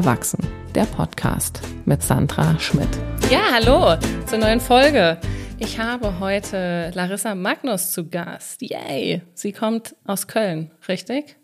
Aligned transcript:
Erwachsen, 0.00 0.38
der 0.74 0.86
Podcast 0.86 1.60
mit 1.84 2.02
Sandra 2.02 2.58
Schmidt. 2.58 2.88
Ja, 3.30 3.40
hallo 3.52 4.00
zur 4.24 4.38
neuen 4.38 4.58
Folge. 4.58 5.18
Ich 5.58 5.78
habe 5.78 6.18
heute 6.20 6.90
Larissa 6.94 7.34
Magnus 7.34 7.92
zu 7.92 8.08
Gast. 8.08 8.62
Yay! 8.62 9.20
Sie 9.34 9.52
kommt 9.52 9.94
aus 10.06 10.26
Köln, 10.26 10.70
richtig? 10.88 11.36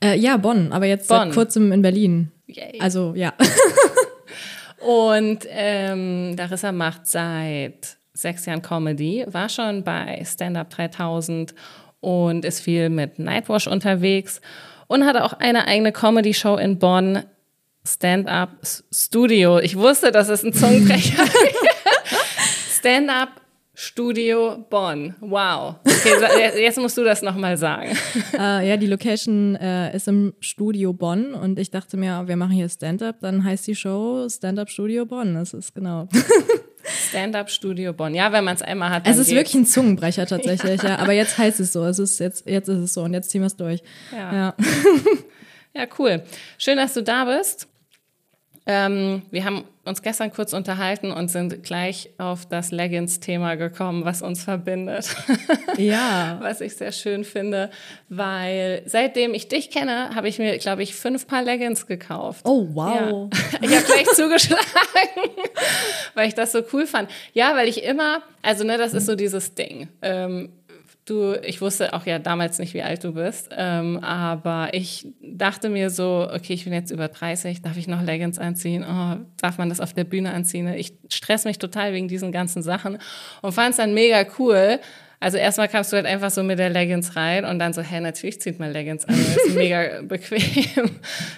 Äh, 0.00 0.16
ja, 0.16 0.36
Bonn, 0.36 0.70
aber 0.70 0.86
jetzt 0.86 1.08
Bonn. 1.08 1.18
seit 1.18 1.34
kurzem 1.34 1.72
in 1.72 1.82
Berlin. 1.82 2.30
Yay. 2.46 2.78
Also 2.78 3.14
ja. 3.16 3.32
Und 4.78 5.40
ähm, 5.48 6.36
Larissa 6.36 6.70
macht 6.70 7.08
seit 7.08 7.96
sechs 8.14 8.46
Jahren 8.46 8.62
Comedy, 8.62 9.24
war 9.26 9.48
schon 9.48 9.82
bei 9.82 10.22
Stand 10.24 10.56
Up 10.56 10.70
3000 10.70 11.52
und 11.98 12.44
ist 12.44 12.60
viel 12.60 12.90
mit 12.90 13.18
Nightwash 13.18 13.66
unterwegs 13.66 14.40
und 14.86 15.04
hat 15.04 15.16
auch 15.16 15.32
eine 15.32 15.66
eigene 15.66 15.90
Comedy-Show 15.90 16.58
in 16.58 16.78
Bonn, 16.78 17.24
Stand-Up 17.86 18.50
Studio. 18.92 19.58
Ich 19.58 19.76
wusste, 19.76 20.12
das 20.12 20.28
ist 20.28 20.44
ein 20.44 20.52
Zungenbrecher. 20.52 21.24
Stand-Up 22.78 23.42
Studio 23.74 24.64
Bonn. 24.68 25.14
Wow. 25.20 25.76
Okay, 25.84 26.60
jetzt 26.62 26.78
musst 26.78 26.96
du 26.98 27.04
das 27.04 27.22
nochmal 27.22 27.56
sagen. 27.56 27.96
Uh, 28.34 28.36
ja, 28.62 28.76
die 28.76 28.86
Location 28.86 29.56
uh, 29.56 29.90
ist 29.94 30.08
im 30.08 30.34
Studio 30.40 30.92
Bonn 30.92 31.32
und 31.32 31.58
ich 31.58 31.70
dachte 31.70 31.96
mir, 31.96 32.28
wir 32.28 32.36
machen 32.36 32.52
hier 32.52 32.68
Stand-Up, 32.68 33.16
dann 33.20 33.42
heißt 33.42 33.66
die 33.66 33.74
Show 33.74 34.28
Stand-Up 34.28 34.68
Studio 34.68 35.06
Bonn. 35.06 35.34
Das 35.34 35.54
ist 35.54 35.74
genau. 35.74 36.06
Stand-up 37.08 37.50
Studio 37.50 37.92
Bonn. 37.92 38.14
Ja, 38.14 38.30
wenn 38.30 38.44
man 38.44 38.56
es 38.56 38.62
einmal 38.62 38.90
hat. 38.90 39.06
Es 39.06 39.16
ist 39.16 39.28
geht's. 39.28 39.38
wirklich 39.38 39.54
ein 39.54 39.66
Zungenbrecher 39.66 40.26
tatsächlich, 40.26 40.82
ja. 40.82 40.90
ja. 40.90 40.98
Aber 40.98 41.12
jetzt 41.12 41.38
heißt 41.38 41.58
es 41.58 41.72
so. 41.72 41.84
Es 41.84 41.98
ist 41.98 42.20
jetzt, 42.20 42.46
jetzt 42.46 42.68
ist 42.68 42.78
es 42.78 42.94
so 42.94 43.02
und 43.02 43.14
jetzt 43.14 43.30
ziehen 43.30 43.40
wir 43.40 43.46
es 43.46 43.56
durch. 43.56 43.82
Ja. 44.12 44.34
ja. 44.34 44.54
ja, 45.74 45.86
cool. 45.98 46.22
Schön, 46.58 46.76
dass 46.76 46.92
du 46.94 47.02
da 47.02 47.24
bist. 47.24 47.68
Ähm, 48.64 49.22
wir 49.30 49.44
haben 49.44 49.64
uns 49.84 50.02
gestern 50.02 50.32
kurz 50.32 50.52
unterhalten 50.52 51.10
und 51.10 51.28
sind 51.28 51.64
gleich 51.64 52.10
auf 52.18 52.46
das 52.46 52.70
Leggings-Thema 52.70 53.56
gekommen, 53.56 54.04
was 54.04 54.22
uns 54.22 54.44
verbindet. 54.44 55.14
Ja. 55.78 56.38
was 56.42 56.60
ich 56.60 56.76
sehr 56.76 56.92
schön 56.92 57.24
finde, 57.24 57.70
weil 58.10 58.82
seitdem 58.84 59.32
ich 59.32 59.48
dich 59.48 59.70
kenne, 59.70 60.14
habe 60.14 60.28
ich 60.28 60.38
mir, 60.38 60.58
glaube 60.58 60.82
ich, 60.82 60.94
fünf 60.94 61.26
Paar 61.26 61.42
Leggings 61.42 61.86
gekauft. 61.86 62.42
Oh, 62.44 62.68
wow. 62.72 63.30
Ja. 63.32 63.58
Ich 63.62 63.74
habe 63.74 63.84
gleich 63.86 64.06
zugeschlagen, 64.14 64.60
weil 66.14 66.28
ich 66.28 66.34
das 66.34 66.52
so 66.52 66.62
cool 66.72 66.86
fand. 66.86 67.10
Ja, 67.32 67.56
weil 67.56 67.68
ich 67.68 67.82
immer, 67.82 68.22
also 68.42 68.64
ne, 68.64 68.76
das 68.76 68.92
ist 68.92 69.06
so 69.06 69.14
dieses 69.16 69.54
Ding. 69.54 69.88
Ähm, 70.02 70.50
Du, 71.12 71.34
ich 71.42 71.60
wusste 71.60 71.92
auch 71.92 72.06
ja 72.06 72.18
damals 72.18 72.58
nicht, 72.58 72.72
wie 72.72 72.82
alt 72.82 73.04
du 73.04 73.12
bist, 73.12 73.50
ähm, 73.54 73.98
aber 74.02 74.70
ich 74.72 75.06
dachte 75.20 75.68
mir 75.68 75.90
so, 75.90 76.26
okay, 76.32 76.54
ich 76.54 76.64
bin 76.64 76.72
jetzt 76.72 76.90
über 76.90 77.08
30, 77.08 77.60
darf 77.60 77.76
ich 77.76 77.86
noch 77.86 78.02
Leggings 78.02 78.38
anziehen? 78.38 78.82
Oh, 78.82 79.16
darf 79.36 79.58
man 79.58 79.68
das 79.68 79.78
auf 79.78 79.92
der 79.92 80.04
Bühne 80.04 80.32
anziehen? 80.32 80.68
Ich 80.68 80.94
stress 81.10 81.44
mich 81.44 81.58
total 81.58 81.92
wegen 81.92 82.08
diesen 82.08 82.32
ganzen 82.32 82.62
Sachen 82.62 82.96
und 83.42 83.52
fand 83.52 83.72
es 83.72 83.76
dann 83.76 83.92
mega 83.92 84.24
cool. 84.38 84.80
Also 85.20 85.36
erstmal 85.36 85.68
kamst 85.68 85.92
du 85.92 85.96
halt 85.96 86.06
einfach 86.06 86.30
so 86.30 86.42
mit 86.42 86.58
der 86.58 86.70
Leggings 86.70 87.14
rein 87.14 87.44
und 87.44 87.58
dann 87.58 87.74
so, 87.74 87.82
hä, 87.82 88.00
natürlich 88.00 88.40
zieht 88.40 88.58
man 88.58 88.72
Leggings 88.72 89.04
an, 89.04 89.14
das 89.14 89.36
ist 89.48 89.54
mega 89.54 90.00
bequem. 90.08 90.92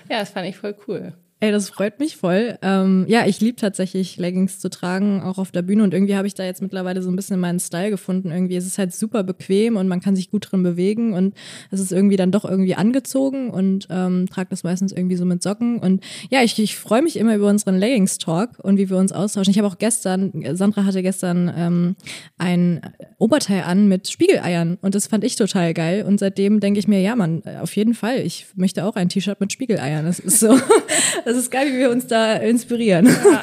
ja, 0.09 0.20
das 0.20 0.31
fand 0.31 0.47
ich 0.47 0.56
voll 0.56 0.77
cool. 0.86 1.14
Ey, 1.40 1.50
das 1.50 1.68
freut 1.68 1.98
mich 1.98 2.16
voll. 2.16 2.58
Ähm, 2.62 3.04
ja, 3.08 3.27
ich 3.27 3.40
liebe 3.40 3.56
tatsächlich 3.56 4.16
Leggings 4.16 4.60
zu 4.60 4.70
tragen, 4.70 5.20
auch 5.20 5.36
auf 5.36 5.50
der 5.50 5.62
Bühne. 5.62 5.82
Und 5.82 5.92
irgendwie 5.92 6.14
habe 6.16 6.26
ich 6.26 6.34
da 6.34 6.44
jetzt 6.44 6.62
mittlerweile 6.62 7.02
so 7.02 7.10
ein 7.10 7.16
bisschen 7.16 7.38
meinen 7.38 7.58
Style 7.60 7.91
gefunden. 7.91 8.30
Irgendwie 8.30 8.56
ist 8.56 8.66
es 8.66 8.78
halt 8.78 8.94
super 8.94 9.24
bequem 9.24 9.76
und 9.76 9.88
man 9.88 10.00
kann 10.00 10.16
sich 10.16 10.30
gut 10.30 10.50
drin 10.50 10.62
bewegen 10.62 11.12
und 11.12 11.34
es 11.70 11.80
ist 11.80 11.92
irgendwie 11.92 12.16
dann 12.16 12.30
doch 12.30 12.44
irgendwie 12.46 12.76
angezogen 12.76 13.50
und 13.50 13.88
ähm, 13.91 14.26
trage 14.30 14.48
das 14.48 14.62
meistens 14.62 14.92
irgendwie 14.92 15.16
so 15.16 15.26
mit 15.26 15.42
Socken. 15.42 15.80
Und 15.80 16.02
ja, 16.30 16.42
ich, 16.42 16.58
ich 16.58 16.76
freue 16.76 17.02
mich 17.02 17.18
immer 17.18 17.34
über 17.34 17.48
unseren 17.48 17.76
Leggings-Talk 17.76 18.60
und 18.60 18.78
wie 18.78 18.88
wir 18.88 18.96
uns 18.96 19.12
austauschen. 19.12 19.50
Ich 19.50 19.58
habe 19.58 19.69
auch 19.69 19.78
gestern, 19.78 20.32
Sandra 20.54 20.84
hatte 20.84 21.03
gestern 21.03 21.53
ähm, 21.54 21.97
ein 22.38 22.80
Oberteil 23.19 23.64
an 23.64 23.88
mit 23.88 24.09
Spiegeleiern 24.09 24.78
und 24.80 24.94
das 24.94 25.09
fand 25.09 25.25
ich 25.25 25.36
total 25.36 25.75
geil. 25.75 26.04
Und 26.06 26.20
seitdem 26.20 26.60
denke 26.60 26.78
ich 26.78 26.88
mir, 26.88 27.00
ja, 27.00 27.16
man, 27.16 27.42
auf 27.60 27.75
jeden 27.76 27.92
Fall, 27.92 28.20
ich 28.20 28.47
möchte 28.54 28.84
auch 28.84 28.97
ein 28.97 29.10
T-Shirt 29.10 29.41
mit 29.41 29.53
Spiegeleiern. 29.53 30.06
Das 30.06 30.20
ist 30.20 30.41
so. 30.41 30.59
Das 31.24 31.36
ist 31.36 31.50
geil, 31.50 31.72
wie 31.72 31.78
wir 31.78 31.90
uns 31.90 32.06
da 32.06 32.34
inspirieren. 32.34 33.06
Ja, 33.06 33.40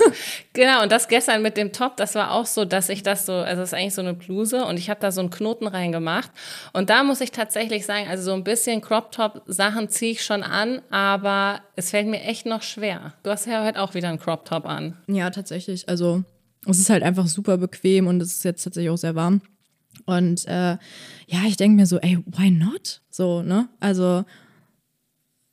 genau, 0.54 0.84
und 0.84 0.92
das 0.92 1.08
gestern 1.08 1.42
mit 1.42 1.58
dem 1.58 1.72
Top, 1.72 1.98
das 1.98 2.16
war 2.16 2.32
auch 2.32 2.46
so, 2.46 2.66
dass 2.66 2.90
ich 2.90 3.04
das 3.04 3.26
so, 3.26 3.34
also 3.34 3.62
das 3.62 3.70
ist 3.70 3.74
eigentlich 3.74 3.94
so 3.94 4.02
eine 4.02 4.14
Bluse 4.14 4.66
und 4.66 4.78
ich 4.78 4.90
habe 4.90 5.00
da 5.00 5.12
so 5.12 5.22
einen 5.22 5.30
Knoten 5.30 5.68
reingemacht. 5.68 6.30
Und 6.74 6.90
da 6.90 7.04
muss 7.04 7.22
ich 7.22 7.32
tatsächlich 7.32 7.86
sagen, 7.86 8.08
also 8.10 8.24
so 8.24 8.34
ein 8.34 8.44
bisschen 8.44 8.82
Crop-Top-Sachen 8.82 9.90
ziehe 9.90 10.12
ich 10.12 10.24
schon 10.24 10.44
an, 10.44 10.82
aber 10.90 11.62
es 11.76 11.90
fällt 11.90 12.08
mir 12.08 12.22
echt 12.22 12.46
noch 12.46 12.62
schwer. 12.62 13.14
Du 13.24 13.30
hast 13.30 13.48
ja 13.48 13.66
heute 13.66 13.82
auch 13.82 13.94
wieder 13.94 14.10
einen 14.10 14.20
Crop-Top 14.20 14.66
an. 14.66 14.98
Ja, 15.08 15.30
tatsächlich. 15.30 15.90
Also 15.90 16.24
es 16.68 16.80
ist 16.80 16.90
halt 16.90 17.04
einfach 17.04 17.28
super 17.28 17.58
bequem 17.58 18.08
und 18.08 18.22
es 18.22 18.34
ist 18.34 18.44
jetzt 18.44 18.64
tatsächlich 18.64 18.92
auch 18.92 18.98
sehr 18.98 19.16
warm. 19.16 19.42
Und 20.06 20.48
äh, 20.48 20.78
ja, 21.28 21.44
ich 21.48 21.58
denke 21.58 21.76
mir 21.76 21.86
so, 21.86 21.98
ey, 22.00 22.20
why 22.26 22.52
not? 22.52 23.02
So, 23.10 23.42
ne? 23.42 23.70
Also 23.80 24.26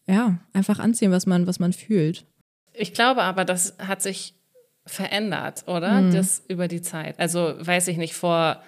ja, 0.09 0.39
einfach 0.53 0.79
anziehen, 0.79 1.13
was 1.13 1.27
man, 1.27 1.47
was 1.47 1.59
man 1.59 1.73
fühlt. 1.73 2.25
Ich 2.73 2.95
glaube 2.95 3.23
aber, 3.23 3.45
das 3.45 3.77
hat 3.79 4.03
sich 4.03 4.35
verändert, 4.87 5.65
oder? 5.67 6.01
Mhm. 6.01 6.13
Das 6.15 6.43
über 6.49 6.67
die 6.67 6.83
Zeit. 6.83 7.19
Also 7.19 7.55
weiß 7.59 7.89
ich 7.89 7.99
nicht, 7.99 8.15
vor 8.15 8.63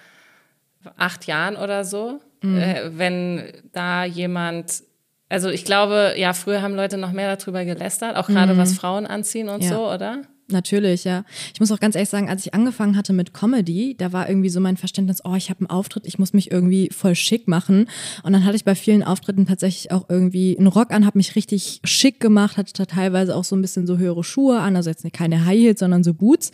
acht 0.97 1.25
Jahren 1.25 1.55
oder 1.55 1.83
so, 1.83 2.19
mhm. 2.41 2.57
äh, 2.57 2.97
wenn 2.97 3.53
da 3.71 4.05
jemand, 4.05 4.83
also 5.29 5.49
ich 5.49 5.65
glaube, 5.65 6.13
ja, 6.17 6.33
früher 6.33 6.61
haben 6.61 6.75
Leute 6.75 6.97
noch 6.97 7.11
mehr 7.11 7.35
darüber 7.35 7.65
gelästert, 7.65 8.15
auch 8.17 8.27
gerade 8.27 8.53
mhm. 8.53 8.57
was 8.57 8.73
Frauen 8.73 9.05
anziehen 9.07 9.49
und 9.49 9.63
ja. 9.63 9.69
so, 9.69 9.91
oder? 9.91 10.21
Natürlich, 10.51 11.03
ja. 11.03 11.23
Ich 11.53 11.59
muss 11.59 11.71
auch 11.71 11.79
ganz 11.79 11.95
ehrlich 11.95 12.09
sagen, 12.09 12.29
als 12.29 12.45
ich 12.45 12.53
angefangen 12.53 12.97
hatte 12.97 13.13
mit 13.13 13.33
Comedy, 13.33 13.95
da 13.97 14.13
war 14.13 14.29
irgendwie 14.29 14.49
so 14.49 14.59
mein 14.59 14.77
Verständnis, 14.77 15.23
oh, 15.23 15.35
ich 15.35 15.49
habe 15.49 15.61
einen 15.61 15.69
Auftritt, 15.69 16.05
ich 16.05 16.19
muss 16.19 16.33
mich 16.33 16.51
irgendwie 16.51 16.89
voll 16.91 17.15
schick 17.15 17.47
machen. 17.47 17.87
Und 18.23 18.33
dann 18.33 18.45
hatte 18.45 18.55
ich 18.55 18.65
bei 18.65 18.75
vielen 18.75 19.03
Auftritten 19.03 19.45
tatsächlich 19.45 19.91
auch 19.91 20.09
irgendwie 20.09 20.57
einen 20.57 20.67
Rock 20.67 20.91
an, 20.91 21.05
habe 21.05 21.17
mich 21.17 21.35
richtig 21.35 21.81
schick 21.83 22.19
gemacht, 22.19 22.57
hatte 22.57 22.85
teilweise 22.87 23.35
auch 23.35 23.43
so 23.43 23.55
ein 23.55 23.61
bisschen 23.61 23.87
so 23.87 23.97
höhere 23.97 24.23
Schuhe 24.23 24.59
an, 24.59 24.75
also 24.75 24.89
jetzt 24.89 25.05
keine 25.13 25.45
High 25.45 25.59
Heels, 25.59 25.79
sondern 25.79 26.03
so 26.03 26.13
Boots 26.13 26.51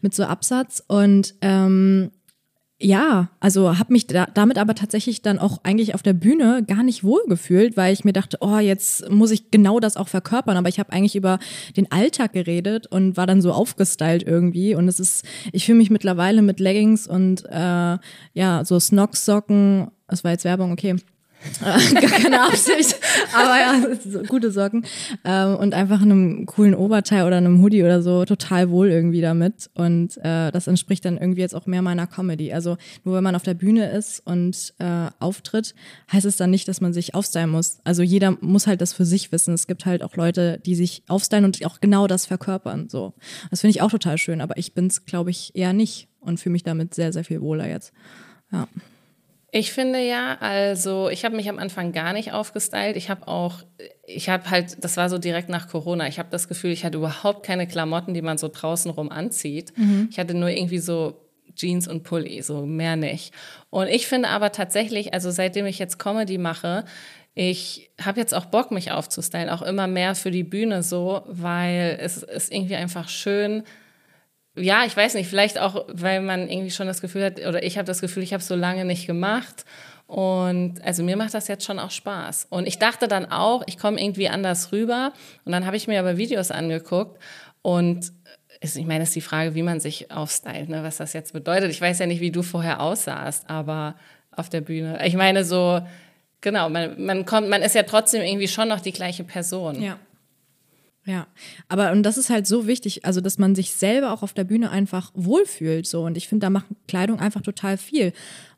mit 0.00 0.14
so 0.14 0.24
Absatz. 0.24 0.82
Und 0.86 1.34
ähm, 1.40 2.10
ja, 2.82 3.28
also 3.40 3.78
habe 3.78 3.92
mich 3.92 4.06
da, 4.06 4.26
damit 4.32 4.56
aber 4.56 4.74
tatsächlich 4.74 5.20
dann 5.20 5.38
auch 5.38 5.60
eigentlich 5.64 5.94
auf 5.94 6.02
der 6.02 6.14
Bühne 6.14 6.64
gar 6.66 6.82
nicht 6.82 7.04
wohl 7.04 7.20
gefühlt, 7.28 7.76
weil 7.76 7.92
ich 7.92 8.04
mir 8.04 8.14
dachte, 8.14 8.38
oh, 8.40 8.56
jetzt 8.56 9.10
muss 9.10 9.30
ich 9.30 9.50
genau 9.50 9.80
das 9.80 9.98
auch 9.98 10.08
verkörpern. 10.08 10.56
Aber 10.56 10.70
ich 10.70 10.78
habe 10.78 10.90
eigentlich 10.90 11.14
über 11.14 11.38
den 11.76 11.92
Alltag 11.92 12.32
geredet 12.32 12.86
und 12.86 13.18
war 13.18 13.26
dann 13.26 13.42
so 13.42 13.52
aufgestylt 13.52 14.22
irgendwie. 14.22 14.74
Und 14.74 14.88
es 14.88 14.98
ist, 14.98 15.26
ich 15.52 15.66
fühle 15.66 15.76
mich 15.76 15.90
mittlerweile 15.90 16.40
mit 16.40 16.58
Leggings 16.58 17.06
und 17.06 17.44
äh, 17.50 17.98
ja, 18.32 18.64
so 18.64 18.80
Snox-Socken, 18.80 19.90
das 20.08 20.24
war 20.24 20.30
jetzt 20.30 20.44
Werbung, 20.44 20.72
okay, 20.72 20.96
Gar 21.60 21.78
keine 22.20 22.42
Absicht, 22.42 22.96
aber 23.34 23.58
ja, 23.58 23.96
so 24.04 24.22
gute 24.24 24.50
Socken. 24.50 24.84
Ähm, 25.24 25.56
und 25.56 25.74
einfach 25.74 26.02
einem 26.02 26.44
coolen 26.46 26.74
Oberteil 26.74 27.26
oder 27.26 27.38
einem 27.38 27.62
Hoodie 27.62 27.82
oder 27.82 28.02
so 28.02 28.24
total 28.24 28.70
wohl 28.70 28.90
irgendwie 28.90 29.20
damit. 29.20 29.70
Und 29.74 30.18
äh, 30.18 30.50
das 30.50 30.66
entspricht 30.66 31.04
dann 31.04 31.16
irgendwie 31.16 31.40
jetzt 31.40 31.54
auch 31.54 31.66
mehr 31.66 31.82
meiner 31.82 32.06
Comedy. 32.06 32.52
Also 32.52 32.76
nur 33.04 33.14
wenn 33.16 33.24
man 33.24 33.34
auf 33.34 33.42
der 33.42 33.54
Bühne 33.54 33.90
ist 33.90 34.20
und 34.26 34.74
äh, 34.78 35.06
auftritt, 35.18 35.74
heißt 36.12 36.26
es 36.26 36.36
dann 36.36 36.50
nicht, 36.50 36.68
dass 36.68 36.80
man 36.80 36.92
sich 36.92 37.14
aufstylen 37.14 37.50
muss. 37.50 37.78
Also 37.84 38.02
jeder 38.02 38.36
muss 38.40 38.66
halt 38.66 38.80
das 38.80 38.92
für 38.92 39.06
sich 39.06 39.32
wissen. 39.32 39.54
Es 39.54 39.66
gibt 39.66 39.86
halt 39.86 40.02
auch 40.02 40.16
Leute, 40.16 40.60
die 40.64 40.74
sich 40.74 41.02
aufstylen 41.08 41.44
und 41.46 41.64
auch 41.64 41.80
genau 41.80 42.06
das 42.06 42.26
verkörpern. 42.26 42.88
So, 42.88 43.14
Das 43.50 43.62
finde 43.62 43.70
ich 43.70 43.82
auch 43.82 43.90
total 43.90 44.18
schön, 44.18 44.40
aber 44.40 44.58
ich 44.58 44.74
bin 44.74 44.86
es, 44.86 45.06
glaube 45.06 45.30
ich, 45.30 45.52
eher 45.54 45.72
nicht 45.72 46.08
und 46.20 46.38
fühle 46.38 46.52
mich 46.52 46.64
damit 46.64 46.94
sehr, 46.94 47.12
sehr 47.12 47.24
viel 47.24 47.40
wohler 47.40 47.68
jetzt. 47.68 47.92
Ja. 48.52 48.68
Ich 49.52 49.72
finde 49.72 49.98
ja, 49.98 50.36
also 50.40 51.08
ich 51.08 51.24
habe 51.24 51.34
mich 51.34 51.48
am 51.48 51.58
Anfang 51.58 51.92
gar 51.92 52.12
nicht 52.12 52.32
aufgestylt. 52.32 52.96
Ich 52.96 53.10
habe 53.10 53.26
auch, 53.26 53.62
ich 54.06 54.28
habe 54.28 54.48
halt, 54.48 54.84
das 54.84 54.96
war 54.96 55.08
so 55.08 55.18
direkt 55.18 55.48
nach 55.48 55.68
Corona. 55.68 56.06
Ich 56.06 56.18
habe 56.18 56.28
das 56.30 56.46
Gefühl, 56.46 56.70
ich 56.70 56.84
hatte 56.84 56.98
überhaupt 56.98 57.44
keine 57.44 57.66
Klamotten, 57.66 58.14
die 58.14 58.22
man 58.22 58.38
so 58.38 58.48
draußen 58.48 58.90
rum 58.90 59.10
anzieht. 59.10 59.72
Mhm. 59.76 60.08
Ich 60.10 60.18
hatte 60.18 60.34
nur 60.34 60.50
irgendwie 60.50 60.78
so 60.78 61.26
Jeans 61.56 61.88
und 61.88 62.04
Pulli, 62.04 62.42
so 62.42 62.64
mehr 62.64 62.94
nicht. 62.94 63.34
Und 63.70 63.88
ich 63.88 64.06
finde 64.06 64.28
aber 64.28 64.52
tatsächlich, 64.52 65.14
also 65.14 65.30
seitdem 65.30 65.66
ich 65.66 65.78
jetzt 65.80 65.98
Comedy 65.98 66.38
mache, 66.38 66.84
ich 67.34 67.90
habe 68.00 68.20
jetzt 68.20 68.34
auch 68.34 68.46
Bock, 68.46 68.70
mich 68.70 68.90
aufzustylen, 68.92 69.48
auch 69.48 69.62
immer 69.62 69.86
mehr 69.86 70.14
für 70.14 70.30
die 70.30 70.44
Bühne 70.44 70.82
so, 70.82 71.22
weil 71.26 71.98
es 72.00 72.22
ist 72.22 72.52
irgendwie 72.52 72.76
einfach 72.76 73.08
schön, 73.08 73.64
ja, 74.60 74.84
ich 74.84 74.96
weiß 74.96 75.14
nicht, 75.14 75.28
vielleicht 75.28 75.58
auch, 75.58 75.84
weil 75.88 76.20
man 76.20 76.48
irgendwie 76.48 76.70
schon 76.70 76.86
das 76.86 77.00
Gefühl 77.00 77.24
hat, 77.24 77.40
oder 77.40 77.62
ich 77.62 77.78
habe 77.78 77.86
das 77.86 78.00
Gefühl, 78.00 78.22
ich 78.22 78.32
habe 78.32 78.40
es 78.40 78.48
so 78.48 78.54
lange 78.54 78.84
nicht 78.84 79.06
gemacht. 79.06 79.64
Und 80.06 80.82
also 80.84 81.04
mir 81.04 81.16
macht 81.16 81.34
das 81.34 81.46
jetzt 81.46 81.64
schon 81.64 81.78
auch 81.78 81.92
Spaß. 81.92 82.48
Und 82.50 82.66
ich 82.66 82.78
dachte 82.78 83.06
dann 83.06 83.30
auch, 83.30 83.62
ich 83.66 83.78
komme 83.78 84.02
irgendwie 84.02 84.28
anders 84.28 84.72
rüber. 84.72 85.12
Und 85.44 85.52
dann 85.52 85.66
habe 85.66 85.76
ich 85.76 85.86
mir 85.86 86.00
aber 86.00 86.16
Videos 86.16 86.50
angeguckt. 86.50 87.22
Und 87.62 88.12
ist, 88.60 88.76
ich 88.76 88.86
meine, 88.86 89.04
ist 89.04 89.14
die 89.14 89.20
Frage, 89.20 89.54
wie 89.54 89.62
man 89.62 89.80
sich 89.80 90.10
aufstylt, 90.10 90.68
ne? 90.68 90.82
was 90.82 90.98
das 90.98 91.12
jetzt 91.12 91.32
bedeutet. 91.32 91.70
Ich 91.70 91.80
weiß 91.80 91.98
ja 91.98 92.06
nicht, 92.06 92.20
wie 92.20 92.30
du 92.30 92.42
vorher 92.42 92.80
aussahst, 92.80 93.48
aber 93.48 93.94
auf 94.32 94.48
der 94.48 94.60
Bühne. 94.60 94.98
Ich 95.06 95.14
meine, 95.14 95.44
so, 95.44 95.80
genau, 96.40 96.68
man, 96.68 97.02
man 97.02 97.24
kommt, 97.24 97.48
man 97.48 97.62
ist 97.62 97.74
ja 97.74 97.84
trotzdem 97.84 98.22
irgendwie 98.22 98.48
schon 98.48 98.68
noch 98.68 98.80
die 98.80 98.92
gleiche 98.92 99.24
Person. 99.24 99.80
Ja. 99.80 99.96
Ja, 101.06 101.26
aber 101.68 101.92
und 101.92 102.02
das 102.02 102.18
ist 102.18 102.28
halt 102.28 102.46
so 102.46 102.66
wichtig, 102.66 103.06
also 103.06 103.22
dass 103.22 103.38
man 103.38 103.54
sich 103.54 103.72
selber 103.72 104.12
auch 104.12 104.22
auf 104.22 104.34
der 104.34 104.44
Bühne 104.44 104.70
einfach 104.70 105.10
wohlfühlt 105.14 105.86
so 105.86 106.04
und 106.04 106.16
ich 106.16 106.28
finde, 106.28 106.44
da 106.44 106.50
macht 106.50 106.66
Kleidung 106.88 107.20
einfach 107.20 107.40
total 107.40 107.78
viel. 107.78 108.12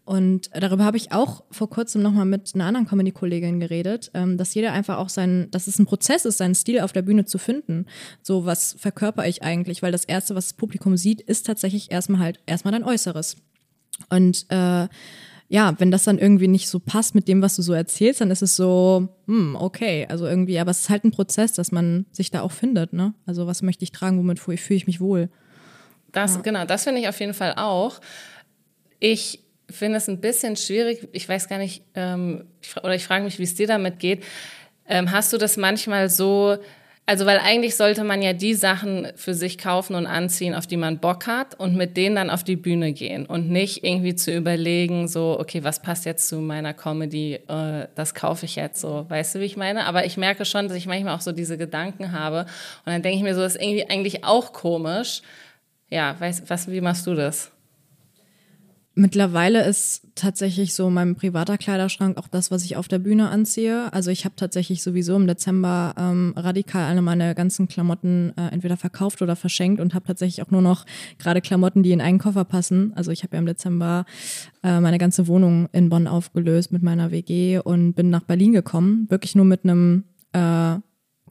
Und 0.05 0.51
darüber 0.53 0.85
habe 0.85 0.97
ich 0.97 1.13
auch 1.13 1.45
vor 1.53 1.71
kurzem 1.71 2.03
nochmal 2.03 2.25
mit 2.25 2.51
einer 2.55 2.65
anderen 2.65 2.89
Comedy-Kollegin 2.89 3.61
geredet, 3.61 4.11
ähm, 4.15 4.37
dass 4.37 4.53
jeder 4.55 4.73
einfach 4.73 4.99
auch 4.99 5.09
sein, 5.09 5.47
dass 5.53 5.69
es 5.69 5.79
ein 5.79 5.87
Prozess 5.87 6.25
ist, 6.25 6.39
seinen 6.39 6.57
Stil 6.57 6.81
auf 6.81 6.93
der 6.93 7.03
Bühne 7.03 7.25
zu 7.25 7.39
finden. 7.39 7.87
So, 8.21 8.45
was 8.45 8.75
verkörper 8.79 9.29
ich 9.29 9.45
eigentlich? 9.45 9.81
Weil 9.81 9.93
das 9.93 10.05
Erste, 10.05 10.35
was 10.35 10.49
das 10.49 10.55
Publikum 10.55 10.97
sieht, 10.97 11.21
ist 11.21 11.47
tatsächlich 11.47 11.93
erstmal 11.93 12.21
halt 12.21 12.41
erstmal 12.47 12.73
dein 12.73 12.83
Äußeres. 12.83 13.37
Und 14.09 14.47
äh, 14.49 14.89
ja, 15.53 15.79
wenn 15.79 15.91
das 15.91 16.05
dann 16.05 16.19
irgendwie 16.19 16.49
nicht 16.49 16.67
so 16.67 16.79
passt 16.81 17.15
mit 17.15 17.29
dem, 17.29 17.43
was 17.43 17.57
du 17.57 17.63
so 17.63 17.75
erzählst, 17.75 18.23
dann 18.23 18.31
ist 18.31 18.41
es 18.41 18.57
so, 18.57 19.09
hm, 19.27 19.55
okay, 19.55 20.07
also 20.09 20.27
irgendwie, 20.27 20.59
aber 20.59 20.71
es 20.71 20.81
ist 20.81 20.89
halt 20.89 21.05
ein 21.05 21.11
Prozess, 21.11 21.53
dass 21.53 21.71
man 21.71 22.07
sich 22.11 22.31
da 22.31 22.41
auch 22.41 22.53
findet, 22.53 22.95
ne? 22.95 23.13
Also 23.27 23.47
was 23.47 23.61
möchte 23.61 23.85
ich 23.85 23.93
tragen, 23.93 24.17
womit 24.17 24.39
fühle 24.39 24.57
ich 24.57 24.87
mich 24.87 24.99
wohl? 24.99 25.29
Das, 26.11 26.37
ja. 26.37 26.41
genau, 26.41 26.65
das 26.65 26.85
finde 26.85 27.03
ich 27.03 27.09
auf 27.09 27.21
jeden 27.21 27.35
Fall 27.35 27.53
auch. 27.59 28.01
Ich 28.99 29.41
finde 29.71 29.99
es 29.99 30.09
ein 30.09 30.23
bisschen 30.23 30.57
schwierig, 30.57 31.07
ich 31.13 31.29
weiß 31.29 31.51
gar 31.51 31.59
nicht, 31.59 31.85
ähm, 31.95 32.47
oder 32.83 32.95
ich 32.95 33.05
frage 33.05 33.23
mich, 33.23 33.39
wie 33.39 33.43
es 33.43 33.55
dir 33.55 33.67
damit 33.67 33.99
geht. 33.99 34.25
Ähm, 34.89 35.13
hast 35.13 35.35
du 35.35 35.37
das 35.37 35.59
manchmal 35.59 36.09
so, 36.09 36.57
also, 37.05 37.27
weil 37.27 37.39
eigentlich 37.39 37.77
sollte 37.77 38.05
man 38.05 38.23
ja 38.23 38.33
die 38.33 38.55
Sachen 38.55 39.09
für 39.17 39.35
sich 39.35 39.59
kaufen 39.59 39.97
und 39.97 40.07
anziehen, 40.07 40.55
auf 40.55 40.69
die 40.69 40.77
man 40.77 40.99
Bock 40.99 41.27
hat 41.27 41.59
und 41.59 41.75
mit 41.77 41.97
denen 41.97 42.15
dann 42.15 42.31
auf 42.31 42.45
die 42.45 42.55
Bühne 42.55 42.93
gehen 42.93 43.27
und 43.27 43.51
nicht 43.51 43.85
irgendwie 43.85 44.15
zu 44.15 44.33
überlegen, 44.33 45.09
so, 45.09 45.37
okay, 45.41 45.65
was 45.65 45.83
passt 45.83 46.05
jetzt 46.05 46.29
zu 46.29 46.37
meiner 46.37 46.75
Comedy, 46.75 47.35
äh, 47.49 47.89
das 47.97 48.15
kaufe 48.15 48.47
ich 48.47 48.55
jetzt 48.55 48.81
so, 48.81 49.05
weißt 49.09 49.35
du, 49.35 49.41
wie 49.41 49.45
ich 49.45 49.57
meine? 49.57 49.85
Aber 49.87 50.07
ich 50.07 50.17
merke 50.17 50.45
schon, 50.45 50.69
dass 50.69 50.77
ich 50.77 50.87
manchmal 50.87 51.17
auch 51.17 51.21
so 51.21 51.33
diese 51.33 51.59
Gedanken 51.59 52.13
habe 52.13 52.47
und 52.87 52.93
dann 52.93 53.03
denke 53.03 53.19
ich 53.19 53.25
mir 53.25 53.35
so, 53.35 53.41
das 53.41 53.57
ist 53.57 53.63
irgendwie 53.63 53.91
eigentlich 53.91 54.25
auch 54.25 54.53
komisch. 54.53 55.23
Ja, 55.91 56.19
weißt, 56.19 56.49
was, 56.49 56.71
wie 56.71 56.81
machst 56.81 57.07
du 57.07 57.15
das? 57.15 57.52
Mittlerweile 58.95 59.65
ist 59.67 60.03
tatsächlich 60.15 60.75
so 60.75 60.91
mein 60.91 61.15
privater 61.15 61.57
Kleiderschrank 61.57 62.19
auch 62.19 62.29
das, 62.29 62.51
was 62.51 62.63
ich 62.63 62.77
auf 62.77 62.89
der 62.89 62.99
Bühne 62.99 63.31
anziehe. 63.31 63.91
Also 63.91 64.11
ich 64.11 64.27
habe 64.27 64.37
tatsächlich 64.37 64.83
sowieso 64.83 65.17
im 65.17 65.27
Dezember 65.27 65.95
ähm, 65.97 66.35
radikal 66.37 66.91
alle 66.91 67.01
meine 67.01 67.35
ganzen 67.35 67.69
Klamotten 67.69 68.35
äh, 68.37 68.49
entweder 68.49 68.77
verkauft 68.77 69.23
oder 69.23 69.35
verschenkt 69.35 69.81
und 69.81 69.95
habe 69.95 70.05
tatsächlich 70.05 70.45
auch 70.45 70.51
nur 70.51 70.61
noch 70.61 70.85
gerade 71.19 71.41
Klamotten, 71.41 71.83
die 71.83 71.93
in 71.93 72.03
einen 72.03 72.19
Koffer 72.19 72.45
passen. 72.45 72.93
Also 72.95 73.11
ich 73.13 73.23
habe 73.23 73.35
ja 73.35 73.41
im 73.41 73.47
Dezember 73.47 74.05
äh, 74.63 74.79
meine 74.79 74.99
ganze 74.99 75.27
Wohnung 75.27 75.71
in 75.73 75.89
Bonn 75.89 76.07
aufgelöst 76.07 76.71
mit 76.71 76.83
meiner 76.83 77.11
WG 77.11 77.61
und 77.61 77.95
bin 77.95 78.11
nach 78.11 78.25
Berlin 78.25 78.53
gekommen, 78.53 79.07
wirklich 79.09 79.35
nur 79.35 79.47
mit 79.47 79.65
einem 79.65 80.05
äh, 80.35 80.77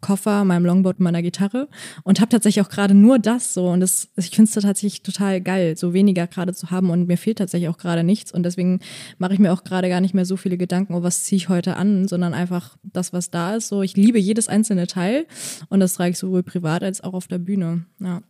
Koffer, 0.01 0.44
meinem 0.44 0.65
Longboard, 0.65 1.00
meiner 1.00 1.21
Gitarre 1.21 1.69
und 2.03 2.19
habe 2.19 2.30
tatsächlich 2.30 2.65
auch 2.65 2.69
gerade 2.69 2.94
nur 2.94 3.19
das 3.19 3.53
so 3.53 3.69
und 3.69 3.80
das, 3.80 4.09
ich 4.15 4.31
finde 4.31 4.50
es 4.50 4.53
tatsächlich 4.53 5.03
total 5.03 5.42
geil, 5.42 5.77
so 5.77 5.94
weniger 5.94 6.27
gerade 6.27 6.53
zu 6.53 6.71
haben 6.71 6.89
und 6.89 7.07
mir 7.07 7.18
fehlt 7.18 7.38
tatsächlich 7.38 7.69
auch 7.69 7.77
gerade 7.77 8.03
nichts 8.03 8.31
und 8.31 8.44
deswegen 8.44 8.80
mache 9.18 9.33
ich 9.33 9.39
mir 9.39 9.53
auch 9.53 9.63
gerade 9.63 9.89
gar 9.89 10.01
nicht 10.01 10.13
mehr 10.13 10.25
so 10.25 10.38
viele 10.38 10.57
Gedanken, 10.57 10.94
oh, 10.94 11.03
was 11.03 11.24
ziehe 11.24 11.38
ich 11.38 11.50
heute 11.50 11.77
an, 11.77 12.07
sondern 12.07 12.33
einfach 12.33 12.77
das, 12.83 13.13
was 13.13 13.30
da 13.30 13.56
ist. 13.56 13.68
So, 13.68 13.81
ich 13.81 13.95
liebe 13.95 14.19
jedes 14.19 14.48
einzelne 14.48 14.88
Teil 14.88 15.25
und 15.69 15.80
das 15.80 15.94
trage 15.94 16.12
ich 16.12 16.18
sowohl 16.18 16.44
privat 16.44 16.83
als 16.83 17.01
auch 17.01 17.13
auf 17.13 17.27
der 17.27 17.39
Bühne. 17.39 17.86
Ja. 18.00 18.21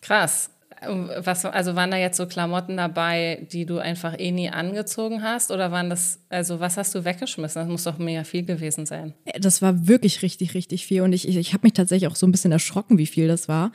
Krass. 0.00 0.50
Was, 0.86 1.44
also 1.44 1.74
waren 1.76 1.90
da 1.90 1.96
jetzt 1.96 2.16
so 2.16 2.26
Klamotten 2.26 2.76
dabei, 2.76 3.46
die 3.52 3.66
du 3.66 3.78
einfach 3.78 4.18
eh 4.18 4.30
nie 4.30 4.50
angezogen 4.50 5.22
hast? 5.22 5.50
Oder 5.50 5.70
waren 5.70 5.90
das, 5.90 6.20
also 6.28 6.60
was 6.60 6.76
hast 6.76 6.94
du 6.94 7.04
weggeschmissen? 7.04 7.60
Das 7.62 7.68
muss 7.68 7.84
doch 7.84 7.98
mega 7.98 8.24
viel 8.24 8.44
gewesen 8.44 8.86
sein. 8.86 9.14
Das 9.38 9.62
war 9.62 9.86
wirklich 9.86 10.22
richtig, 10.22 10.54
richtig 10.54 10.86
viel. 10.86 11.02
Und 11.02 11.12
ich, 11.12 11.28
ich, 11.28 11.36
ich 11.36 11.52
habe 11.52 11.66
mich 11.66 11.72
tatsächlich 11.72 12.10
auch 12.10 12.16
so 12.16 12.26
ein 12.26 12.32
bisschen 12.32 12.52
erschrocken, 12.52 12.98
wie 12.98 13.06
viel 13.06 13.28
das 13.28 13.48
war. 13.48 13.72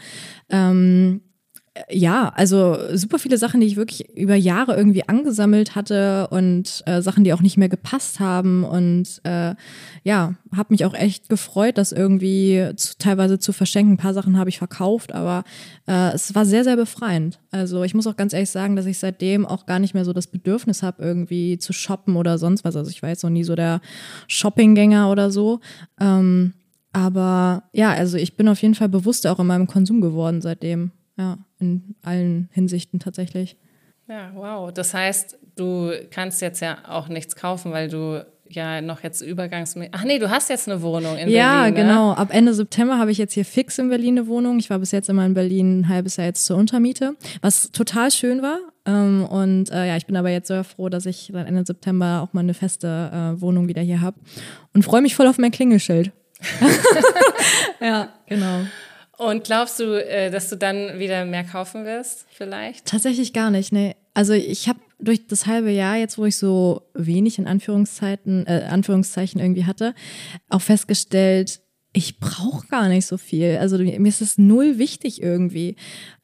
Ähm, 0.50 1.22
ja, 1.90 2.31
also 2.36 2.78
super 2.96 3.20
viele 3.20 3.38
Sachen, 3.38 3.62
die 3.62 3.68
ich 3.68 3.76
wirklich 3.76 4.10
über 4.16 4.36
Jahre 4.36 4.76
irgendwie 4.76 5.08
angesammelt 5.08 5.76
hatte 5.76 6.28
und 6.30 6.84
äh, 6.86 7.02
Sachen, 7.02 7.24
die 7.24 7.34
auch 7.34 7.42
nicht 7.42 7.58
mehr 7.58 7.70
gepasst 7.70 8.20
haben 8.20 8.64
und 8.64 9.22
äh, 9.24 9.56
ja, 10.04 10.36
habe 10.56 10.74
mich 10.74 10.86
auch 10.86 10.94
echt 10.94 11.30
gefreut, 11.30 11.78
das 11.78 11.92
irgendwie 11.92 12.72
zu, 12.76 12.98
teilweise 12.98 13.40
zu 13.40 13.54
verschenken. 13.54 13.94
Ein 13.94 13.98
paar 13.98 14.14
Sachen 14.14 14.38
habe 14.38 14.50
ich 14.50 14.58
verkauft, 14.58 15.14
aber 15.14 15.44
äh, 15.88 16.14
es 16.14 16.34
war 16.36 16.46
sehr, 16.46 16.64
sehr 16.64 16.76
befreiend. 16.76 17.40
Also 17.52 17.84
ich 17.84 17.94
muss 17.94 18.08
auch 18.08 18.18
ganz 18.18 18.34
ehrlich 18.34 18.50
sagen, 18.50 18.75
dass 18.75 18.86
ich 18.86 19.00
seitdem 19.00 19.46
auch 19.46 19.66
gar 19.66 19.80
nicht 19.80 19.94
mehr 19.94 20.06
so 20.06 20.14
das 20.14 20.28
Bedürfnis 20.28 20.84
habe, 20.84 21.04
irgendwie 21.04 21.58
zu 21.58 21.74
shoppen 21.74 22.16
oder 22.16 22.38
sonst 22.38 22.64
was. 22.64 22.75
Also 22.75 22.90
ich 22.90 23.02
war 23.02 23.10
jetzt 23.10 23.24
noch 23.24 23.30
nie 23.30 23.44
so 23.44 23.56
der 23.56 23.82
Shoppinggänger 24.28 25.10
oder 25.12 25.32
so. 25.32 25.60
Ähm, 26.00 26.54
aber 26.92 27.64
ja, 27.74 27.92
also 27.92 28.18
ich 28.18 28.36
bin 28.36 28.48
auf 28.48 28.62
jeden 28.62 28.75
Fall 28.75 28.90
bewusster 28.90 29.32
auch 29.32 29.40
in 29.40 29.48
meinem 29.48 29.68
Konsum 29.68 30.02
geworden 30.02 30.42
seitdem. 30.42 30.92
Ja, 31.19 31.38
in 31.60 31.95
allen 32.01 32.48
Hinsichten 32.54 33.01
tatsächlich. 33.01 33.57
Ja, 34.07 34.31
wow. 34.33 34.71
Das 34.71 34.94
heißt, 34.94 35.38
du 35.57 35.92
kannst 36.12 36.42
jetzt 36.42 36.62
ja 36.62 36.77
auch 36.88 37.10
nichts 37.10 37.36
kaufen, 37.36 37.74
weil 37.74 37.89
du 37.89 38.25
ja 38.48 38.81
noch 38.81 39.04
jetzt 39.04 39.21
übergangs. 39.21 39.75
Ach 39.92 40.06
nee, 40.06 40.18
du 40.18 40.30
hast 40.30 40.50
jetzt 40.50 40.69
eine 40.69 40.81
Wohnung 40.81 41.18
in 41.18 41.30
ja, 41.30 41.63
Berlin. 41.63 41.75
Ja, 41.75 41.83
genau. 41.83 42.13
Ab 42.13 42.30
Ende 42.31 42.54
September 42.54 42.98
habe 42.98 43.12
ich 43.12 43.18
jetzt 43.18 43.33
hier 43.33 43.44
fix 43.44 43.77
in 43.77 43.89
Berlin 43.89 44.18
eine 44.18 44.27
Wohnung. 44.27 44.60
Ich 44.60 44.69
war 44.69 44.80
bis 44.80 44.92
jetzt 44.92 45.10
immer 45.10 45.25
in 45.25 45.33
Berlin 45.33 45.81
ein 45.81 45.89
halbes 45.89 46.16
Jahr 46.16 46.27
jetzt 46.27 46.45
zur 46.45 46.56
Untermiete, 46.56 47.16
was 47.42 47.69
total 47.72 48.12
schön 48.12 48.42
war. 48.42 48.60
Ähm, 48.86 49.25
und 49.25 49.69
äh, 49.72 49.89
ja, 49.89 49.98
ich 49.98 50.06
bin 50.06 50.15
aber 50.15 50.30
jetzt 50.30 50.48
sehr 50.48 50.63
froh, 50.63 50.88
dass 50.88 51.06
ich 51.06 51.31
dann 51.33 51.45
Ende 51.45 51.65
September 51.65 52.22
auch 52.24 52.33
mal 52.33 52.39
eine 52.39 52.54
feste 52.54 52.88
äh, 52.88 53.42
Wohnung 53.42 53.68
wieder 53.68 53.81
hier 53.81 54.00
habe 54.00 54.18
und 54.74 54.83
freue 54.83 55.01
mich 55.01 55.15
voll 55.15 55.27
auf 55.27 55.38
mein 55.38 55.51
Klingelschild. 55.51 56.13
ja, 57.81 58.07
genau. 58.25 58.62
Und 59.19 59.44
glaubst 59.44 59.81
du, 59.81 60.01
äh, 60.01 60.31
dass 60.31 60.48
du 60.48 60.56
dann 60.56 60.98
wieder 60.98 61.25
mehr 61.25 61.44
kaufen 61.44 61.83
wirst, 61.83 62.25
vielleicht? 62.31 62.86
Tatsächlich 62.86 63.33
gar 63.33 63.51
nicht, 63.51 63.74
nee. 63.74 63.98
Also 64.13 64.31
ich 64.31 64.69
habe 64.69 64.80
durch 64.98 65.27
das 65.27 65.45
halbe 65.45 65.71
Jahr 65.71 65.98
jetzt, 65.98 66.18
wo 66.18 66.24
ich 66.24 66.38
so 66.38 66.83
wenig 66.94 67.38
in 67.38 67.45
Anführungszeiten, 67.45 68.48
äh, 68.48 68.68
Anführungszeichen 68.69 69.42
irgendwie 69.42 69.66
hatte, 69.66 69.94
auch 70.48 70.62
festgestellt, 70.62 71.60
ich 71.92 72.21
brauche 72.21 72.66
gar 72.68 72.88
nicht 72.88 73.07
so 73.07 73.18
viel. 73.18 73.57
Also 73.57 73.77
mir 73.77 74.07
ist 74.07 74.21
es 74.21 74.38
null 74.38 74.77
wichtig 74.77 75.22
irgendwie. 75.22 75.75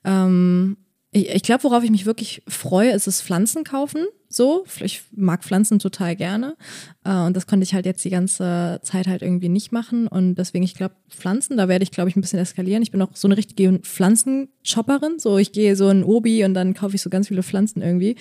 Ähm, 0.06 0.78
ich, 1.12 1.30
ich 1.30 1.44
glaube, 1.44 1.66
worauf 1.66 1.84
ich 1.84 1.92
mich 1.92 2.06
wirklich 2.06 2.44
freue, 2.48 2.92
ist 2.92 3.08
das 3.08 3.22
Pflanzen 3.22 3.66
kaufen. 3.66 4.06
So, 4.36 4.66
ich 4.82 5.04
mag 5.16 5.46
Pflanzen 5.46 5.80
total 5.80 6.14
gerne. 6.18 6.58
Äh, 7.06 7.16
und 7.16 7.38
das 7.38 7.48
konnte 7.48 7.64
ich 7.64 7.74
halt 7.74 7.86
jetzt 7.86 8.04
die 8.04 8.10
ganze 8.10 8.82
Zeit 8.84 9.08
halt 9.08 9.22
irgendwie 9.22 9.48
nicht 9.48 9.72
machen. 9.72 10.08
Und 10.08 10.36
deswegen, 10.36 10.66
ich 10.66 10.76
glaube, 10.76 10.94
Pflanzen, 11.10 11.56
da 11.56 11.70
werde 11.70 11.84
ich, 11.84 11.92
glaube 11.92 12.10
ich, 12.10 12.18
ein 12.18 12.22
bisschen 12.22 12.40
eskalieren. 12.40 12.84
Ich 12.84 12.92
bin 12.92 13.02
auch 13.02 13.16
so 13.16 13.30
eine 13.30 13.38
richtige 13.38 13.80
Pflanzenshopperin. 13.80 15.20
So, 15.20 15.38
ich 15.38 15.54
gehe 15.54 15.78
so 15.78 15.90
in 15.90 16.04
Obi 16.04 16.44
und 16.44 16.54
dann 16.54 16.74
kaufe 16.74 16.96
ich 16.96 17.02
so 17.02 17.10
ganz 17.10 17.30
viele 17.30 17.44
Pflanzen 17.44 17.82
irgendwie. 17.82 18.18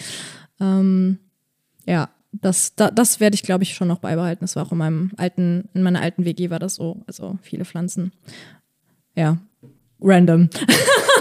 Ähm, 0.61 1.19
ja, 1.85 2.11
das, 2.31 2.77
da, 2.77 2.93
das 2.93 3.19
werde 3.19 3.35
ich, 3.35 3.43
glaube 3.43 3.65
ich, 3.65 3.75
schon 3.75 3.89
noch 3.89 3.99
beibehalten. 3.99 4.45
Das 4.45 4.55
war 4.55 4.65
auch 4.65 4.73
in 4.73 4.79
meinem 4.79 5.11
alten, 5.17 5.69
in 5.75 5.83
meiner 5.83 6.01
alten 6.01 6.25
WG 6.25 6.49
war 6.49 6.61
das 6.61 6.77
so. 6.77 7.03
Also 7.09 7.41
viele 7.43 7.65
Pflanzen. 7.65 8.13
Ja, 9.17 9.39
random. 10.01 10.49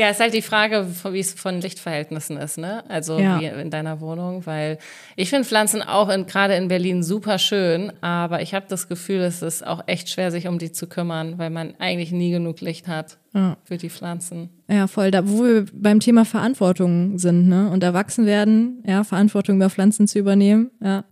Ja, 0.00 0.08
ist 0.08 0.18
halt 0.18 0.32
die 0.32 0.40
Frage, 0.40 0.86
wie 1.10 1.20
es 1.20 1.34
von 1.34 1.60
Lichtverhältnissen 1.60 2.38
ist, 2.38 2.56
ne? 2.56 2.82
Also 2.88 3.18
ja. 3.18 3.38
wie 3.38 3.44
in 3.44 3.68
deiner 3.68 4.00
Wohnung, 4.00 4.46
weil 4.46 4.78
ich 5.14 5.28
finde 5.28 5.44
Pflanzen 5.44 5.82
auch 5.82 6.08
in, 6.08 6.24
gerade 6.24 6.54
in 6.54 6.68
Berlin 6.68 7.02
super 7.02 7.36
schön, 7.38 7.92
aber 8.00 8.40
ich 8.40 8.54
habe 8.54 8.64
das 8.66 8.88
Gefühl, 8.88 9.20
es 9.20 9.42
ist 9.42 9.66
auch 9.66 9.82
echt 9.88 10.08
schwer, 10.08 10.30
sich 10.30 10.48
um 10.48 10.58
die 10.58 10.72
zu 10.72 10.86
kümmern, 10.86 11.36
weil 11.36 11.50
man 11.50 11.74
eigentlich 11.78 12.12
nie 12.12 12.30
genug 12.30 12.62
Licht 12.62 12.88
hat 12.88 13.18
ja. 13.34 13.58
für 13.62 13.76
die 13.76 13.90
Pflanzen. 13.90 14.48
Ja, 14.70 14.86
voll. 14.86 15.10
Da, 15.10 15.28
wo 15.28 15.44
wir 15.44 15.66
beim 15.70 16.00
Thema 16.00 16.24
Verantwortung 16.24 17.18
sind, 17.18 17.46
ne? 17.46 17.68
Und 17.68 17.84
erwachsen 17.84 18.24
werden, 18.24 18.82
ja, 18.86 19.04
Verantwortung 19.04 19.56
über 19.56 19.68
Pflanzen 19.68 20.08
zu 20.08 20.18
übernehmen, 20.18 20.70
ja. 20.82 21.04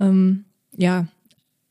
Ähm, 0.00 0.44
ja, 0.76 1.06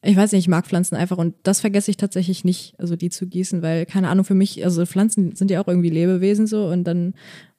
ich 0.01 0.15
weiß 0.15 0.31
nicht, 0.31 0.41
ich 0.41 0.47
mag 0.47 0.65
Pflanzen 0.65 0.95
einfach 0.95 1.17
und 1.17 1.35
das 1.43 1.61
vergesse 1.61 1.91
ich 1.91 1.97
tatsächlich 1.97 2.43
nicht, 2.43 2.75
also 2.77 2.95
die 2.95 3.09
zu 3.09 3.27
gießen, 3.27 3.61
weil 3.61 3.85
keine 3.85 4.09
Ahnung 4.09 4.25
für 4.25 4.35
mich, 4.35 4.63
also 4.63 4.85
Pflanzen 4.85 5.35
sind 5.35 5.51
ja 5.51 5.61
auch 5.61 5.67
irgendwie 5.67 5.89
Lebewesen 5.89 6.47
so 6.47 6.67
und 6.67 6.83
dann 6.83 7.13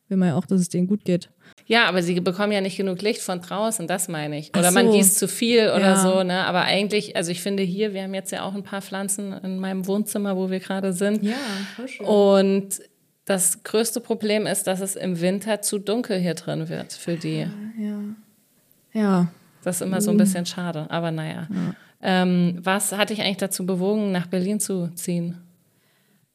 will 0.09 0.17
man 0.17 0.29
ja 0.29 0.37
auch, 0.37 0.47
dass 0.47 0.61
es 0.61 0.69
denen 0.69 0.87
gut 0.87 1.05
geht. 1.05 1.31
Ja, 1.67 1.87
aber 1.87 2.03
sie 2.03 2.19
bekommen 2.21 2.53
ja 2.53 2.61
nicht 2.61 2.77
genug 2.77 3.03
Licht 3.03 3.21
von 3.21 3.41
draußen, 3.41 3.87
das 3.87 4.09
meine 4.09 4.39
ich. 4.39 4.51
Oder 4.57 4.69
so. 4.69 4.75
man 4.75 4.91
gießt 4.91 5.19
zu 5.19 5.29
viel 5.29 5.71
oder 5.71 5.81
ja. 5.81 6.03
so, 6.03 6.23
ne? 6.23 6.47
Aber 6.47 6.63
eigentlich, 6.63 7.15
also 7.17 7.31
ich 7.31 7.43
finde 7.43 7.63
hier, 7.63 7.93
wir 7.93 8.03
haben 8.03 8.15
jetzt 8.15 8.33
ja 8.33 8.43
auch 8.43 8.55
ein 8.55 8.63
paar 8.63 8.81
Pflanzen 8.81 9.33
in 9.33 9.59
meinem 9.59 9.87
Wohnzimmer, 9.87 10.37
wo 10.37 10.51
wir 10.51 10.61
gerade 10.61 10.95
sind. 10.95 11.23
Ja, 11.23 11.35
voll 11.77 11.89
schön. 11.89 12.07
Und 12.07 12.81
das 13.27 13.63
größte 13.65 14.01
Problem 14.01 14.47
ist, 14.47 14.67
dass 14.67 14.81
es 14.81 14.97
im 14.97 15.21
Winter 15.21 15.61
zu 15.61 15.79
dunkel 15.79 16.19
hier 16.19 16.35
drin 16.35 16.71
wird 16.71 16.95
für 16.95 17.17
die. 17.17 17.41
Ja. 17.41 17.51
Ja. 17.79 19.01
ja. 19.01 19.29
Das 19.63 19.77
ist 19.77 19.83
immer 19.83 20.01
so 20.01 20.11
ein 20.11 20.15
mhm. 20.17 20.21
bisschen 20.21 20.47
schade, 20.47 20.87
aber 20.91 21.11
naja. 21.11 21.49
Ja. 21.51 21.75
Ähm, 22.01 22.59
was 22.63 22.93
hat 22.93 23.11
dich 23.11 23.21
eigentlich 23.23 23.39
dazu 23.39 23.67
bewogen, 23.67 24.13
nach 24.13 24.27
Berlin 24.27 24.61
zu 24.61 24.89
ziehen? 24.95 25.39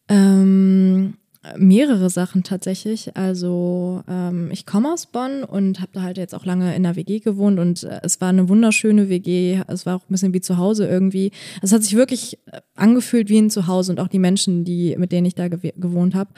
Ähm, 0.09 1.15
mehrere 1.57 2.09
Sachen 2.09 2.43
tatsächlich. 2.43 3.15
Also 3.15 4.03
ähm, 4.07 4.49
ich 4.51 4.65
komme 4.65 4.91
aus 4.91 5.05
Bonn 5.05 5.43
und 5.43 5.79
habe 5.79 5.91
da 5.93 6.01
halt 6.01 6.17
jetzt 6.17 6.33
auch 6.33 6.45
lange 6.45 6.75
in 6.75 6.83
der 6.83 6.95
WG 6.95 7.19
gewohnt 7.19 7.59
und 7.59 7.83
äh, 7.83 7.99
es 8.03 8.21
war 8.21 8.29
eine 8.29 8.47
wunderschöne 8.47 9.09
WG. 9.09 9.61
Es 9.67 9.85
war 9.85 9.97
auch 9.97 10.03
ein 10.03 10.11
bisschen 10.11 10.33
wie 10.33 10.41
zu 10.41 10.57
Hause 10.57 10.87
irgendwie. 10.87 11.31
Es 11.61 11.73
hat 11.73 11.83
sich 11.83 11.95
wirklich 11.95 12.39
äh, 12.51 12.61
angefühlt 12.75 13.29
wie 13.29 13.39
ein 13.39 13.49
Zuhause 13.49 13.91
und 13.91 13.99
auch 13.99 14.07
die 14.07 14.19
Menschen, 14.19 14.63
die 14.63 14.95
mit 14.97 15.11
denen 15.11 15.25
ich 15.25 15.35
da 15.35 15.47
gew 15.47 15.71
gewohnt 15.75 16.15
habe. 16.15 16.31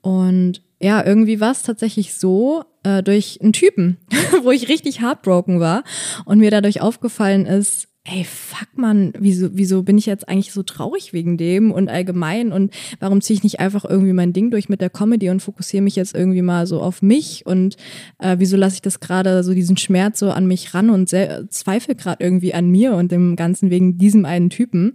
Und 0.00 0.62
ja, 0.80 1.04
irgendwie 1.04 1.40
war 1.40 1.52
es 1.52 1.62
tatsächlich 1.62 2.14
so 2.14 2.64
äh, 2.82 3.02
durch 3.02 3.40
einen 3.40 3.52
Typen, 3.52 3.98
wo 4.42 4.50
ich 4.50 4.68
richtig 4.68 5.00
heartbroken 5.00 5.60
war 5.60 5.84
und 6.24 6.38
mir 6.38 6.50
dadurch 6.50 6.80
aufgefallen 6.80 7.46
ist, 7.46 7.88
ey, 8.10 8.24
fuck 8.24 8.68
man, 8.76 9.12
wieso, 9.18 9.50
wieso 9.52 9.82
bin 9.82 9.98
ich 9.98 10.06
jetzt 10.06 10.28
eigentlich 10.28 10.52
so 10.52 10.62
traurig 10.62 11.12
wegen 11.12 11.36
dem 11.36 11.70
und 11.70 11.88
allgemein 11.88 12.52
und 12.52 12.72
warum 13.00 13.20
ziehe 13.20 13.36
ich 13.36 13.42
nicht 13.42 13.60
einfach 13.60 13.84
irgendwie 13.84 14.12
mein 14.12 14.32
Ding 14.32 14.50
durch 14.50 14.68
mit 14.68 14.80
der 14.80 14.90
Comedy 14.90 15.28
und 15.28 15.40
fokussiere 15.40 15.82
mich 15.82 15.96
jetzt 15.96 16.14
irgendwie 16.14 16.42
mal 16.42 16.66
so 16.66 16.80
auf 16.80 17.02
mich 17.02 17.44
und 17.44 17.76
äh, 18.18 18.36
wieso 18.38 18.56
lasse 18.56 18.76
ich 18.76 18.82
das 18.82 19.00
gerade 19.00 19.42
so 19.44 19.52
diesen 19.52 19.76
Schmerz 19.76 20.18
so 20.20 20.30
an 20.30 20.46
mich 20.46 20.74
ran 20.74 20.90
und 20.90 21.08
zweifle 21.08 21.94
gerade 21.94 22.24
irgendwie 22.24 22.54
an 22.54 22.70
mir 22.70 22.94
und 22.94 23.12
dem 23.12 23.36
Ganzen 23.36 23.70
wegen 23.70 23.98
diesem 23.98 24.24
einen 24.24 24.50
Typen. 24.50 24.94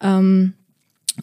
Ähm, 0.00 0.54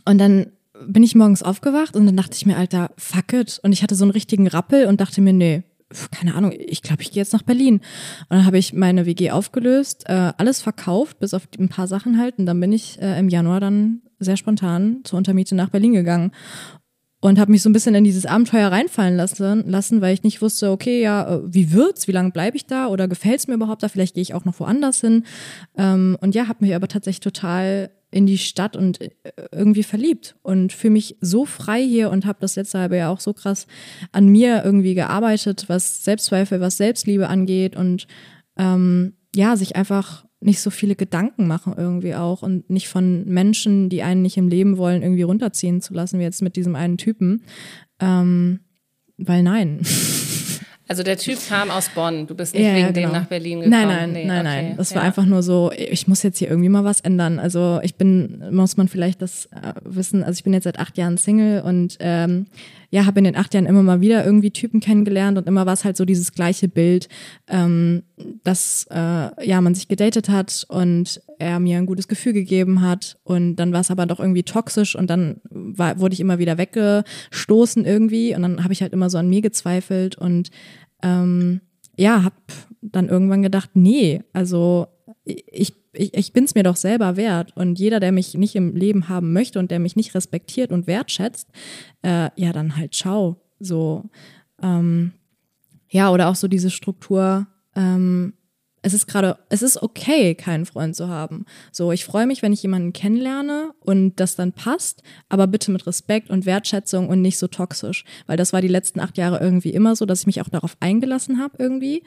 und 0.05 0.17
dann 0.17 0.47
bin 0.87 1.03
ich 1.03 1.15
morgens 1.15 1.43
aufgewacht 1.43 1.95
und 1.95 2.05
dann 2.05 2.17
dachte 2.17 2.35
ich 2.35 2.45
mir, 2.45 2.57
Alter, 2.57 2.91
fuck 2.97 3.33
it. 3.33 3.59
Und 3.63 3.71
ich 3.71 3.83
hatte 3.83 3.95
so 3.95 4.03
einen 4.03 4.11
richtigen 4.11 4.47
Rappel 4.47 4.87
und 4.87 4.99
dachte 4.99 5.21
mir, 5.21 5.33
nee, 5.33 5.63
keine 6.11 6.35
Ahnung, 6.35 6.51
ich 6.57 6.81
glaube, 6.81 7.01
ich 7.01 7.11
gehe 7.11 7.21
jetzt 7.21 7.33
nach 7.33 7.43
Berlin. 7.43 7.75
Und 7.75 8.37
dann 8.37 8.45
habe 8.45 8.57
ich 8.57 8.73
meine 8.73 9.05
WG 9.05 9.31
aufgelöst, 9.31 10.03
äh, 10.07 10.33
alles 10.37 10.61
verkauft, 10.61 11.19
bis 11.19 11.33
auf 11.33 11.47
ein 11.59 11.69
paar 11.69 11.87
Sachen 11.87 12.17
halt. 12.17 12.39
Und 12.39 12.45
dann 12.45 12.59
bin 12.59 12.71
ich 12.71 13.01
äh, 13.01 13.19
im 13.19 13.29
Januar 13.29 13.59
dann 13.59 14.01
sehr 14.19 14.37
spontan 14.37 15.01
zur 15.03 15.17
Untermiete 15.17 15.55
nach 15.55 15.69
Berlin 15.69 15.93
gegangen 15.93 16.31
und 17.21 17.39
habe 17.39 17.51
mich 17.51 17.63
so 17.63 17.69
ein 17.69 17.73
bisschen 17.73 17.95
in 17.95 18.03
dieses 18.03 18.25
Abenteuer 18.25 18.71
reinfallen 18.71 19.17
lassen, 19.17 19.67
lassen, 19.67 20.01
weil 20.01 20.13
ich 20.13 20.23
nicht 20.23 20.41
wusste, 20.41 20.71
okay, 20.71 21.01
ja, 21.01 21.35
äh, 21.35 21.41
wie 21.45 21.71
wird's, 21.71 22.07
wie 22.07 22.11
lange 22.11 22.31
bleibe 22.31 22.55
ich 22.55 22.67
da 22.67 22.87
oder 22.87 23.07
gefällt's 23.07 23.47
mir 23.47 23.55
überhaupt 23.55 23.83
da? 23.83 23.89
Vielleicht 23.89 24.15
gehe 24.15 24.21
ich 24.21 24.33
auch 24.33 24.45
noch 24.45 24.59
woanders 24.59 25.01
hin. 25.01 25.23
Ähm, 25.75 26.17
und 26.21 26.35
ja, 26.35 26.47
habe 26.47 26.63
mich 26.63 26.75
aber 26.75 26.87
tatsächlich 26.87 27.21
total 27.21 27.89
in 28.11 28.25
die 28.25 28.37
Stadt 28.37 28.75
und 28.75 29.01
äh, 29.01 29.11
irgendwie 29.51 29.83
verliebt 29.83 30.35
und 30.41 30.71
fühle 30.71 30.93
mich 30.93 31.17
so 31.21 31.45
frei 31.45 31.83
hier 31.83 32.09
und 32.11 32.25
habe 32.25 32.39
das 32.41 32.55
letzte 32.55 32.79
halbe 32.79 32.97
Jahr 32.97 33.11
auch 33.11 33.19
so 33.19 33.33
krass 33.33 33.67
an 34.11 34.27
mir 34.27 34.63
irgendwie 34.63 34.95
gearbeitet, 34.95 35.65
was 35.67 36.03
Selbstzweifel, 36.03 36.61
was 36.61 36.77
Selbstliebe 36.77 37.27
angeht 37.27 37.75
und 37.75 38.07
ähm, 38.57 39.13
ja, 39.35 39.57
sich 39.57 39.75
einfach 39.75 40.25
nicht 40.39 40.61
so 40.61 40.69
viele 40.69 40.95
Gedanken 40.95 41.47
machen 41.47 41.73
irgendwie 41.75 42.15
auch 42.15 42.41
und 42.41 42.69
nicht 42.69 42.87
von 42.87 43.25
Menschen, 43.25 43.89
die 43.89 44.03
einen 44.03 44.21
nicht 44.21 44.37
im 44.37 44.47
Leben 44.47 44.77
wollen, 44.77 45.01
irgendwie 45.01 45.23
runterziehen 45.23 45.81
zu 45.81 45.93
lassen, 45.93 46.19
wie 46.19 46.23
jetzt 46.23 46.41
mit 46.41 46.55
diesem 46.55 46.75
einen 46.75 46.97
Typen. 46.97 47.43
Ähm, 47.99 48.59
weil 49.17 49.43
nein. 49.43 49.81
Also 50.87 51.01
der 51.01 51.17
Typ 51.17 51.39
kam 51.47 51.71
aus 51.71 51.89
Bonn. 51.89 52.27
Du 52.27 52.35
bist 52.35 52.53
nicht 52.53 52.63
ja, 52.63 52.75
wegen 52.75 52.93
genau. 52.93 53.07
dem 53.07 53.13
nach 53.13 53.25
Berlin 53.25 53.61
gekommen. 53.61 53.71
Nein, 53.71 53.87
nein, 53.87 54.11
nee, 54.11 54.25
nein, 54.25 54.45
okay. 54.45 54.63
nein. 54.63 54.77
Das 54.77 54.91
ja. 54.91 54.97
war 54.97 55.03
einfach 55.03 55.25
nur 55.25 55.41
so, 55.41 55.71
ich 55.75 56.07
muss 56.07 56.21
jetzt 56.21 56.37
hier 56.37 56.49
irgendwie 56.49 56.69
mal 56.69 56.83
was 56.83 57.01
ändern. 57.01 57.39
Also 57.39 57.79
ich 57.81 57.95
bin, 57.95 58.43
muss 58.51 58.77
man 58.77 58.87
vielleicht 58.87 59.21
das 59.21 59.47
äh, 59.47 59.73
wissen, 59.83 60.23
also 60.23 60.37
ich 60.37 60.43
bin 60.43 60.53
jetzt 60.53 60.65
seit 60.65 60.77
acht 60.77 60.97
Jahren 60.97 61.17
Single 61.17 61.61
und 61.61 61.97
ähm, 61.99 62.45
ja, 62.95 63.05
habe 63.05 63.19
in 63.19 63.25
den 63.25 63.35
acht 63.35 63.53
Jahren 63.53 63.65
immer 63.65 63.83
mal 63.83 63.99
wieder 63.99 64.23
irgendwie 64.23 64.51
Typen 64.51 64.79
kennengelernt 64.79 65.37
und 65.37 65.47
immer 65.47 65.65
war 65.65 65.73
es 65.73 65.83
halt 65.83 65.97
so 65.97 66.05
dieses 66.05 66.31
gleiche 66.31 66.69
Bild, 66.69 67.09
ähm, 67.49 68.03
dass 68.45 68.87
äh, 68.89 69.45
ja 69.45 69.59
man 69.59 69.75
sich 69.75 69.89
gedatet 69.89 70.29
hat 70.29 70.65
und 70.69 71.21
er 71.37 71.59
mir 71.59 71.77
ein 71.77 71.87
gutes 71.87 72.07
Gefühl 72.07 72.31
gegeben 72.31 72.79
hat 72.79 73.17
und 73.25 73.57
dann 73.57 73.73
war 73.73 73.81
es 73.81 73.91
aber 73.91 74.05
doch 74.05 74.21
irgendwie 74.21 74.43
toxisch 74.43 74.95
und 74.95 75.09
dann 75.09 75.41
war, 75.49 75.99
wurde 75.99 76.13
ich 76.13 76.21
immer 76.21 76.39
wieder 76.39 76.57
weggestoßen 76.57 77.83
irgendwie 77.83 78.33
und 78.33 78.43
dann 78.43 78.63
habe 78.63 78.71
ich 78.71 78.81
halt 78.81 78.93
immer 78.93 79.09
so 79.09 79.17
an 79.17 79.27
mir 79.27 79.41
gezweifelt 79.41 80.17
und 80.17 80.49
ähm, 81.03 81.59
ja, 81.97 82.23
habe 82.23 82.35
dann 82.81 83.09
irgendwann 83.09 83.41
gedacht, 83.41 83.71
nee, 83.73 84.23
also 84.31 84.87
ich 85.25 85.73
ich, 85.97 86.13
ich 86.13 86.33
bin 86.33 86.43
es 86.43 86.55
mir 86.55 86.63
doch 86.63 86.75
selber 86.75 87.17
wert. 87.17 87.55
Und 87.55 87.79
jeder, 87.79 87.99
der 87.99 88.11
mich 88.11 88.35
nicht 88.35 88.55
im 88.55 88.75
Leben 88.75 89.09
haben 89.09 89.33
möchte 89.33 89.59
und 89.59 89.71
der 89.71 89.79
mich 89.79 89.95
nicht 89.95 90.13
respektiert 90.15 90.71
und 90.71 90.87
wertschätzt, 90.87 91.47
äh, 92.01 92.29
ja, 92.35 92.53
dann 92.53 92.77
halt 92.77 92.95
schau. 92.95 93.37
So, 93.59 94.03
ähm, 94.61 95.13
ja, 95.89 96.11
oder 96.11 96.29
auch 96.29 96.35
so 96.35 96.47
diese 96.47 96.69
Struktur, 96.69 97.47
ähm, 97.75 98.33
es 98.85 98.93
ist 98.93 99.07
gerade, 99.07 99.39
es 99.49 99.63
ist 99.63 99.81
okay, 99.81 100.35
keinen 100.35 100.67
Freund 100.67 100.95
zu 100.95 101.09
haben. 101.09 101.45
So, 101.71 101.91
ich 101.91 102.05
freue 102.05 102.27
mich, 102.27 102.43
wenn 102.43 102.53
ich 102.53 102.61
jemanden 102.61 102.93
kennenlerne 102.93 103.71
und 103.79 104.19
das 104.19 104.35
dann 104.35 104.53
passt, 104.53 105.01
aber 105.27 105.47
bitte 105.47 105.71
mit 105.71 105.87
Respekt 105.87 106.29
und 106.29 106.45
Wertschätzung 106.45 107.09
und 107.09 107.19
nicht 107.19 107.39
so 107.39 107.47
toxisch, 107.47 108.05
weil 108.27 108.37
das 108.37 108.53
war 108.53 108.61
die 108.61 108.67
letzten 108.67 108.99
acht 108.99 109.17
Jahre 109.17 109.39
irgendwie 109.39 109.71
immer 109.71 109.95
so, 109.95 110.05
dass 110.05 110.19
ich 110.21 110.27
mich 110.27 110.39
auch 110.39 110.49
darauf 110.49 110.77
eingelassen 110.81 111.39
habe 111.39 111.55
irgendwie. 111.57 112.03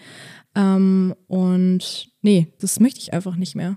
Ähm, 0.55 1.17
und 1.27 2.11
nee, 2.23 2.55
das 2.61 2.79
möchte 2.79 3.01
ich 3.01 3.13
einfach 3.13 3.35
nicht 3.35 3.57
mehr. 3.57 3.77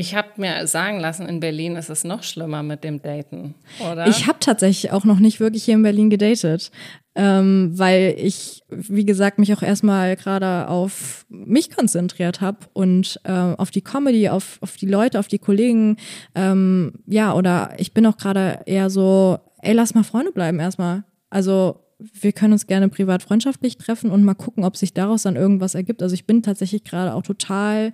Ich 0.00 0.14
habe 0.14 0.28
mir 0.38 0.66
sagen 0.66 0.98
lassen, 0.98 1.26
in 1.26 1.40
Berlin 1.40 1.76
ist 1.76 1.90
es 1.90 2.04
noch 2.04 2.22
schlimmer 2.22 2.62
mit 2.62 2.84
dem 2.84 3.02
Daten, 3.02 3.54
oder? 3.80 4.06
Ich 4.06 4.26
habe 4.26 4.38
tatsächlich 4.40 4.92
auch 4.92 5.04
noch 5.04 5.18
nicht 5.18 5.40
wirklich 5.40 5.64
hier 5.64 5.74
in 5.74 5.82
Berlin 5.82 6.08
gedatet, 6.08 6.70
ähm, 7.14 7.72
weil 7.74 8.14
ich, 8.16 8.62
wie 8.70 9.04
gesagt, 9.04 9.38
mich 9.38 9.52
auch 9.52 9.62
erstmal 9.62 10.16
gerade 10.16 10.68
auf 10.68 11.26
mich 11.28 11.70
konzentriert 11.70 12.40
habe 12.40 12.60
und 12.72 13.20
äh, 13.24 13.30
auf 13.30 13.70
die 13.70 13.82
Comedy, 13.82 14.30
auf, 14.30 14.56
auf 14.62 14.78
die 14.78 14.86
Leute, 14.86 15.18
auf 15.18 15.28
die 15.28 15.38
Kollegen. 15.38 15.98
Ähm, 16.34 16.92
ja, 17.06 17.34
oder 17.34 17.74
ich 17.76 17.92
bin 17.92 18.06
auch 18.06 18.16
gerade 18.16 18.60
eher 18.64 18.88
so, 18.88 19.38
ey, 19.60 19.74
lass 19.74 19.92
mal 19.92 20.02
Freunde 20.02 20.32
bleiben 20.32 20.60
erstmal. 20.60 21.04
Also 21.28 21.78
wir 21.98 22.32
können 22.32 22.54
uns 22.54 22.66
gerne 22.66 22.88
privat 22.88 23.22
freundschaftlich 23.22 23.76
treffen 23.76 24.10
und 24.10 24.24
mal 24.24 24.32
gucken, 24.32 24.64
ob 24.64 24.78
sich 24.78 24.94
daraus 24.94 25.24
dann 25.24 25.36
irgendwas 25.36 25.74
ergibt. 25.74 26.02
Also 26.02 26.14
ich 26.14 26.24
bin 26.24 26.42
tatsächlich 26.42 26.84
gerade 26.84 27.12
auch 27.12 27.22
total 27.22 27.92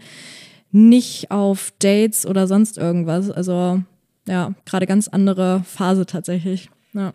nicht 0.70 1.30
auf 1.30 1.72
Dates 1.78 2.26
oder 2.26 2.46
sonst 2.46 2.78
irgendwas. 2.78 3.30
Also 3.30 3.82
ja, 4.26 4.54
gerade 4.64 4.86
ganz 4.86 5.08
andere 5.08 5.62
Phase 5.64 6.06
tatsächlich. 6.06 6.70
Ja. 6.92 7.14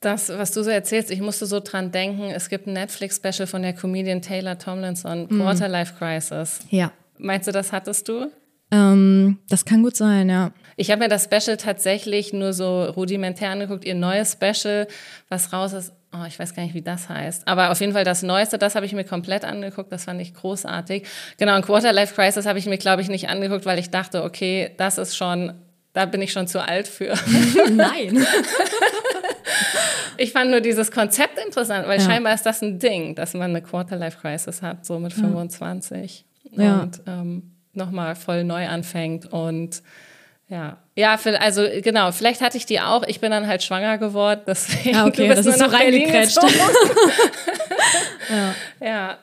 Das, 0.00 0.28
was 0.28 0.52
du 0.52 0.62
so 0.62 0.70
erzählst, 0.70 1.10
ich 1.10 1.20
musste 1.20 1.46
so 1.46 1.60
dran 1.60 1.90
denken, 1.90 2.30
es 2.30 2.48
gibt 2.48 2.66
ein 2.66 2.72
Netflix-Special 2.72 3.46
von 3.46 3.62
der 3.62 3.72
Comedian 3.72 4.22
Taylor 4.22 4.56
Tomlinson, 4.56 5.26
mhm. 5.28 5.40
Quarter 5.40 5.68
Life 5.68 5.94
Crisis. 5.98 6.60
Ja. 6.70 6.92
Meinst 7.18 7.48
du, 7.48 7.52
das 7.52 7.72
hattest 7.72 8.08
du? 8.08 8.30
Ähm, 8.70 9.38
das 9.48 9.64
kann 9.64 9.82
gut 9.82 9.96
sein, 9.96 10.28
ja. 10.28 10.52
Ich 10.76 10.90
habe 10.90 11.02
mir 11.02 11.08
das 11.08 11.24
Special 11.24 11.56
tatsächlich 11.56 12.32
nur 12.32 12.52
so 12.52 12.84
rudimentär 12.84 13.50
angeguckt. 13.50 13.84
Ihr 13.84 13.96
neues 13.96 14.32
Special, 14.32 14.86
was 15.28 15.52
raus 15.52 15.72
ist, 15.72 15.92
oh, 16.12 16.24
ich 16.26 16.38
weiß 16.38 16.54
gar 16.54 16.62
nicht, 16.62 16.74
wie 16.74 16.82
das 16.82 17.08
heißt. 17.08 17.46
Aber 17.46 17.70
auf 17.70 17.80
jeden 17.80 17.92
Fall 17.92 18.04
das 18.04 18.22
Neueste, 18.22 18.58
das 18.58 18.74
habe 18.74 18.86
ich 18.86 18.92
mir 18.92 19.04
komplett 19.04 19.44
angeguckt. 19.44 19.92
Das 19.92 20.04
fand 20.04 20.20
ich 20.20 20.34
großartig. 20.34 21.06
Genau, 21.36 21.54
ein 21.54 21.62
Quarter 21.62 21.92
Life 21.92 22.14
Crisis 22.14 22.46
habe 22.46 22.58
ich 22.58 22.66
mir, 22.66 22.78
glaube 22.78 23.02
ich, 23.02 23.08
nicht 23.08 23.28
angeguckt, 23.28 23.66
weil 23.66 23.78
ich 23.78 23.90
dachte, 23.90 24.22
okay, 24.24 24.70
das 24.76 24.98
ist 24.98 25.16
schon, 25.16 25.54
da 25.92 26.06
bin 26.06 26.22
ich 26.22 26.32
schon 26.32 26.46
zu 26.46 26.66
alt 26.66 26.88
für. 26.88 27.14
Nein. 27.70 28.26
ich 30.16 30.32
fand 30.32 30.50
nur 30.50 30.60
dieses 30.60 30.90
Konzept 30.90 31.38
interessant, 31.44 31.86
weil 31.86 32.00
ja. 32.00 32.04
scheinbar 32.04 32.34
ist 32.34 32.46
das 32.46 32.62
ein 32.62 32.78
Ding, 32.78 33.14
dass 33.14 33.34
man 33.34 33.50
eine 33.50 33.62
Quarter 33.62 33.96
Life 33.96 34.18
Crisis 34.20 34.62
hat, 34.62 34.86
so 34.86 34.98
mit 34.98 35.12
25. 35.12 36.24
Ja. 36.52 36.80
Und 36.80 37.02
ähm, 37.06 37.54
nochmal 37.74 38.16
voll 38.16 38.44
neu 38.44 38.66
anfängt 38.66 39.32
und 39.32 39.82
ja, 40.48 40.78
ja, 40.98 41.16
also 41.38 41.64
genau, 41.80 42.10
vielleicht 42.10 42.40
hatte 42.40 42.56
ich 42.56 42.66
die 42.66 42.80
auch. 42.80 43.04
Ich 43.06 43.20
bin 43.20 43.30
dann 43.30 43.46
halt 43.46 43.62
schwanger 43.62 43.98
geworden, 43.98 44.40
deswegen 44.48 44.96
ah, 44.96 45.06
okay, 45.06 45.28
du 45.28 45.34
bist 45.34 45.46
das 45.46 45.54
ist 45.54 45.58
so 45.60 45.66
reingekretscht. 45.66 46.38
ja. 48.28 48.54
ja, 48.80 49.18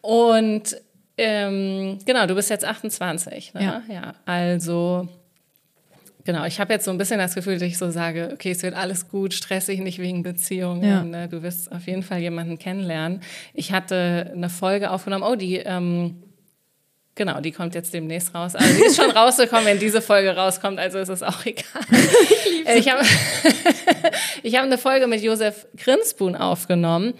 und 0.00 0.76
ähm, 1.16 1.98
genau, 2.04 2.26
du 2.26 2.34
bist 2.34 2.50
jetzt 2.50 2.64
28. 2.64 3.54
Ne? 3.54 3.62
Ja. 3.62 3.82
ja, 3.88 4.14
also 4.26 5.08
genau, 6.24 6.46
ich 6.46 6.58
habe 6.58 6.72
jetzt 6.72 6.84
so 6.84 6.90
ein 6.90 6.98
bisschen 6.98 7.20
das 7.20 7.36
Gefühl, 7.36 7.54
dass 7.54 7.62
ich 7.62 7.78
so 7.78 7.92
sage, 7.92 8.30
okay, 8.32 8.50
es 8.50 8.64
wird 8.64 8.74
alles 8.74 9.08
gut, 9.08 9.32
stressig 9.32 9.78
nicht 9.78 10.00
wegen 10.00 10.24
Beziehungen. 10.24 10.82
Ja. 10.82 11.04
Ne? 11.04 11.28
Du 11.28 11.44
wirst 11.44 11.70
auf 11.70 11.86
jeden 11.86 12.02
Fall 12.02 12.18
jemanden 12.18 12.58
kennenlernen. 12.58 13.20
Ich 13.54 13.70
hatte 13.70 14.32
eine 14.34 14.50
Folge 14.50 14.90
aufgenommen, 14.90 15.22
oh, 15.22 15.36
die 15.36 15.58
ähm, 15.58 16.24
Genau, 17.20 17.38
die 17.42 17.52
kommt 17.52 17.74
jetzt 17.74 17.92
demnächst 17.92 18.34
raus. 18.34 18.56
Also 18.56 18.74
die 18.78 18.82
ist 18.82 18.96
schon 18.96 19.10
rausgekommen, 19.14 19.66
wenn 19.66 19.78
diese 19.78 20.00
Folge 20.00 20.34
rauskommt, 20.34 20.78
also 20.78 20.98
ist 20.98 21.10
es 21.10 21.22
auch 21.22 21.44
egal. 21.44 21.84
ich 22.74 22.90
habe 22.90 23.02
ich 24.42 24.56
hab 24.56 24.64
eine 24.64 24.78
Folge 24.78 25.06
mit 25.06 25.20
Josef 25.20 25.66
Grinspoon 25.76 26.34
aufgenommen, 26.34 27.12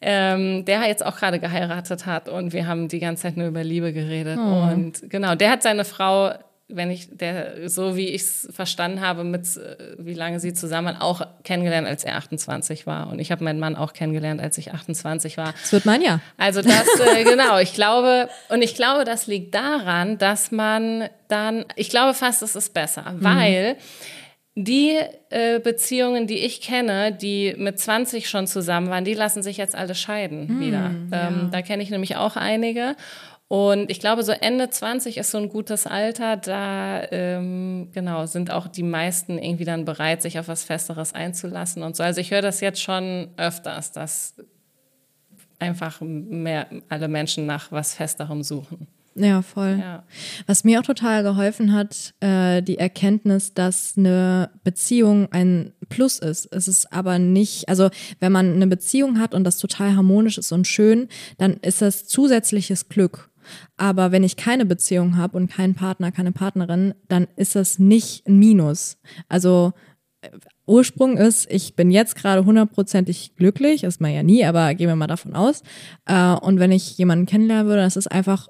ähm, 0.00 0.64
der 0.66 0.86
jetzt 0.86 1.04
auch 1.04 1.16
gerade 1.16 1.40
geheiratet 1.40 2.06
hat 2.06 2.28
und 2.28 2.52
wir 2.52 2.68
haben 2.68 2.86
die 2.86 3.00
ganze 3.00 3.24
Zeit 3.24 3.36
nur 3.36 3.48
über 3.48 3.64
Liebe 3.64 3.92
geredet. 3.92 4.38
Oh. 4.38 4.70
Und 4.70 5.10
genau, 5.10 5.34
der 5.34 5.50
hat 5.50 5.64
seine 5.64 5.84
Frau 5.84 6.32
wenn 6.72 6.90
ich 6.90 7.08
der, 7.10 7.68
so 7.68 7.96
wie 7.96 8.08
ich 8.08 8.22
es 8.22 8.48
verstanden 8.52 9.00
habe, 9.00 9.24
mit 9.24 9.44
äh, 9.56 9.76
wie 9.98 10.14
lange 10.14 10.40
sie 10.40 10.52
zusammen 10.52 10.96
auch 10.96 11.22
kennengelernt, 11.44 11.86
als 11.86 12.04
er 12.04 12.16
28 12.16 12.86
war. 12.86 13.08
Und 13.10 13.18
ich 13.18 13.30
habe 13.30 13.44
meinen 13.44 13.60
Mann 13.60 13.76
auch 13.76 13.92
kennengelernt, 13.92 14.40
als 14.40 14.58
ich 14.58 14.72
28 14.72 15.36
war. 15.36 15.52
Das 15.60 15.72
wird 15.72 15.86
mein 15.86 16.02
Jahr. 16.02 16.20
Also 16.36 16.62
das, 16.62 16.86
äh, 17.00 17.24
genau, 17.24 17.58
ich 17.58 17.74
glaube, 17.74 18.28
und 18.48 18.62
ich 18.62 18.74
glaube, 18.74 19.04
das 19.04 19.26
liegt 19.26 19.54
daran, 19.54 20.18
dass 20.18 20.50
man 20.50 21.08
dann, 21.28 21.64
ich 21.76 21.90
glaube 21.90 22.14
fast, 22.14 22.42
es 22.42 22.56
ist 22.56 22.74
besser, 22.74 23.12
mhm. 23.12 23.24
weil 23.24 23.76
die 24.56 24.98
äh, 25.30 25.60
Beziehungen, 25.60 26.26
die 26.26 26.38
ich 26.38 26.60
kenne, 26.60 27.12
die 27.12 27.54
mit 27.56 27.78
20 27.78 28.28
schon 28.28 28.46
zusammen 28.46 28.90
waren, 28.90 29.04
die 29.04 29.14
lassen 29.14 29.42
sich 29.42 29.56
jetzt 29.56 29.74
alle 29.74 29.94
scheiden 29.94 30.48
hm, 30.48 30.60
wieder. 30.60 30.90
Ja. 31.12 31.28
Ähm, 31.28 31.48
da 31.52 31.62
kenne 31.62 31.82
ich 31.82 31.90
nämlich 31.90 32.16
auch 32.16 32.36
einige. 32.36 32.96
Und 33.50 33.90
ich 33.90 33.98
glaube, 33.98 34.22
so 34.22 34.30
Ende 34.30 34.70
20 34.70 35.16
ist 35.16 35.32
so 35.32 35.38
ein 35.38 35.48
gutes 35.48 35.84
Alter. 35.84 36.36
Da 36.36 37.02
ähm, 37.10 37.88
genau 37.92 38.26
sind 38.26 38.52
auch 38.52 38.68
die 38.68 38.84
meisten 38.84 39.38
irgendwie 39.38 39.64
dann 39.64 39.84
bereit, 39.84 40.22
sich 40.22 40.38
auf 40.38 40.46
was 40.46 40.62
Festeres 40.62 41.14
einzulassen 41.14 41.82
und 41.82 41.96
so. 41.96 42.04
Also 42.04 42.20
ich 42.20 42.30
höre 42.30 42.42
das 42.42 42.60
jetzt 42.60 42.80
schon 42.80 43.28
öfters, 43.36 43.90
dass 43.90 44.36
einfach 45.58 46.00
mehr 46.00 46.68
alle 46.88 47.08
Menschen 47.08 47.46
nach 47.46 47.72
was 47.72 47.94
Festerem 47.94 48.44
suchen. 48.44 48.86
Ja, 49.16 49.42
voll. 49.42 49.78
Ja. 49.80 50.04
Was 50.46 50.62
mir 50.62 50.78
auch 50.78 50.84
total 50.84 51.24
geholfen 51.24 51.72
hat, 51.72 52.14
äh, 52.20 52.62
die 52.62 52.78
Erkenntnis, 52.78 53.52
dass 53.52 53.94
eine 53.96 54.50
Beziehung 54.62 55.26
ein 55.32 55.72
Plus 55.88 56.20
ist. 56.20 56.46
Es 56.52 56.68
ist 56.68 56.92
aber 56.92 57.18
nicht, 57.18 57.68
also 57.68 57.90
wenn 58.20 58.30
man 58.30 58.54
eine 58.54 58.68
Beziehung 58.68 59.18
hat 59.18 59.34
und 59.34 59.42
das 59.42 59.58
total 59.58 59.96
harmonisch 59.96 60.38
ist 60.38 60.52
und 60.52 60.68
schön, 60.68 61.08
dann 61.38 61.54
ist 61.54 61.82
das 61.82 62.06
zusätzliches 62.06 62.88
Glück. 62.88 63.29
Aber 63.76 64.12
wenn 64.12 64.22
ich 64.22 64.36
keine 64.36 64.66
Beziehung 64.66 65.16
habe 65.16 65.36
und 65.36 65.50
keinen 65.50 65.74
Partner, 65.74 66.12
keine 66.12 66.32
Partnerin, 66.32 66.94
dann 67.08 67.26
ist 67.36 67.54
das 67.54 67.78
nicht 67.78 68.26
ein 68.26 68.38
Minus. 68.38 68.98
Also 69.28 69.72
äh, 70.20 70.30
Ursprung 70.66 71.16
ist, 71.16 71.50
ich 71.50 71.74
bin 71.74 71.90
jetzt 71.90 72.14
gerade 72.14 72.44
hundertprozentig 72.44 73.34
glücklich, 73.36 73.84
ist 73.84 74.00
man 74.00 74.12
ja 74.12 74.22
nie, 74.22 74.44
aber 74.44 74.74
gehen 74.74 74.88
wir 74.88 74.96
mal 74.96 75.06
davon 75.06 75.34
aus. 75.34 75.62
Äh, 76.06 76.34
und 76.34 76.60
wenn 76.60 76.72
ich 76.72 76.96
jemanden 76.98 77.26
kennenlernen 77.26 77.66
würde, 77.66 77.82
das 77.82 77.96
ist 77.96 78.10
einfach 78.10 78.48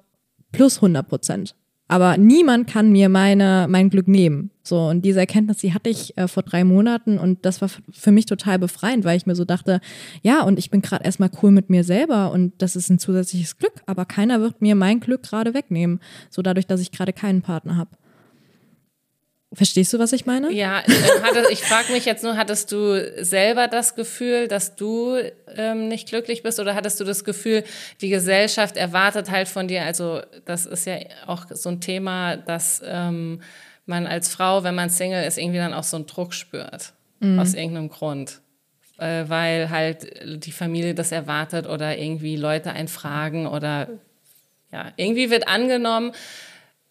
plus 0.51 0.77
100 0.77 1.07
Prozent. 1.07 1.55
Aber 1.91 2.15
niemand 2.15 2.67
kann 2.67 2.93
mir 2.93 3.09
meine, 3.09 3.67
mein 3.69 3.89
Glück 3.89 4.07
nehmen. 4.07 4.49
So, 4.63 4.79
und 4.87 5.03
diese 5.03 5.19
Erkenntnis, 5.19 5.57
die 5.57 5.73
hatte 5.73 5.89
ich 5.89 6.17
äh, 6.17 6.29
vor 6.29 6.41
drei 6.41 6.63
Monaten 6.63 7.17
und 7.17 7.45
das 7.45 7.59
war 7.59 7.67
für 7.91 8.13
mich 8.13 8.25
total 8.27 8.59
befreiend, 8.59 9.03
weil 9.03 9.17
ich 9.17 9.25
mir 9.25 9.35
so 9.35 9.43
dachte, 9.43 9.81
ja, 10.21 10.41
und 10.43 10.57
ich 10.57 10.71
bin 10.71 10.81
gerade 10.81 11.03
erstmal 11.03 11.29
cool 11.43 11.51
mit 11.51 11.69
mir 11.69 11.83
selber 11.83 12.31
und 12.31 12.53
das 12.59 12.77
ist 12.77 12.89
ein 12.89 12.97
zusätzliches 12.97 13.57
Glück, 13.57 13.73
aber 13.87 14.05
keiner 14.05 14.39
wird 14.39 14.61
mir 14.61 14.75
mein 14.75 15.01
Glück 15.01 15.23
gerade 15.23 15.53
wegnehmen. 15.53 15.99
So 16.29 16.41
dadurch, 16.41 16.65
dass 16.65 16.79
ich 16.79 16.91
gerade 16.91 17.11
keinen 17.11 17.41
Partner 17.41 17.75
habe. 17.75 17.89
Verstehst 19.53 19.91
du, 19.91 19.99
was 19.99 20.13
ich 20.13 20.25
meine? 20.25 20.49
Ja, 20.53 20.79
äh, 20.79 21.51
ich 21.51 21.61
frage 21.61 21.91
mich 21.91 22.05
jetzt 22.05 22.23
nur, 22.23 22.37
hattest 22.37 22.71
du 22.71 23.23
selber 23.23 23.67
das 23.67 23.95
Gefühl, 23.95 24.47
dass 24.47 24.75
du 24.75 25.17
ähm, 25.57 25.89
nicht 25.89 26.07
glücklich 26.07 26.41
bist 26.41 26.61
oder 26.61 26.73
hattest 26.73 27.01
du 27.01 27.03
das 27.03 27.25
Gefühl, 27.25 27.65
die 27.99 28.07
Gesellschaft 28.07 28.77
erwartet 28.77 29.29
halt 29.29 29.49
von 29.49 29.67
dir, 29.67 29.83
also 29.83 30.21
das 30.45 30.65
ist 30.65 30.85
ja 30.85 30.99
auch 31.27 31.47
so 31.49 31.67
ein 31.67 31.81
Thema, 31.81 32.37
dass 32.37 32.81
ähm, 32.85 33.41
man 33.85 34.07
als 34.07 34.29
Frau, 34.29 34.63
wenn 34.63 34.75
man 34.75 34.89
Single 34.89 35.25
ist, 35.25 35.37
irgendwie 35.37 35.59
dann 35.59 35.73
auch 35.73 35.83
so 35.83 35.97
einen 35.97 36.07
Druck 36.07 36.33
spürt, 36.33 36.93
mhm. 37.19 37.37
aus 37.37 37.53
irgendeinem 37.53 37.89
Grund. 37.89 38.39
Äh, 38.99 39.25
weil 39.27 39.69
halt 39.69 40.07
die 40.45 40.51
Familie 40.51 40.93
das 40.93 41.11
erwartet 41.11 41.67
oder 41.67 41.97
irgendwie 41.97 42.37
Leute 42.37 42.71
einen 42.71 42.87
fragen 42.87 43.47
oder 43.47 43.89
ja, 44.71 44.93
irgendwie 44.95 45.29
wird 45.29 45.49
angenommen, 45.49 46.13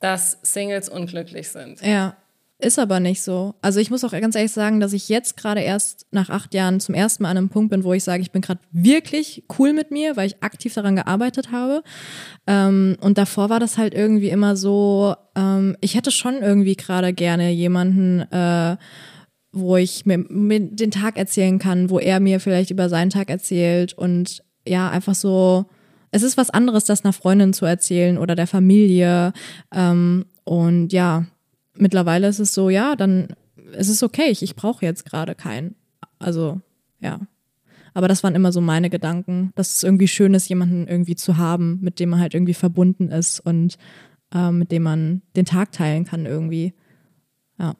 dass 0.00 0.38
Singles 0.42 0.88
unglücklich 0.88 1.48
sind. 1.48 1.80
Ja. 1.80 2.16
Ist 2.62 2.78
aber 2.78 3.00
nicht 3.00 3.22
so. 3.22 3.54
Also 3.62 3.80
ich 3.80 3.90
muss 3.90 4.04
auch 4.04 4.12
ganz 4.12 4.34
ehrlich 4.34 4.52
sagen, 4.52 4.80
dass 4.80 4.92
ich 4.92 5.08
jetzt 5.08 5.38
gerade 5.38 5.62
erst 5.62 6.06
nach 6.10 6.28
acht 6.28 6.52
Jahren 6.52 6.78
zum 6.78 6.94
ersten 6.94 7.22
Mal 7.22 7.30
an 7.30 7.38
einem 7.38 7.48
Punkt 7.48 7.70
bin, 7.70 7.84
wo 7.84 7.94
ich 7.94 8.04
sage, 8.04 8.22
ich 8.22 8.32
bin 8.32 8.42
gerade 8.42 8.60
wirklich 8.70 9.44
cool 9.58 9.72
mit 9.72 9.90
mir, 9.90 10.16
weil 10.16 10.26
ich 10.26 10.42
aktiv 10.42 10.74
daran 10.74 10.96
gearbeitet 10.96 11.52
habe. 11.52 11.82
Ähm, 12.46 12.98
und 13.00 13.16
davor 13.16 13.48
war 13.48 13.60
das 13.60 13.78
halt 13.78 13.94
irgendwie 13.94 14.28
immer 14.28 14.56
so, 14.56 15.14
ähm, 15.34 15.74
ich 15.80 15.94
hätte 15.94 16.10
schon 16.10 16.34
irgendwie 16.34 16.76
gerade 16.76 17.14
gerne 17.14 17.50
jemanden, 17.50 18.20
äh, 18.30 18.76
wo 19.52 19.78
ich 19.78 20.04
mir, 20.04 20.18
mir 20.18 20.60
den 20.60 20.90
Tag 20.90 21.16
erzählen 21.16 21.58
kann, 21.58 21.88
wo 21.88 21.98
er 21.98 22.20
mir 22.20 22.40
vielleicht 22.40 22.70
über 22.70 22.90
seinen 22.90 23.10
Tag 23.10 23.30
erzählt 23.30 23.94
und 23.94 24.42
ja, 24.66 24.90
einfach 24.90 25.14
so, 25.14 25.64
es 26.10 26.22
ist 26.22 26.36
was 26.36 26.50
anderes, 26.50 26.84
das 26.84 27.04
einer 27.04 27.14
Freundin 27.14 27.54
zu 27.54 27.64
erzählen 27.64 28.18
oder 28.18 28.34
der 28.34 28.46
Familie. 28.46 29.32
Ähm, 29.74 30.26
und 30.44 30.92
ja, 30.92 31.24
mittlerweile 31.74 32.28
ist 32.28 32.38
es 32.38 32.54
so, 32.54 32.70
ja, 32.70 32.96
dann 32.96 33.28
ist 33.72 33.88
es 33.88 34.02
okay, 34.02 34.30
ich, 34.30 34.42
ich 34.42 34.56
brauche 34.56 34.84
jetzt 34.84 35.04
gerade 35.04 35.34
keinen. 35.34 35.74
Also, 36.18 36.60
ja. 37.00 37.20
Aber 37.94 38.08
das 38.08 38.22
waren 38.22 38.34
immer 38.34 38.52
so 38.52 38.60
meine 38.60 38.90
Gedanken, 38.90 39.52
dass 39.56 39.76
es 39.76 39.82
irgendwie 39.82 40.08
schön 40.08 40.34
ist, 40.34 40.48
jemanden 40.48 40.86
irgendwie 40.86 41.16
zu 41.16 41.36
haben, 41.36 41.78
mit 41.80 41.98
dem 41.98 42.10
man 42.10 42.20
halt 42.20 42.34
irgendwie 42.34 42.54
verbunden 42.54 43.08
ist 43.08 43.40
und 43.40 43.78
äh, 44.32 44.50
mit 44.50 44.70
dem 44.70 44.84
man 44.84 45.22
den 45.34 45.44
Tag 45.44 45.72
teilen 45.72 46.04
kann 46.04 46.26
irgendwie. 46.26 46.74
Ja. 47.58 47.74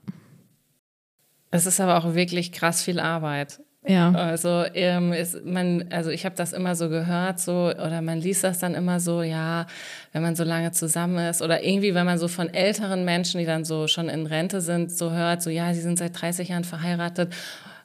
Es 1.53 1.67
ist 1.67 1.81
aber 1.81 1.99
auch 1.99 2.15
wirklich 2.15 2.53
krass 2.53 2.83
viel 2.83 2.99
Arbeit. 2.99 3.61
Ja. 3.87 4.13
Also 4.13 4.65
ähm, 4.75 5.13
ist 5.15 5.43
man, 5.45 5.87
also 5.91 6.11
ich 6.11 6.27
habe 6.27 6.35
das 6.35 6.53
immer 6.53 6.75
so 6.75 6.91
gehört, 6.91 7.41
so 7.41 7.71
oder 7.71 8.03
man 8.03 8.21
liest 8.21 8.45
das 8.45 8.59
dann 8.59 8.75
immer 8.75 9.01
so, 9.01 9.23
ja, 9.23 9.67
wenn 10.13 10.23
man 10.23 10.37
so 10.37 10.45
lange 10.45 10.71
zusammen 10.73 11.19
ist 11.31 11.41
oder 11.41 11.63
irgendwie, 11.65 11.95
wenn 11.95 12.05
man 12.05 12.19
so 12.19 12.29
von 12.29 12.53
älteren 12.53 13.07
Menschen, 13.07 13.39
die 13.39 13.47
dann 13.47 13.65
so 13.65 13.87
schon 13.87 14.11
in 14.11 14.27
Rente 14.27 14.61
sind, 14.61 14.93
so 14.93 15.13
hört, 15.13 15.43
so 15.43 15.49
ja, 15.49 15.73
sie 15.73 15.81
sind 15.81 15.99
seit 15.99 16.21
30 16.21 16.49
Jahren 16.51 16.65
verheiratet 16.65 17.33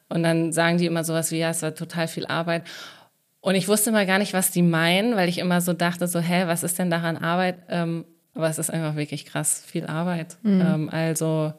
und 0.09 0.23
dann 0.23 0.51
sagen 0.51 0.77
die 0.77 0.85
immer 0.85 1.05
sowas 1.05 1.31
wie, 1.31 1.39
ja, 1.39 1.49
es 1.51 1.61
war 1.61 1.73
total 1.73 2.09
viel 2.09 2.25
Arbeit. 2.25 2.63
Und 3.39 3.55
ich 3.55 3.67
wusste 3.67 3.91
mal 3.91 4.05
gar 4.05 4.19
nicht, 4.19 4.33
was 4.33 4.51
die 4.51 4.63
meinen, 4.63 5.15
weil 5.15 5.29
ich 5.29 5.37
immer 5.37 5.61
so 5.61 5.71
dachte, 5.71 6.07
so, 6.07 6.19
hä, 6.19 6.43
was 6.47 6.63
ist 6.63 6.77
denn 6.77 6.89
daran 6.89 7.15
Arbeit? 7.15 7.57
Ähm, 7.69 8.03
aber 8.33 8.49
es 8.49 8.59
ist 8.59 8.69
einfach 8.69 8.95
wirklich 8.95 9.25
krass 9.25 9.63
viel 9.65 9.85
Arbeit. 9.85 10.37
Mhm. 10.43 10.61
Ähm, 10.61 10.89
also 10.89 11.53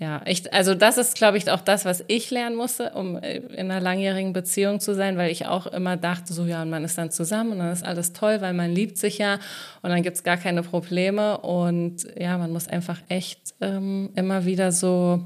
ja, 0.00 0.22
ich, 0.24 0.50
also 0.54 0.74
das 0.74 0.96
ist, 0.96 1.14
glaube 1.14 1.36
ich, 1.36 1.50
auch 1.50 1.60
das, 1.60 1.84
was 1.84 2.02
ich 2.06 2.30
lernen 2.30 2.56
musste, 2.56 2.92
um 2.94 3.18
äh, 3.18 3.36
in 3.36 3.70
einer 3.70 3.80
langjährigen 3.80 4.32
Beziehung 4.32 4.80
zu 4.80 4.94
sein, 4.94 5.18
weil 5.18 5.30
ich 5.30 5.44
auch 5.44 5.66
immer 5.66 5.98
dachte, 5.98 6.32
so 6.32 6.46
ja, 6.46 6.62
und 6.62 6.70
man 6.70 6.84
ist 6.84 6.96
dann 6.96 7.10
zusammen 7.10 7.52
und 7.52 7.58
dann 7.58 7.70
ist 7.70 7.84
alles 7.84 8.14
toll, 8.14 8.40
weil 8.40 8.54
man 8.54 8.70
liebt 8.70 8.96
sich 8.96 9.18
ja 9.18 9.34
und 9.82 9.90
dann 9.90 10.02
gibt's 10.02 10.22
gar 10.22 10.38
keine 10.38 10.62
Probleme. 10.62 11.36
Und 11.36 12.06
ja, 12.18 12.38
man 12.38 12.50
muss 12.50 12.66
einfach 12.66 12.98
echt 13.10 13.54
ähm, 13.60 14.08
immer 14.14 14.46
wieder 14.46 14.72
so 14.72 15.22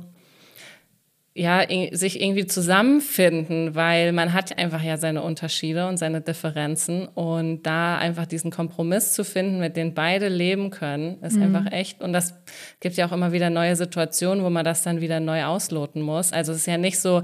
ja, 1.37 1.65
sich 1.91 2.21
irgendwie 2.21 2.47
zusammenfinden, 2.47 3.75
weil 3.75 4.13
man 4.13 4.33
hat 4.33 4.57
einfach 4.57 4.83
ja 4.83 4.97
seine 4.99 5.23
Unterschiede 5.23 5.89
und 5.89 5.97
seine 5.97 6.21
Differenzen 6.21 7.09
und 7.09 7.65
da 7.65 7.99
einfach 7.99 8.27
diesen 8.27 8.53
Kompromiss 8.53 9.15
zu 9.15 9.25
finden, 9.25 9.59
mit 9.59 9.77
dem 9.77 9.95
beide 9.95 10.29
leben 10.29 10.71
können, 10.71 11.21
ist 11.23 11.37
mhm. 11.37 11.43
einfach 11.43 11.73
echt 11.73 12.03
und 12.03 12.13
das 12.13 12.35
gibt 12.79 12.97
ja 12.97 13.09
auch 13.09 13.13
immer 13.13 13.33
wieder 13.33 13.51
neue 13.51 13.75
Situationen, 13.75 14.45
wo 14.45 14.51
man 14.51 14.65
das 14.65 14.83
dann 14.83 15.01
wieder 15.01 15.19
neu 15.19 15.45
ausloten 15.45 16.03
muss. 16.03 16.33
Also 16.33 16.53
es 16.53 16.59
ist 16.59 16.67
ja 16.67 16.79
nicht 16.79 17.01
so, 17.01 17.23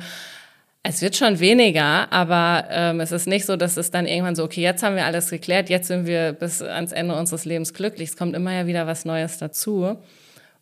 es 0.83 1.03
wird 1.03 1.15
schon 1.15 1.39
weniger, 1.39 2.11
aber 2.11 2.65
ähm, 2.69 2.99
es 2.99 3.13
ist 3.13 3.29
nicht 3.29 3.47
so, 3.47 3.55
dass 3.55 3.77
es 3.77 3.93
dann 3.93 4.07
irgendwann 4.07 4.35
so, 4.35 4.43
okay, 4.43 4.63
jetzt 4.63 4.83
haben 4.83 4.97
wir 4.97 5.05
alles 5.05 5.31
geklärt, 5.31 5.71
jetzt 5.71 5.87
sind 5.87 6.07
wir 6.07 6.33
bis 6.33 6.63
ans 6.63 6.91
Ende 6.91 7.15
unseres 7.15 7.45
Lebens 7.45 7.75
glücklich. 7.75 8.09
Es 8.09 8.17
kommt 8.17 8.35
immer 8.35 8.53
ja 8.53 8.67
wieder 8.67 8.89
was 8.89 9.05
Neues 9.05 9.39
dazu. 9.39 9.99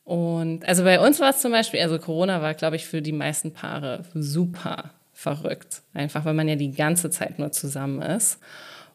Und 0.08 0.66
also 0.66 0.84
bei 0.84 0.98
uns 1.00 1.20
war 1.20 1.28
es 1.28 1.40
zum 1.40 1.52
Beispiel, 1.52 1.82
also 1.82 1.98
Corona 1.98 2.40
war, 2.40 2.54
glaube 2.54 2.76
ich, 2.76 2.86
für 2.86 3.02
die 3.02 3.12
meisten 3.12 3.52
Paare 3.52 4.04
super 4.14 4.84
verrückt. 5.12 5.82
Einfach, 5.92 6.24
weil 6.24 6.32
man 6.32 6.48
ja 6.48 6.56
die 6.56 6.72
ganze 6.72 7.10
Zeit 7.10 7.38
nur 7.38 7.52
zusammen 7.52 8.00
ist. 8.00 8.38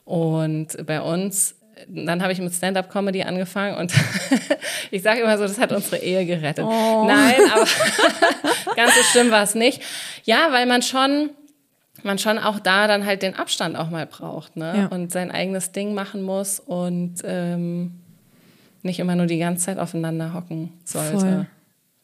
Und 0.06 0.70
bei 0.88 1.02
uns, 1.02 1.54
dann 1.88 2.24
habe 2.24 2.34
ich 2.34 2.40
mit 2.40 2.52
Stand-up-Comedy 2.52 3.22
angefangen 3.22 3.78
und 3.78 3.94
ich 4.90 5.04
sage 5.04 5.22
immer 5.22 5.38
so, 5.38 5.44
das 5.44 5.60
hat 5.60 5.72
unsere 5.72 5.98
Ehe 5.98 6.26
gerettet. 6.26 6.66
Oh. 6.66 7.06
Nein, 7.06 7.42
aber 7.54 7.68
ganz 8.76 8.96
so 8.96 9.04
schlimm 9.12 9.30
war 9.30 9.44
es 9.44 9.54
nicht. 9.54 9.84
Ja, 10.24 10.52
weil 10.52 10.66
man 10.66 10.82
schon 10.82 11.30
man 12.02 12.18
schon 12.18 12.40
auch 12.40 12.60
da 12.60 12.88
dann 12.88 13.06
halt 13.06 13.22
den 13.22 13.36
Abstand 13.36 13.78
auch 13.78 13.92
mal 13.92 14.08
braucht 14.08 14.58
ne? 14.58 14.74
Ja. 14.76 14.86
und 14.88 15.12
sein 15.12 15.30
eigenes 15.30 15.72
Ding 15.74 15.94
machen 15.94 16.24
muss 16.24 16.60
und 16.60 17.18
ähm, 17.24 18.03
nicht 18.84 19.00
immer 19.00 19.16
nur 19.16 19.26
die 19.26 19.40
ganze 19.40 19.66
Zeit 19.66 19.80
aufeinander 19.80 20.34
hocken 20.34 20.72
sollte. 20.84 21.20
Voll. 21.20 21.48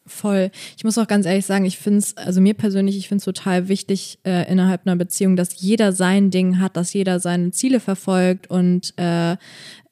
Voll. 0.09 0.51
Ich 0.75 0.83
muss 0.83 0.97
auch 0.97 1.07
ganz 1.07 1.25
ehrlich 1.25 1.45
sagen, 1.45 1.65
ich 1.65 1.77
finde 1.77 1.99
es, 1.99 2.17
also 2.17 2.41
mir 2.41 2.55
persönlich, 2.55 2.97
ich 2.97 3.07
finde 3.07 3.19
es 3.19 3.25
total 3.25 3.67
wichtig 3.67 4.19
äh, 4.25 4.51
innerhalb 4.51 4.85
einer 4.85 4.95
Beziehung, 4.95 5.35
dass 5.35 5.61
jeder 5.61 5.93
sein 5.93 6.31
Ding 6.31 6.59
hat, 6.59 6.75
dass 6.75 6.93
jeder 6.93 7.19
seine 7.19 7.51
Ziele 7.51 7.79
verfolgt 7.79 8.49
und 8.49 8.93
äh, 8.97 9.37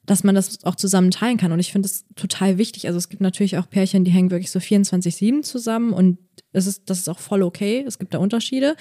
dass 0.04 0.24
man 0.24 0.34
das 0.34 0.64
auch 0.64 0.74
zusammen 0.74 1.10
teilen 1.10 1.36
kann. 1.36 1.52
Und 1.52 1.60
ich 1.60 1.70
finde 1.70 1.86
es 1.86 2.04
total 2.16 2.58
wichtig. 2.58 2.86
Also 2.86 2.98
es 2.98 3.08
gibt 3.08 3.22
natürlich 3.22 3.58
auch 3.58 3.68
Pärchen, 3.68 4.04
die 4.04 4.10
hängen 4.10 4.30
wirklich 4.30 4.50
so 4.50 4.58
24-7 4.58 5.42
zusammen 5.42 5.92
und 5.92 6.18
es 6.52 6.66
ist, 6.66 6.88
das 6.88 6.98
ist 6.98 7.08
auch 7.08 7.18
voll 7.18 7.42
okay. 7.42 7.84
Es 7.86 7.98
gibt 7.98 8.14
da 8.14 8.18
Unterschiede. 8.18 8.74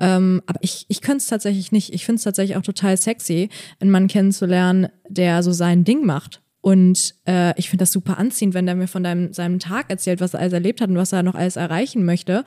Ähm, 0.00 0.42
aber 0.46 0.58
ich, 0.62 0.84
ich 0.88 1.00
könnte 1.00 1.18
es 1.18 1.26
tatsächlich 1.28 1.72
nicht. 1.72 1.94
Ich 1.94 2.04
finde 2.04 2.16
es 2.18 2.24
tatsächlich 2.24 2.56
auch 2.56 2.62
total 2.62 2.96
sexy, 2.96 3.48
einen 3.80 3.90
Mann 3.90 4.08
kennenzulernen, 4.08 4.88
der 5.08 5.42
so 5.42 5.52
sein 5.52 5.84
Ding 5.84 6.04
macht 6.04 6.41
Und 6.62 7.16
äh, 7.26 7.58
ich 7.58 7.68
finde 7.68 7.82
das 7.82 7.90
super 7.90 8.18
anziehend, 8.18 8.54
wenn 8.54 8.66
der 8.66 8.76
mir 8.76 8.86
von 8.86 9.02
deinem, 9.02 9.32
seinem 9.32 9.58
Tag 9.58 9.90
erzählt, 9.90 10.20
was 10.20 10.32
er 10.32 10.40
alles 10.40 10.52
erlebt 10.52 10.80
hat 10.80 10.90
und 10.90 10.96
was 10.96 11.12
er 11.12 11.24
noch 11.24 11.34
alles 11.34 11.56
erreichen 11.56 12.04
möchte. 12.04 12.44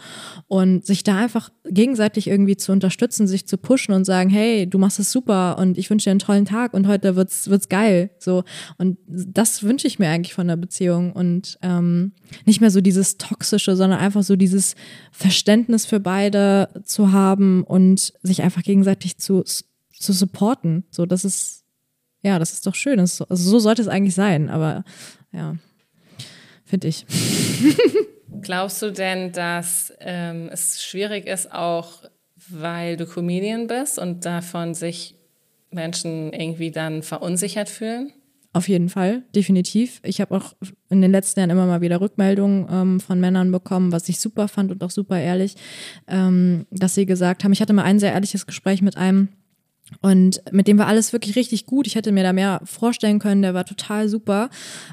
Und 0.48 0.86
sich 0.86 1.04
da 1.04 1.18
einfach 1.18 1.52
gegenseitig 1.66 2.28
irgendwie 2.28 2.56
zu 2.56 2.72
unterstützen, 2.72 3.28
sich 3.28 3.46
zu 3.46 3.58
pushen 3.58 3.94
und 3.94 4.06
sagen, 4.06 4.30
hey, 4.30 4.68
du 4.68 4.80
machst 4.80 5.00
es 5.00 5.12
super 5.12 5.58
und 5.58 5.78
ich 5.78 5.90
wünsche 5.90 6.06
dir 6.06 6.12
einen 6.12 6.20
tollen 6.20 6.46
Tag 6.46 6.74
und 6.74 6.88
heute 6.88 7.18
wird's, 7.18 7.50
wird's 7.50 7.68
geil. 7.68 8.10
So. 8.18 8.46
Und 8.78 8.98
das 9.06 9.64
wünsche 9.64 9.86
ich 9.86 10.00
mir 10.00 10.08
eigentlich 10.08 10.34
von 10.34 10.48
der 10.48 10.56
Beziehung. 10.56 11.12
Und 11.12 11.60
ähm, 11.62 12.14
nicht 12.46 12.62
mehr 12.62 12.72
so 12.72 12.80
dieses 12.80 13.18
Toxische, 13.18 13.76
sondern 13.76 14.00
einfach 14.00 14.24
so 14.24 14.38
dieses 14.38 14.76
Verständnis 15.12 15.86
für 15.86 16.00
beide 16.00 16.70
zu 16.86 17.12
haben 17.12 17.66
und 17.66 18.14
sich 18.24 18.44
einfach 18.44 18.64
gegenseitig 18.64 19.18
zu, 19.18 19.44
zu 19.44 20.14
supporten. 20.14 20.86
So, 20.90 21.06
das 21.06 21.26
ist 21.26 21.65
ja, 22.26 22.40
das 22.40 22.54
ist 22.54 22.66
doch 22.66 22.74
schön. 22.74 22.98
Das, 22.98 23.22
also 23.22 23.50
so 23.52 23.60
sollte 23.60 23.84
es 23.84 23.88
eigentlich 23.88 24.16
sein, 24.16 24.50
aber 24.50 24.84
ja, 25.32 25.56
finde 26.66 26.88
ich. 26.88 27.06
Glaubst 28.42 28.82
du 28.82 28.92
denn, 28.92 29.32
dass 29.32 29.94
ähm, 30.00 30.50
es 30.52 30.84
schwierig 30.84 31.28
ist, 31.28 31.52
auch 31.52 32.02
weil 32.50 32.98
du 32.98 33.06
Comedian 33.06 33.68
bist 33.68 34.00
und 34.00 34.26
davon 34.26 34.74
sich 34.74 35.16
Menschen 35.70 36.34
irgendwie 36.34 36.72
dann 36.72 37.04
verunsichert 37.04 37.70
fühlen? 37.70 38.12
Auf 38.54 38.70
jeden 38.70 38.90
Fall, 38.90 39.22
definitiv. 39.36 40.00
Ich 40.04 40.20
habe 40.20 40.36
auch 40.36 40.54
in 40.90 41.02
den 41.02 41.12
letzten 41.12 41.42
Jahren 41.42 41.52
immer 41.52 41.68
mal 41.68 41.82
wieder 41.82 42.02
Rückmeldungen 42.02 42.68
ähm, 42.72 43.00
von 43.02 43.20
Männern 43.20 43.52
bekommen, 43.52 43.92
was 43.92 44.10
ich 44.10 44.20
super 44.20 44.48
fand 44.48 44.72
und 44.72 44.84
auch 44.84 44.92
super 44.92 45.20
ehrlich, 45.20 45.58
ähm, 46.08 46.66
dass 46.72 46.96
sie 46.96 47.06
gesagt 47.06 47.44
haben, 47.44 47.52
ich 47.52 47.62
hatte 47.62 47.74
mal 47.74 47.84
ein 47.84 48.00
sehr 48.00 48.14
ehrliches 48.14 48.48
Gespräch 48.48 48.82
mit 48.82 48.98
einem, 48.98 49.28
und 50.02 50.42
mit 50.52 50.68
dem 50.68 50.80
war 50.80 50.88
alles 50.88 51.14
wirklich 51.14 51.36
richtig 51.36 51.68
gut. 51.68 51.86
Ich 51.86 51.96
hätte 51.96 52.12
mir 52.12 52.24
da 52.24 52.34
mehr 52.34 52.60
vorstellen 52.64 53.20
können. 53.20 53.44
Der 53.44 53.54
war 53.54 53.66
total 53.66 54.10
super. 54.10 54.50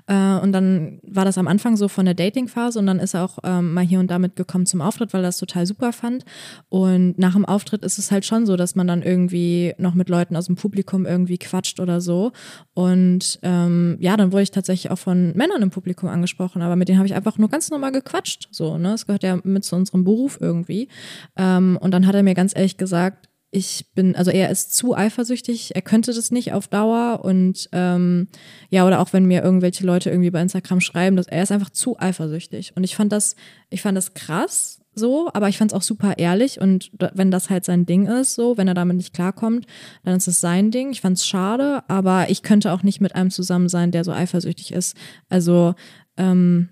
Äh, 0.06 0.38
und 0.38 0.52
dann 0.52 1.00
war 1.02 1.24
das 1.24 1.38
am 1.38 1.48
Anfang 1.48 1.76
so 1.76 1.88
von 1.88 2.04
der 2.04 2.14
Dating-Phase 2.14 2.78
und 2.78 2.86
dann 2.86 2.98
ist 2.98 3.14
er 3.14 3.24
auch 3.24 3.38
ähm, 3.42 3.72
mal 3.72 3.84
hier 3.84 4.00
und 4.00 4.10
da 4.10 4.18
mitgekommen 4.18 4.66
zum 4.66 4.82
Auftritt, 4.82 5.14
weil 5.14 5.20
er 5.20 5.28
das 5.28 5.38
total 5.38 5.66
super 5.66 5.92
fand. 5.92 6.24
Und 6.68 7.18
nach 7.18 7.32
dem 7.32 7.46
Auftritt 7.46 7.84
ist 7.84 7.98
es 7.98 8.10
halt 8.10 8.26
schon 8.26 8.44
so, 8.44 8.56
dass 8.56 8.74
man 8.74 8.86
dann 8.86 9.02
irgendwie 9.02 9.74
noch 9.78 9.94
mit 9.94 10.10
Leuten 10.10 10.36
aus 10.36 10.46
dem 10.46 10.56
Publikum 10.56 11.06
irgendwie 11.06 11.38
quatscht 11.38 11.80
oder 11.80 12.02
so. 12.02 12.32
Und 12.74 13.38
ähm, 13.42 13.96
ja, 14.00 14.16
dann 14.18 14.32
wurde 14.32 14.42
ich 14.42 14.50
tatsächlich 14.50 14.92
auch 14.92 14.98
von 14.98 15.32
Männern 15.34 15.62
im 15.62 15.70
Publikum 15.70 16.10
angesprochen, 16.10 16.60
aber 16.60 16.76
mit 16.76 16.88
denen 16.88 16.98
habe 16.98 17.06
ich 17.06 17.14
einfach 17.14 17.38
nur 17.38 17.48
ganz 17.48 17.70
normal 17.70 17.92
gequatscht. 17.92 18.48
So, 18.50 18.76
ne? 18.76 18.90
Das 18.90 19.06
gehört 19.06 19.22
ja 19.22 19.38
mit 19.42 19.64
zu 19.64 19.74
unserem 19.74 20.04
Beruf 20.04 20.38
irgendwie. 20.40 20.88
Ähm, 21.36 21.78
und 21.80 21.92
dann 21.92 22.06
hat 22.06 22.14
er 22.14 22.22
mir 22.22 22.34
ganz 22.34 22.54
ehrlich 22.54 22.76
gesagt, 22.76 23.28
ich 23.54 23.84
bin, 23.94 24.16
also 24.16 24.30
er 24.30 24.48
ist 24.48 24.74
zu 24.74 24.96
eifersüchtig, 24.96 25.74
er 25.74 25.82
könnte 25.82 26.14
das 26.14 26.30
nicht 26.30 26.54
auf 26.54 26.68
Dauer 26.68 27.20
und 27.22 27.68
ähm, 27.72 28.28
ja, 28.70 28.86
oder 28.86 28.98
auch 28.98 29.12
wenn 29.12 29.26
mir 29.26 29.42
irgendwelche 29.42 29.84
Leute 29.84 30.08
irgendwie 30.08 30.30
bei 30.30 30.40
Instagram 30.40 30.80
schreiben, 30.80 31.16
dass 31.16 31.28
er 31.28 31.42
ist 31.42 31.52
einfach 31.52 31.68
zu 31.68 31.98
eifersüchtig. 32.00 32.72
Und 32.74 32.82
ich 32.82 32.96
fand 32.96 33.12
das, 33.12 33.36
ich 33.68 33.82
fand 33.82 33.96
das 33.96 34.14
krass 34.14 34.80
so, 34.94 35.30
aber 35.34 35.50
ich 35.50 35.58
fand 35.58 35.70
es 35.70 35.76
auch 35.76 35.82
super 35.82 36.14
ehrlich 36.16 36.60
und 36.62 36.92
wenn 37.14 37.30
das 37.30 37.50
halt 37.50 37.66
sein 37.66 37.84
Ding 37.84 38.06
ist, 38.06 38.34
so, 38.34 38.56
wenn 38.56 38.68
er 38.68 38.74
damit 38.74 38.96
nicht 38.96 39.12
klarkommt, 39.12 39.66
dann 40.02 40.16
ist 40.16 40.28
es 40.28 40.40
sein 40.40 40.70
Ding. 40.70 40.90
Ich 40.90 41.02
fand 41.02 41.18
es 41.18 41.26
schade, 41.26 41.82
aber 41.88 42.30
ich 42.30 42.42
könnte 42.42 42.72
auch 42.72 42.82
nicht 42.82 43.02
mit 43.02 43.14
einem 43.14 43.30
zusammen 43.30 43.68
sein, 43.68 43.90
der 43.90 44.04
so 44.04 44.12
eifersüchtig 44.12 44.72
ist. 44.72 44.96
Also 45.28 45.74
ähm, 46.16 46.70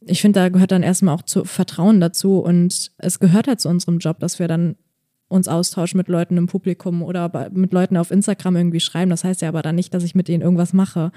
ich 0.00 0.20
finde, 0.20 0.40
da 0.40 0.48
gehört 0.50 0.72
dann 0.72 0.82
erstmal 0.82 1.14
auch 1.14 1.22
zu 1.22 1.44
Vertrauen 1.44 2.00
dazu 2.00 2.38
und 2.38 2.92
es 2.98 3.18
gehört 3.18 3.48
halt 3.48 3.60
zu 3.60 3.70
unserem 3.70 3.98
Job, 3.98 4.20
dass 4.20 4.38
wir 4.38 4.48
dann 4.48 4.76
uns 5.28 5.46
austauschen 5.46 5.98
mit 5.98 6.08
Leuten 6.08 6.36
im 6.36 6.46
Publikum 6.46 7.02
oder 7.02 7.50
mit 7.52 7.72
Leuten 7.72 7.96
auf 7.96 8.10
Instagram 8.10 8.56
irgendwie 8.56 8.80
schreiben. 8.80 9.10
Das 9.10 9.24
heißt 9.24 9.42
ja 9.42 9.48
aber 9.48 9.62
dann 9.62 9.74
nicht, 9.74 9.92
dass 9.92 10.02
ich 10.02 10.14
mit 10.14 10.28
denen 10.28 10.42
irgendwas 10.42 10.72
mache. 10.72 11.12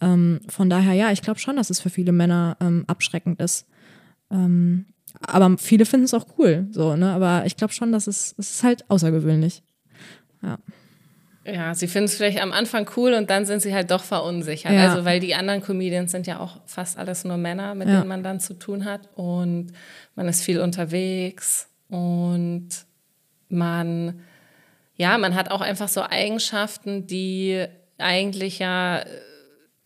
Ähm, 0.00 0.40
von 0.48 0.70
daher, 0.70 0.94
ja, 0.94 1.10
ich 1.10 1.22
glaube 1.22 1.40
schon, 1.40 1.56
dass 1.56 1.70
es 1.70 1.80
für 1.80 1.90
viele 1.90 2.12
Männer 2.12 2.56
ähm, 2.60 2.84
abschreckend 2.86 3.40
ist. 3.40 3.66
Ähm, 4.30 4.86
aber 5.20 5.56
viele 5.58 5.86
finden 5.86 6.04
es 6.04 6.14
auch 6.14 6.26
cool, 6.38 6.68
so, 6.70 6.94
ne? 6.94 7.10
Aber 7.12 7.44
ich 7.46 7.56
glaube 7.56 7.72
schon, 7.72 7.92
dass 7.92 8.06
es, 8.06 8.34
es 8.38 8.50
ist 8.50 8.62
halt 8.62 8.88
außergewöhnlich. 8.88 9.62
Ja. 10.42 10.58
Ja, 11.44 11.74
sie 11.74 11.88
finden 11.88 12.04
es 12.04 12.16
vielleicht 12.16 12.42
am 12.42 12.52
Anfang 12.52 12.88
cool 12.96 13.14
und 13.14 13.30
dann 13.30 13.46
sind 13.46 13.62
sie 13.62 13.72
halt 13.72 13.90
doch 13.90 14.04
verunsichert. 14.04 14.72
Ja. 14.72 14.90
Also, 14.90 15.06
weil 15.06 15.18
die 15.18 15.34
anderen 15.34 15.62
Comedians 15.62 16.12
sind 16.12 16.26
ja 16.26 16.40
auch 16.40 16.60
fast 16.66 16.98
alles 16.98 17.24
nur 17.24 17.38
Männer, 17.38 17.74
mit 17.74 17.88
ja. 17.88 17.96
denen 17.96 18.08
man 18.08 18.22
dann 18.22 18.38
zu 18.38 18.52
tun 18.52 18.84
hat. 18.84 19.08
Und 19.14 19.72
man 20.14 20.28
ist 20.28 20.42
viel 20.42 20.60
unterwegs 20.60 21.70
und 21.88 22.68
man, 23.48 24.20
ja, 24.96 25.18
man 25.18 25.34
hat 25.34 25.50
auch 25.50 25.60
einfach 25.60 25.88
so 25.88 26.02
Eigenschaften, 26.02 27.06
die 27.06 27.66
eigentlich 27.98 28.58
ja 28.58 29.00
äh, 29.00 29.06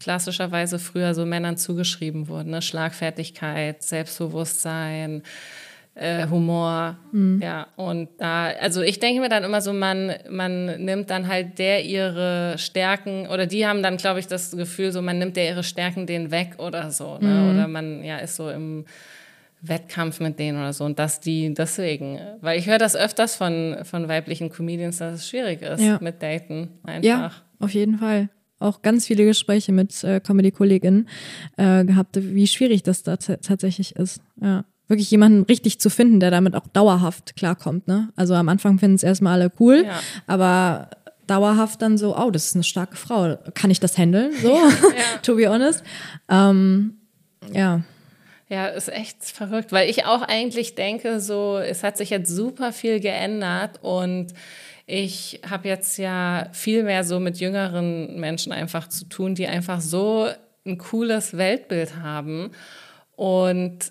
klassischerweise 0.00 0.78
früher 0.78 1.14
so 1.14 1.24
Männern 1.24 1.56
zugeschrieben 1.56 2.28
wurden. 2.28 2.50
Ne? 2.50 2.62
Schlagfertigkeit, 2.62 3.82
Selbstbewusstsein, 3.82 5.22
äh, 5.94 6.26
Humor. 6.28 6.96
Mhm. 7.12 7.40
Ja, 7.42 7.68
und 7.76 8.08
da, 8.18 8.46
also 8.46 8.82
ich 8.82 8.98
denke 8.98 9.20
mir 9.20 9.28
dann 9.28 9.44
immer 9.44 9.60
so, 9.60 9.72
man, 9.72 10.14
man 10.28 10.84
nimmt 10.84 11.10
dann 11.10 11.28
halt 11.28 11.58
der 11.58 11.84
ihre 11.84 12.56
Stärken, 12.58 13.28
oder 13.28 13.46
die 13.46 13.66
haben 13.66 13.82
dann, 13.82 13.96
glaube 13.96 14.20
ich, 14.20 14.26
das 14.26 14.52
Gefühl, 14.52 14.90
so 14.92 15.02
man 15.02 15.18
nimmt 15.18 15.36
der 15.36 15.46
ihre 15.46 15.62
Stärken 15.62 16.06
denen 16.06 16.30
weg 16.30 16.54
oder 16.58 16.90
so. 16.90 17.18
Ne? 17.18 17.28
Mhm. 17.28 17.50
Oder 17.50 17.68
man 17.68 18.02
ja 18.02 18.18
ist 18.18 18.36
so 18.36 18.50
im 18.50 18.86
Wettkampf 19.62 20.20
mit 20.20 20.38
denen 20.38 20.58
oder 20.58 20.72
so. 20.72 20.84
Und 20.84 20.98
dass 20.98 21.20
die 21.20 21.54
deswegen, 21.54 22.18
weil 22.40 22.58
ich 22.58 22.66
höre 22.66 22.78
das 22.78 22.96
öfters 22.96 23.36
von, 23.36 23.76
von 23.84 24.08
weiblichen 24.08 24.50
Comedians, 24.50 24.98
dass 24.98 25.14
es 25.14 25.28
schwierig 25.28 25.62
ist 25.62 25.80
ja. 25.80 25.98
mit 26.00 26.22
Daten 26.22 26.70
einfach. 26.82 27.04
Ja, 27.04 27.30
auf 27.60 27.72
jeden 27.72 27.98
Fall. 27.98 28.28
Auch 28.58 28.82
ganz 28.82 29.06
viele 29.06 29.24
Gespräche 29.24 29.72
mit 29.72 30.04
äh, 30.04 30.20
Comedy-Kolleginnen 30.20 31.08
äh, 31.56 31.84
gehabt, 31.84 32.16
wie 32.20 32.46
schwierig 32.46 32.82
das 32.82 33.02
da 33.02 33.16
tatsächlich 33.16 33.96
ist. 33.96 34.20
Ja. 34.40 34.64
Wirklich 34.88 35.10
jemanden 35.10 35.44
richtig 35.44 35.80
zu 35.80 35.90
finden, 35.90 36.20
der 36.20 36.30
damit 36.30 36.54
auch 36.54 36.66
dauerhaft 36.66 37.34
klarkommt. 37.36 37.88
Ne? 37.88 38.10
Also 38.14 38.34
am 38.34 38.48
Anfang 38.48 38.78
finden 38.78 38.96
es 38.96 39.02
erstmal 39.02 39.40
alle 39.40 39.52
cool, 39.58 39.84
ja. 39.86 40.00
aber 40.26 40.90
dauerhaft 41.26 41.80
dann 41.82 41.98
so, 41.98 42.16
oh, 42.16 42.30
das 42.30 42.46
ist 42.46 42.54
eine 42.56 42.64
starke 42.64 42.96
Frau. 42.96 43.36
Kann 43.54 43.70
ich 43.70 43.80
das 43.80 43.96
handeln? 43.96 44.32
So, 44.42 44.54
ja. 44.54 44.70
to 45.22 45.36
be 45.36 45.48
honest. 45.48 45.82
Ähm, 46.28 46.98
ja. 47.52 47.82
Ja, 48.52 48.66
ist 48.66 48.92
echt 48.92 49.24
verrückt, 49.24 49.72
weil 49.72 49.88
ich 49.88 50.04
auch 50.04 50.20
eigentlich 50.20 50.74
denke, 50.74 51.20
so, 51.20 51.56
es 51.56 51.82
hat 51.82 51.96
sich 51.96 52.10
jetzt 52.10 52.28
super 52.28 52.70
viel 52.70 53.00
geändert 53.00 53.78
und 53.80 54.34
ich 54.84 55.40
habe 55.48 55.68
jetzt 55.68 55.96
ja 55.96 56.50
viel 56.52 56.82
mehr 56.82 57.02
so 57.02 57.18
mit 57.18 57.40
jüngeren 57.40 58.20
Menschen 58.20 58.52
einfach 58.52 58.90
zu 58.90 59.06
tun, 59.06 59.34
die 59.34 59.46
einfach 59.46 59.80
so 59.80 60.28
ein 60.66 60.76
cooles 60.76 61.38
Weltbild 61.38 61.96
haben 62.02 62.50
und 63.16 63.90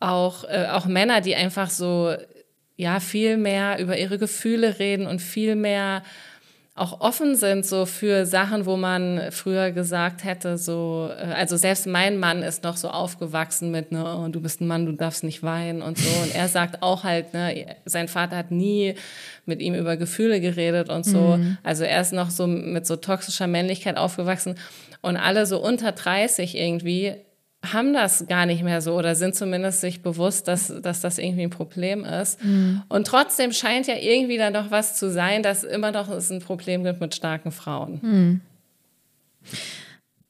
auch, 0.00 0.42
äh, 0.42 0.66
auch 0.72 0.86
Männer, 0.86 1.20
die 1.20 1.36
einfach 1.36 1.70
so, 1.70 2.12
ja, 2.74 2.98
viel 2.98 3.36
mehr 3.36 3.78
über 3.78 3.96
ihre 3.96 4.18
Gefühle 4.18 4.80
reden 4.80 5.06
und 5.06 5.20
viel 5.20 5.54
mehr 5.54 6.02
auch 6.80 7.02
offen 7.02 7.36
sind 7.36 7.66
so 7.66 7.84
für 7.84 8.24
Sachen, 8.24 8.64
wo 8.64 8.78
man 8.78 9.30
früher 9.32 9.70
gesagt 9.70 10.24
hätte, 10.24 10.56
so, 10.56 11.10
äh, 11.14 11.34
also 11.34 11.58
selbst 11.58 11.86
mein 11.86 12.18
Mann 12.18 12.42
ist 12.42 12.64
noch 12.64 12.78
so 12.78 12.88
aufgewachsen 12.88 13.70
mit, 13.70 13.92
ne, 13.92 14.02
oh, 14.02 14.28
du 14.28 14.40
bist 14.40 14.62
ein 14.62 14.66
Mann, 14.66 14.86
du 14.86 14.92
darfst 14.92 15.22
nicht 15.22 15.42
weinen 15.42 15.82
und 15.82 15.98
so. 15.98 16.08
Und 16.22 16.34
er 16.34 16.48
sagt 16.48 16.82
auch 16.82 17.04
halt, 17.04 17.34
ne, 17.34 17.76
sein 17.84 18.08
Vater 18.08 18.38
hat 18.38 18.50
nie 18.50 18.94
mit 19.44 19.60
ihm 19.60 19.74
über 19.74 19.98
Gefühle 19.98 20.40
geredet 20.40 20.88
und 20.88 21.04
so. 21.04 21.36
Mhm. 21.36 21.58
Also 21.62 21.84
er 21.84 22.00
ist 22.00 22.14
noch 22.14 22.30
so 22.30 22.46
mit 22.46 22.86
so 22.86 22.96
toxischer 22.96 23.46
Männlichkeit 23.46 23.98
aufgewachsen. 23.98 24.54
Und 25.02 25.18
alle 25.18 25.44
so 25.44 25.62
unter 25.62 25.92
30 25.92 26.56
irgendwie 26.56 27.14
haben 27.62 27.92
das 27.92 28.26
gar 28.26 28.46
nicht 28.46 28.62
mehr 28.62 28.80
so 28.80 28.96
oder 28.96 29.14
sind 29.14 29.34
zumindest 29.34 29.82
sich 29.82 30.02
bewusst, 30.02 30.48
dass, 30.48 30.72
dass 30.80 31.00
das 31.02 31.18
irgendwie 31.18 31.42
ein 31.42 31.50
Problem 31.50 32.04
ist. 32.04 32.42
Mhm. 32.42 32.82
Und 32.88 33.06
trotzdem 33.06 33.52
scheint 33.52 33.86
ja 33.86 33.96
irgendwie 33.96 34.38
dann 34.38 34.54
doch 34.54 34.70
was 34.70 34.96
zu 34.96 35.10
sein, 35.10 35.42
dass 35.42 35.62
immer 35.62 35.92
noch 35.92 36.08
es 36.08 36.30
ein 36.30 36.40
Problem 36.40 36.84
gibt 36.84 37.00
mit 37.00 37.14
starken 37.14 37.52
Frauen. 37.52 37.98
Mhm. 38.02 38.40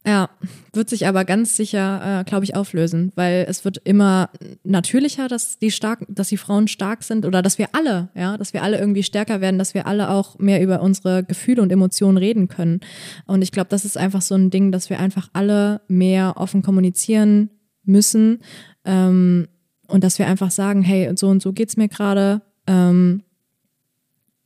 Ja, 0.06 0.30
wird 0.72 0.88
sich 0.88 1.06
aber 1.06 1.26
ganz 1.26 1.56
sicher, 1.56 2.20
äh, 2.20 2.24
glaube 2.24 2.44
ich, 2.44 2.56
auflösen, 2.56 3.12
weil 3.16 3.44
es 3.46 3.66
wird 3.66 3.76
immer 3.84 4.30
natürlicher, 4.64 5.28
dass 5.28 5.58
die 5.58 5.70
stark, 5.70 6.06
dass 6.08 6.30
die 6.30 6.38
Frauen 6.38 6.68
stark 6.68 7.02
sind 7.02 7.26
oder 7.26 7.42
dass 7.42 7.58
wir 7.58 7.74
alle, 7.74 8.08
ja, 8.14 8.38
dass 8.38 8.54
wir 8.54 8.62
alle 8.62 8.78
irgendwie 8.78 9.02
stärker 9.02 9.42
werden, 9.42 9.58
dass 9.58 9.74
wir 9.74 9.86
alle 9.86 10.08
auch 10.08 10.38
mehr 10.38 10.62
über 10.62 10.80
unsere 10.80 11.22
Gefühle 11.22 11.60
und 11.60 11.70
Emotionen 11.70 12.16
reden 12.16 12.48
können. 12.48 12.80
Und 13.26 13.42
ich 13.42 13.52
glaube, 13.52 13.68
das 13.68 13.84
ist 13.84 13.98
einfach 13.98 14.22
so 14.22 14.34
ein 14.34 14.48
Ding, 14.48 14.72
dass 14.72 14.88
wir 14.88 14.98
einfach 14.98 15.28
alle 15.34 15.82
mehr 15.86 16.34
offen 16.38 16.62
kommunizieren 16.62 17.50
müssen 17.84 18.38
ähm, 18.86 19.48
und 19.86 20.02
dass 20.02 20.18
wir 20.18 20.26
einfach 20.26 20.50
sagen, 20.50 20.80
hey, 20.80 21.12
so 21.14 21.28
und 21.28 21.42
so 21.42 21.52
geht's 21.52 21.76
mir 21.76 21.88
gerade. 21.88 22.40
Ähm, 22.66 23.22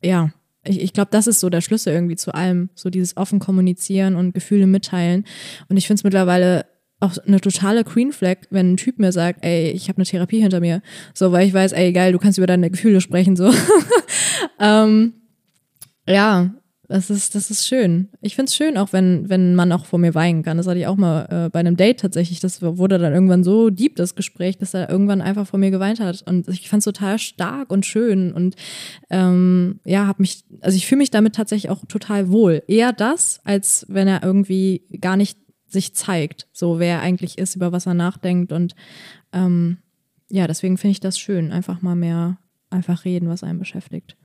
ja, 0.02 0.32
ich, 0.64 0.81
ich 0.81 0.92
glaube, 0.92 1.09
das 1.11 1.27
ist 1.27 1.40
so 1.40 1.50
der 1.50 1.61
Schlüssel 1.61 1.92
irgendwie 1.92 2.16
zu 2.16 2.35
allem. 2.35 2.70
So 2.74 2.90
dieses 2.90 3.16
offen 3.16 3.38
kommunizieren 3.38 4.16
und 4.16 4.35
Gefühle 4.35 4.66
mitteilen. 4.66 5.24
Und 5.68 5.77
ich 5.77 5.87
finde 5.87 6.00
es 6.00 6.05
mittlerweile 6.05 6.66
auch 7.00 7.16
eine 7.27 7.40
totale 7.40 7.85
Green 7.85 8.12
Flag, 8.12 8.38
wenn 8.50 8.72
ein 8.72 8.77
Typ 8.77 8.98
mir 8.98 9.12
sagt, 9.12 9.44
ey, 9.44 9.70
ich 9.70 9.88
habe 9.88 9.98
eine 9.98 10.07
Therapie 10.07 10.40
hinter 10.40 10.61
mir. 10.61 10.81
So, 11.12 11.33
weil 11.33 11.46
ich 11.46 11.55
weiß, 11.55 11.72
ey, 11.72 11.92
geil, 11.92 12.12
du 12.12 12.18
kannst 12.18 12.38
über 12.38 12.46
deine 12.46 12.70
Gefühle 12.70 13.00
sprechen. 13.00 13.37
So. 13.37 13.53
ähm, 14.61 15.14
ja, 16.09 16.55
Das 16.94 17.11
ist, 17.11 17.35
das 17.35 17.50
ist 17.50 17.66
schön. 17.66 18.09
Ich 18.20 18.37
find's 18.37 18.54
schön, 18.54 18.78
auch 18.78 18.92
wenn, 18.92 19.28
wenn 19.28 19.57
man 19.57 19.72
auch 19.72 19.85
vor 19.85 19.98
mir 19.98 20.14
weinen 20.14 20.44
kann. 20.44 20.59
Das 20.59 20.68
hatte 20.68 20.78
ich 20.78 20.87
auch 20.87 20.94
mal 20.94 21.26
äh, 21.28 21.50
bei 21.50 21.59
einem 21.59 21.76
Date 21.76 21.98
tatsächlich. 21.98 22.38
Das 22.38 22.62
wurde 22.62 22.98
dann 22.98 23.12
irgendwann 23.12 23.42
so 23.42 23.68
deep, 23.68 23.96
das 23.96 24.14
Gespräch, 24.14 24.59
dass 24.59 24.74
er 24.74 24.88
irgendwann 24.88 25.20
einfach 25.20 25.44
vor 25.44 25.59
mir 25.59 25.72
geweint 25.72 25.98
hat. 25.98 26.22
Und 26.22 26.46
ich 26.46 26.68
fand's 26.68 26.85
total 26.85 27.18
stark 27.18 27.72
und 27.72 27.85
schön. 27.85 28.33
Und 28.33 28.54
ähm, 29.11 29.80
ja, 29.85 30.07
hab 30.07 30.20
mich, 30.20 30.44
also 30.61 30.76
ich 30.76 30.87
fühle 30.87 31.00
mich 31.00 31.11
damit 31.11 31.35
tatsächlich 31.35 31.68
auch 31.68 31.85
total 31.87 32.30
wohl. 32.30 32.62
Eher 32.68 32.92
das, 32.92 33.40
als 33.42 33.87
wenn 33.88 34.07
er 34.07 34.22
irgendwie 34.22 34.87
gar 35.00 35.16
nicht 35.16 35.37
sich 35.66 35.96
zeigt, 35.96 36.46
so 36.52 36.78
wer 36.78 36.98
er 36.98 37.02
eigentlich 37.02 37.38
ist, 37.38 37.57
über 37.57 37.72
was 37.72 37.87
er 37.87 37.94
nachdenkt. 37.94 38.52
Und 38.52 38.76
ähm, 39.33 39.78
ja, 40.30 40.46
deswegen 40.46 40.78
finde 40.78 40.92
ich 40.92 41.00
das 41.00 41.18
schön. 41.18 41.50
Einfach 41.50 41.83
mal 41.83 41.96
mehr, 41.96 42.38
einfach 42.70 43.04
reden, 43.04 43.28
was 43.28 43.42
einen 43.42 43.59
beschäftigt. 43.59 44.16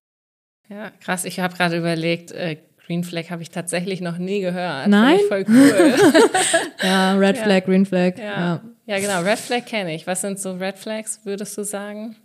Ja, 0.70 0.90
krass. 1.00 1.24
Ich 1.24 1.40
habe 1.40 1.54
gerade 1.56 1.76
überlegt, 1.76 2.30
äh, 2.32 2.56
Green 2.86 3.04
Flag 3.04 3.30
habe 3.30 3.42
ich 3.42 3.50
tatsächlich 3.50 4.00
noch 4.00 4.18
nie 4.18 4.40
gehört. 4.40 4.88
Nein? 4.88 5.18
Voll 5.28 5.44
cool. 5.48 5.94
ja, 6.82 7.14
Red 7.16 7.36
Ja. 7.36 7.42
Flag, 7.42 7.64
Green 7.64 7.86
Flag. 7.86 8.18
ja. 8.18 8.24
Ja. 8.24 8.60
ja, 8.86 8.98
genau. 9.00 9.20
Red 9.22 9.38
Flag 9.38 9.64
kenne 9.66 9.94
ich. 9.94 10.06
Was 10.06 10.20
sind 10.22 10.38
so 10.38 10.52
Red 10.54 10.78
Flags, 10.78 11.20
würdest 11.24 11.56
du 11.58 11.64
sagen? 11.64 12.16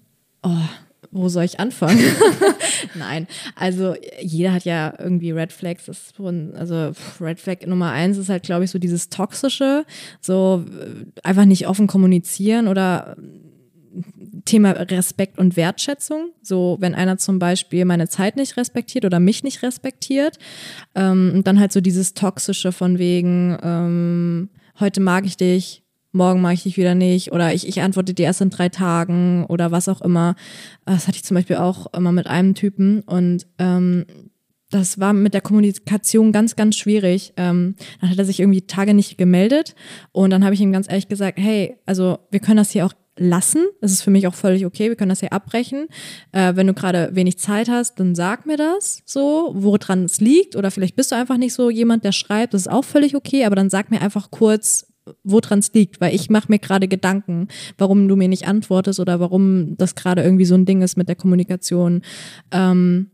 Oh, 0.43 0.49
wo 1.11 1.29
soll 1.29 1.43
ich 1.43 1.59
anfangen? 1.59 2.03
Nein, 2.95 3.27
also 3.55 3.95
jeder 4.19 4.53
hat 4.53 4.65
ja 4.65 4.93
irgendwie 4.97 5.31
Red 5.31 5.51
Flags. 5.51 5.89
Also 6.19 6.91
Red 7.21 7.39
Flag 7.39 7.65
Nummer 7.67 7.91
eins 7.91 8.17
ist 8.17 8.29
halt, 8.29 8.43
glaube 8.43 8.65
ich, 8.65 8.71
so 8.71 8.79
dieses 8.79 9.09
Toxische, 9.09 9.85
so 10.19 10.65
äh, 10.67 11.05
einfach 11.27 11.45
nicht 11.45 11.67
offen 11.67 11.87
kommunizieren 11.87 12.67
oder 12.67 13.15
Thema 14.45 14.71
Respekt 14.71 15.37
und 15.37 15.55
Wertschätzung. 15.55 16.31
So, 16.41 16.77
wenn 16.79 16.95
einer 16.95 17.17
zum 17.17 17.39
Beispiel 17.39 17.85
meine 17.85 18.07
Zeit 18.07 18.35
nicht 18.35 18.57
respektiert 18.57 19.05
oder 19.05 19.19
mich 19.19 19.43
nicht 19.43 19.63
respektiert, 19.63 20.37
ähm, 20.93 21.41
dann 21.43 21.59
halt 21.59 21.71
so 21.71 21.81
dieses 21.81 22.13
Toxische 22.13 22.71
von 22.71 22.99
wegen, 22.99 23.57
ähm, 23.61 24.49
heute 24.79 25.01
mag 25.01 25.25
ich 25.25 25.37
dich, 25.37 25.83
morgen 26.11 26.41
mag 26.41 26.53
ich 26.53 26.63
dich 26.63 26.77
wieder 26.77 26.95
nicht 26.95 27.31
oder 27.31 27.53
ich, 27.53 27.67
ich 27.67 27.81
antworte 27.81 28.13
dir 28.13 28.25
erst 28.25 28.41
in 28.41 28.49
drei 28.49 28.69
Tagen 28.69 29.45
oder 29.45 29.71
was 29.71 29.89
auch 29.89 30.01
immer. 30.01 30.35
Das 30.85 31.07
hatte 31.07 31.17
ich 31.17 31.23
zum 31.23 31.35
Beispiel 31.35 31.57
auch 31.57 31.93
immer 31.93 32.11
mit 32.11 32.27
einem 32.27 32.55
Typen 32.55 33.01
und 33.01 33.45
ähm, 33.59 34.05
das 34.71 34.99
war 34.99 35.13
mit 35.13 35.33
der 35.33 35.41
Kommunikation 35.41 36.31
ganz, 36.31 36.55
ganz 36.55 36.75
schwierig. 36.75 37.33
Ähm, 37.37 37.75
dann 38.01 38.09
hat 38.09 38.17
er 38.17 38.25
sich 38.25 38.39
irgendwie 38.39 38.63
Tage 38.63 38.93
nicht 38.93 39.17
gemeldet 39.17 39.75
und 40.11 40.31
dann 40.31 40.43
habe 40.43 40.55
ich 40.55 40.61
ihm 40.61 40.71
ganz 40.71 40.89
ehrlich 40.89 41.07
gesagt, 41.07 41.37
hey, 41.39 41.77
also 41.85 42.19
wir 42.31 42.39
können 42.39 42.57
das 42.57 42.71
hier 42.71 42.85
auch 42.85 42.93
lassen. 43.17 43.65
Das 43.81 43.91
ist 43.91 44.01
für 44.01 44.11
mich 44.11 44.27
auch 44.27 44.35
völlig 44.35 44.65
okay. 44.65 44.89
Wir 44.89 44.95
können 44.95 45.09
das 45.09 45.21
hier 45.21 45.33
abbrechen. 45.33 45.87
Äh, 46.31 46.55
wenn 46.55 46.67
du 46.67 46.73
gerade 46.73 47.09
wenig 47.13 47.37
Zeit 47.37 47.69
hast, 47.69 47.99
dann 47.99 48.15
sag 48.15 48.45
mir 48.45 48.57
das 48.57 49.01
so, 49.05 49.53
woran 49.55 50.05
es 50.05 50.19
liegt. 50.19 50.55
Oder 50.55 50.71
vielleicht 50.71 50.95
bist 50.95 51.11
du 51.11 51.15
einfach 51.15 51.37
nicht 51.37 51.53
so 51.53 51.69
jemand, 51.69 52.03
der 52.03 52.11
schreibt. 52.11 52.53
Das 52.53 52.61
ist 52.61 52.71
auch 52.71 52.83
völlig 52.83 53.15
okay. 53.15 53.45
Aber 53.45 53.55
dann 53.55 53.69
sag 53.69 53.91
mir 53.91 54.01
einfach 54.01 54.31
kurz, 54.31 54.87
woran 55.23 55.59
es 55.59 55.73
liegt, 55.73 56.01
weil 56.01 56.15
ich 56.15 56.29
mache 56.29 56.47
mir 56.49 56.59
gerade 56.59 56.87
Gedanken, 56.87 57.47
warum 57.77 58.07
du 58.07 58.15
mir 58.15 58.27
nicht 58.27 58.47
antwortest 58.47 58.99
oder 58.99 59.19
warum 59.19 59.77
das 59.77 59.95
gerade 59.95 60.23
irgendwie 60.23 60.45
so 60.45 60.55
ein 60.55 60.65
Ding 60.65 60.81
ist 60.81 60.97
mit 60.97 61.07
der 61.07 61.15
Kommunikation. 61.15 62.01
Ähm, 62.51 63.11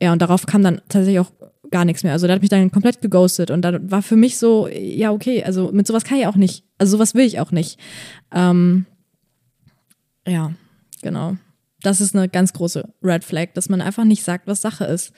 ja, 0.00 0.12
und 0.12 0.22
darauf 0.22 0.46
kam 0.46 0.62
dann 0.62 0.80
tatsächlich 0.88 1.20
auch 1.20 1.32
gar 1.70 1.84
nichts 1.84 2.02
mehr. 2.02 2.12
Also 2.12 2.26
der 2.26 2.36
hat 2.36 2.42
mich 2.42 2.50
dann 2.50 2.70
komplett 2.70 3.00
geghostet 3.00 3.50
und 3.50 3.62
dann 3.62 3.90
war 3.90 4.02
für 4.02 4.16
mich 4.16 4.38
so, 4.38 4.68
ja, 4.68 5.12
okay, 5.12 5.42
also 5.44 5.70
mit 5.72 5.86
sowas 5.86 6.04
kann 6.04 6.18
ich 6.18 6.26
auch 6.26 6.36
nicht. 6.36 6.64
Also 6.78 6.96
sowas 6.96 7.14
will 7.14 7.24
ich 7.24 7.40
auch 7.40 7.52
nicht. 7.52 7.78
Ähm, 8.32 8.86
ja, 10.26 10.52
genau. 11.02 11.36
Das 11.82 12.00
ist 12.00 12.14
eine 12.14 12.28
ganz 12.28 12.52
große 12.52 12.88
Red 13.02 13.24
Flag, 13.24 13.48
dass 13.54 13.68
man 13.68 13.80
einfach 13.80 14.04
nicht 14.04 14.24
sagt, 14.24 14.46
was 14.46 14.62
Sache 14.62 14.84
ist. 14.84 15.12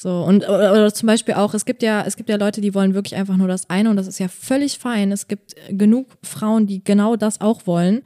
So, 0.00 0.22
und 0.22 0.48
oder, 0.48 0.94
zum 0.94 1.08
Beispiel 1.08 1.34
auch, 1.34 1.54
es 1.54 1.64
gibt 1.64 1.82
ja, 1.82 2.04
es 2.06 2.16
gibt 2.16 2.28
ja 2.28 2.36
Leute, 2.36 2.60
die 2.60 2.72
wollen 2.72 2.94
wirklich 2.94 3.16
einfach 3.16 3.36
nur 3.36 3.48
das 3.48 3.68
eine 3.68 3.90
und 3.90 3.96
das 3.96 4.06
ist 4.06 4.20
ja 4.20 4.28
völlig 4.28 4.78
fein. 4.78 5.10
Es 5.10 5.26
gibt 5.26 5.56
genug 5.70 6.06
Frauen, 6.22 6.68
die 6.68 6.84
genau 6.84 7.16
das 7.16 7.40
auch 7.40 7.66
wollen. 7.66 8.02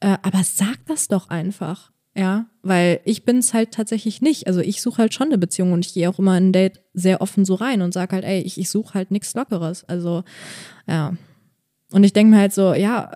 Äh, 0.00 0.16
aber 0.22 0.42
sag 0.42 0.78
das 0.86 1.08
doch 1.08 1.28
einfach. 1.28 1.90
Ja, 2.16 2.46
weil 2.62 3.00
ich 3.04 3.24
bin 3.24 3.38
es 3.38 3.52
halt 3.52 3.72
tatsächlich 3.72 4.22
nicht. 4.22 4.46
Also 4.46 4.60
ich 4.60 4.80
suche 4.80 4.98
halt 4.98 5.12
schon 5.12 5.26
eine 5.26 5.38
Beziehung 5.38 5.72
und 5.72 5.84
ich 5.84 5.92
gehe 5.92 6.08
auch 6.08 6.18
immer 6.18 6.38
in 6.38 6.48
ein 6.48 6.52
Date 6.52 6.80
sehr 6.94 7.20
offen 7.20 7.44
so 7.44 7.56
rein 7.56 7.82
und 7.82 7.92
sag 7.92 8.12
halt, 8.12 8.24
ey, 8.24 8.40
ich, 8.40 8.56
ich 8.56 8.70
suche 8.70 8.94
halt 8.94 9.10
nichts 9.10 9.34
Lockeres. 9.34 9.84
Also, 9.84 10.22
ja. 10.86 11.14
Und 11.94 12.02
ich 12.02 12.12
denke 12.12 12.34
mir 12.34 12.40
halt 12.40 12.52
so, 12.52 12.74
ja, 12.74 13.12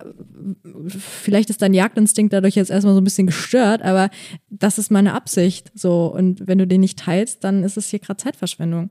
vielleicht 1.00 1.50
ist 1.50 1.62
dein 1.62 1.74
Jagdinstinkt 1.74 2.32
dadurch 2.32 2.54
jetzt 2.54 2.70
erstmal 2.70 2.94
so 2.94 3.00
ein 3.00 3.04
bisschen 3.04 3.26
gestört, 3.26 3.82
aber 3.82 4.08
das 4.50 4.78
ist 4.78 4.92
meine 4.92 5.14
Absicht. 5.14 5.72
So, 5.74 6.06
und 6.06 6.46
wenn 6.46 6.58
du 6.58 6.66
den 6.66 6.82
nicht 6.82 6.96
teilst, 6.96 7.42
dann 7.42 7.64
ist 7.64 7.76
es 7.76 7.88
hier 7.88 7.98
gerade 7.98 8.18
Zeitverschwendung. 8.18 8.90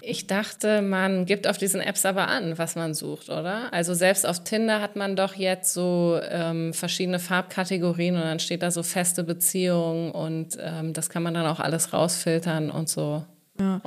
Ich 0.00 0.26
dachte, 0.26 0.80
man 0.80 1.26
gibt 1.26 1.46
auf 1.46 1.58
diesen 1.58 1.82
Apps 1.82 2.06
aber 2.06 2.28
an, 2.28 2.56
was 2.56 2.74
man 2.74 2.94
sucht, 2.94 3.28
oder? 3.28 3.70
Also 3.70 3.92
selbst 3.92 4.26
auf 4.26 4.44
Tinder 4.44 4.80
hat 4.80 4.96
man 4.96 5.14
doch 5.14 5.34
jetzt 5.34 5.74
so 5.74 6.18
ähm, 6.30 6.72
verschiedene 6.72 7.18
Farbkategorien 7.18 8.14
und 8.14 8.22
dann 8.22 8.40
steht 8.40 8.62
da 8.62 8.70
so 8.70 8.82
feste 8.82 9.24
Beziehungen 9.24 10.10
und 10.10 10.56
ähm, 10.58 10.94
das 10.94 11.10
kann 11.10 11.22
man 11.22 11.34
dann 11.34 11.44
auch 11.44 11.60
alles 11.60 11.92
rausfiltern 11.92 12.70
und 12.70 12.88
so. 12.88 13.26
Ja. 13.60 13.80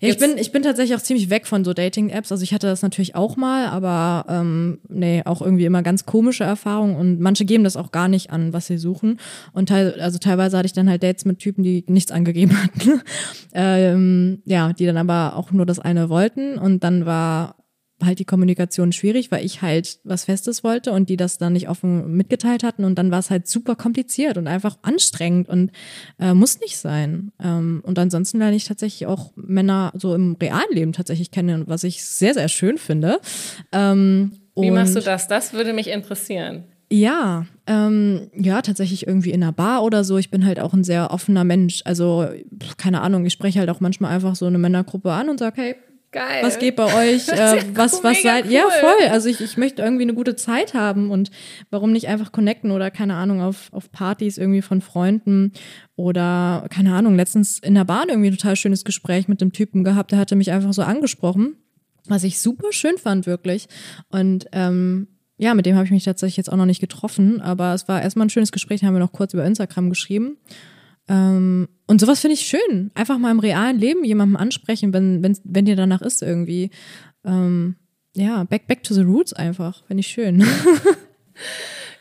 Ich 0.00 0.18
bin, 0.18 0.38
ich 0.38 0.52
bin 0.52 0.62
tatsächlich 0.62 0.96
auch 0.96 1.02
ziemlich 1.02 1.30
weg 1.30 1.46
von 1.46 1.64
so 1.64 1.72
Dating-Apps. 1.72 2.30
Also 2.30 2.44
ich 2.44 2.54
hatte 2.54 2.68
das 2.68 2.82
natürlich 2.82 3.14
auch 3.16 3.36
mal, 3.36 3.66
aber 3.66 4.24
ähm, 4.28 4.78
nee, 4.88 5.22
auch 5.24 5.42
irgendwie 5.42 5.64
immer 5.64 5.82
ganz 5.82 6.06
komische 6.06 6.44
Erfahrungen 6.44 6.96
und 6.96 7.20
manche 7.20 7.44
geben 7.44 7.64
das 7.64 7.76
auch 7.76 7.90
gar 7.90 8.08
nicht 8.08 8.30
an, 8.30 8.52
was 8.52 8.66
sie 8.66 8.78
suchen. 8.78 9.18
Und 9.52 9.68
teil, 9.68 10.00
also 10.00 10.18
teilweise 10.18 10.56
hatte 10.56 10.66
ich 10.66 10.72
dann 10.72 10.88
halt 10.88 11.02
Dates 11.02 11.24
mit 11.24 11.40
Typen, 11.40 11.64
die 11.64 11.84
nichts 11.88 12.12
angegeben 12.12 12.56
hatten. 12.62 13.02
ähm, 13.54 14.42
ja, 14.44 14.72
die 14.72 14.86
dann 14.86 14.96
aber 14.96 15.36
auch 15.36 15.50
nur 15.50 15.66
das 15.66 15.80
eine 15.80 16.08
wollten 16.08 16.58
und 16.58 16.84
dann 16.84 17.04
war 17.04 17.56
halt 18.02 18.18
die 18.18 18.24
Kommunikation 18.24 18.92
schwierig, 18.92 19.30
weil 19.30 19.44
ich 19.44 19.62
halt 19.62 20.00
was 20.04 20.24
Festes 20.24 20.62
wollte 20.62 20.92
und 20.92 21.08
die 21.08 21.16
das 21.16 21.38
dann 21.38 21.54
nicht 21.54 21.68
offen 21.68 22.16
mitgeteilt 22.16 22.62
hatten 22.62 22.84
und 22.84 22.96
dann 22.96 23.10
war 23.10 23.18
es 23.18 23.30
halt 23.30 23.48
super 23.48 23.74
kompliziert 23.74 24.36
und 24.36 24.46
einfach 24.46 24.76
anstrengend 24.82 25.48
und 25.48 25.70
äh, 26.20 26.34
muss 26.34 26.60
nicht 26.60 26.76
sein. 26.76 27.32
Ähm, 27.42 27.82
und 27.84 27.98
ansonsten 27.98 28.38
lerne 28.38 28.56
ich 28.56 28.64
tatsächlich 28.64 29.06
auch 29.06 29.32
Männer 29.36 29.92
so 29.96 30.14
im 30.14 30.36
realen 30.40 30.72
Leben 30.72 30.92
tatsächlich 30.92 31.30
kennen, 31.30 31.64
was 31.66 31.84
ich 31.84 32.04
sehr, 32.04 32.34
sehr 32.34 32.48
schön 32.48 32.78
finde. 32.78 33.20
Ähm, 33.72 34.32
Wie 34.56 34.70
machst 34.70 34.96
du 34.96 35.00
das? 35.00 35.26
Das 35.28 35.52
würde 35.52 35.72
mich 35.72 35.88
interessieren. 35.88 36.64
ja, 36.90 37.46
ähm, 37.66 38.30
ja, 38.34 38.62
tatsächlich 38.62 39.06
irgendwie 39.06 39.32
in 39.32 39.42
einer 39.42 39.52
Bar 39.52 39.82
oder 39.82 40.04
so. 40.04 40.18
Ich 40.18 40.30
bin 40.30 40.46
halt 40.46 40.60
auch 40.60 40.72
ein 40.72 40.84
sehr 40.84 41.10
offener 41.10 41.42
Mensch. 41.44 41.82
Also, 41.84 42.28
keine 42.76 43.00
Ahnung, 43.00 43.26
ich 43.26 43.32
spreche 43.32 43.58
halt 43.58 43.70
auch 43.70 43.80
manchmal 43.80 44.12
einfach 44.12 44.36
so 44.36 44.46
eine 44.46 44.58
Männergruppe 44.58 45.10
an 45.12 45.28
und 45.28 45.38
sage, 45.38 45.60
hey, 45.60 45.76
Geil. 46.16 46.42
was 46.42 46.58
geht 46.58 46.76
bei 46.76 46.84
euch? 46.84 47.28
Äh, 47.36 47.62
was, 47.74 48.02
was 48.02 48.22
seid 48.22 48.50
Ja, 48.50 48.62
cool. 48.64 48.70
voll. 48.80 49.08
Also 49.10 49.28
ich, 49.28 49.42
ich 49.42 49.58
möchte 49.58 49.82
irgendwie 49.82 50.04
eine 50.04 50.14
gute 50.14 50.36
Zeit 50.36 50.72
haben 50.72 51.10
und 51.10 51.30
warum 51.70 51.92
nicht 51.92 52.08
einfach 52.08 52.32
connecten 52.32 52.70
oder 52.70 52.90
keine 52.90 53.14
Ahnung, 53.14 53.42
auf, 53.42 53.68
auf 53.72 53.92
Partys 53.92 54.38
irgendwie 54.38 54.62
von 54.62 54.80
Freunden 54.80 55.52
oder 55.96 56.66
keine 56.70 56.94
Ahnung, 56.94 57.14
letztens 57.14 57.58
in 57.58 57.74
der 57.74 57.84
Bahn 57.84 58.08
irgendwie 58.08 58.28
ein 58.28 58.36
total 58.36 58.56
schönes 58.56 58.84
Gespräch 58.84 59.28
mit 59.28 59.42
dem 59.42 59.52
Typen 59.52 59.84
gehabt, 59.84 60.12
der 60.12 60.18
hatte 60.18 60.36
mich 60.36 60.50
einfach 60.50 60.72
so 60.72 60.82
angesprochen, 60.82 61.56
was 62.06 62.24
ich 62.24 62.40
super 62.40 62.72
schön 62.72 62.96
fand, 62.96 63.26
wirklich. 63.26 63.68
Und 64.08 64.46
ähm, 64.52 65.08
ja, 65.36 65.52
mit 65.52 65.66
dem 65.66 65.74
habe 65.76 65.84
ich 65.84 65.90
mich 65.90 66.04
tatsächlich 66.04 66.38
jetzt 66.38 66.50
auch 66.50 66.56
noch 66.56 66.64
nicht 66.64 66.80
getroffen, 66.80 67.42
aber 67.42 67.74
es 67.74 67.86
war 67.88 68.00
erstmal 68.00 68.26
ein 68.26 68.30
schönes 68.30 68.52
Gespräch, 68.52 68.82
haben 68.82 68.94
wir 68.94 69.00
noch 69.00 69.12
kurz 69.12 69.34
über 69.34 69.44
Instagram 69.44 69.90
geschrieben. 69.90 70.38
Ähm, 71.08 71.68
und 71.86 72.00
sowas 72.00 72.20
finde 72.20 72.34
ich 72.34 72.40
schön. 72.40 72.90
Einfach 72.94 73.18
mal 73.18 73.30
im 73.30 73.38
realen 73.40 73.78
Leben 73.78 74.04
jemandem 74.04 74.36
ansprechen, 74.36 74.92
wenn, 74.92 75.22
wenn, 75.22 75.38
wenn 75.44 75.64
dir 75.64 75.76
danach 75.76 76.02
ist 76.02 76.22
irgendwie. 76.22 76.70
Ähm, 77.24 77.76
ja, 78.14 78.44
back, 78.44 78.66
back 78.66 78.82
to 78.82 78.94
the 78.94 79.02
roots 79.02 79.32
einfach. 79.32 79.84
Finde 79.86 80.00
ich 80.00 80.08
schön. 80.08 80.44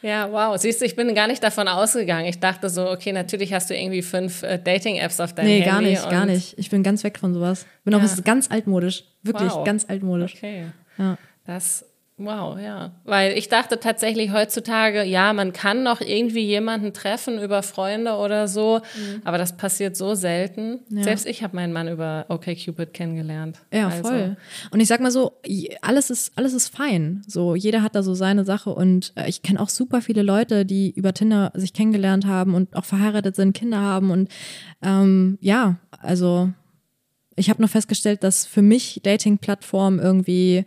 Ja, 0.01 0.31
wow. 0.31 0.55
Siehst 0.55 0.81
du, 0.81 0.85
ich 0.85 0.95
bin 0.95 1.15
gar 1.15 1.25
nicht 1.27 1.41
davon 1.41 1.67
ausgegangen. 1.67 2.27
Ich 2.27 2.39
dachte 2.39 2.69
so, 2.69 2.87
okay, 2.91 3.11
natürlich 3.11 3.53
hast 3.53 3.71
du 3.71 3.75
irgendwie 3.75 4.03
fünf 4.03 4.43
äh, 4.43 4.59
Dating-Apps 4.59 5.19
auf 5.19 5.33
deinem 5.33 5.47
nee, 5.47 5.61
Handy. 5.61 5.65
gar 5.71 5.81
nicht, 5.81 6.09
gar 6.11 6.25
nicht. 6.27 6.53
Ich 6.59 6.69
bin 6.69 6.83
ganz 6.83 7.03
weg 7.03 7.17
von 7.17 7.33
sowas. 7.33 7.65
Bin 7.83 7.95
auch 7.95 8.03
Ja. 8.03 8.09
ganz 8.23 8.51
altmodisch. 8.51 9.05
Wirklich 9.23 9.49
Wow. 9.51 9.63
ganz 9.65 9.85
altmodisch. 9.89 10.35
Okay. 10.35 10.65
Ja. 10.99 11.17
Das, 11.47 11.85
wow, 12.17 12.57
ja. 12.59 12.91
Weil 13.03 13.37
ich 13.37 13.49
dachte 13.49 13.79
tatsächlich 13.79 14.31
heutzutage, 14.31 15.03
ja, 15.03 15.33
man 15.33 15.53
kann 15.53 15.83
noch 15.83 16.01
irgendwie 16.01 16.45
jemanden 16.45 16.93
treffen 16.93 17.41
über 17.41 17.61
Freunde 17.61 18.13
oder 18.13 18.47
so, 18.47 18.81
aber 19.23 19.37
das 19.37 19.57
passiert 19.57 19.97
so 19.97 20.15
selten. 20.15 20.79
Mhm. 20.89 20.97
Ja. 20.97 21.03
Selbst 21.03 21.25
ich 21.25 21.43
habe 21.43 21.55
meinen 21.55 21.73
Mann 21.73 21.87
über 21.87 22.25
OkCupid 22.29 22.93
kennengelernt. 22.93 23.59
Ja, 23.73 23.87
Also, 23.89 24.03
voll. 24.03 24.37
Und 24.71 24.79
ich 24.79 24.87
sag 24.87 25.01
mal 25.01 25.11
so, 25.11 25.33
alles 25.81 26.09
ist, 26.09 26.37
alles 26.37 26.53
ist 26.53 26.69
fein. 26.75 27.21
So, 27.27 27.55
jeder 27.55 27.81
hat 27.81 27.95
da 27.95 28.03
so 28.03 28.13
seine 28.13 28.45
Sache 28.45 28.69
und 28.69 29.13
äh, 29.15 29.27
ich 29.27 29.41
kenne 29.41 29.59
auch 29.59 29.69
super 29.69 30.01
viele 30.01 30.21
Leute, 30.21 30.65
die 30.65 30.91
über 30.91 31.13
Tinder 31.13 31.51
sich 31.55 31.73
kennengelernt 31.73 32.25
haben 32.25 32.55
und 32.55 32.75
auch 32.75 32.85
verheiratet 32.85 33.35
sind, 33.35 33.53
Kinder 33.53 33.79
haben 33.81 34.11
und 34.11 34.29
ähm, 34.81 35.37
ja, 35.41 35.77
also 36.01 36.49
ich 37.35 37.49
habe 37.49 37.61
nur 37.61 37.69
festgestellt, 37.69 38.23
dass 38.23 38.45
für 38.45 38.61
mich 38.61 39.01
Dating-Plattform 39.03 39.99
irgendwie 39.99 40.65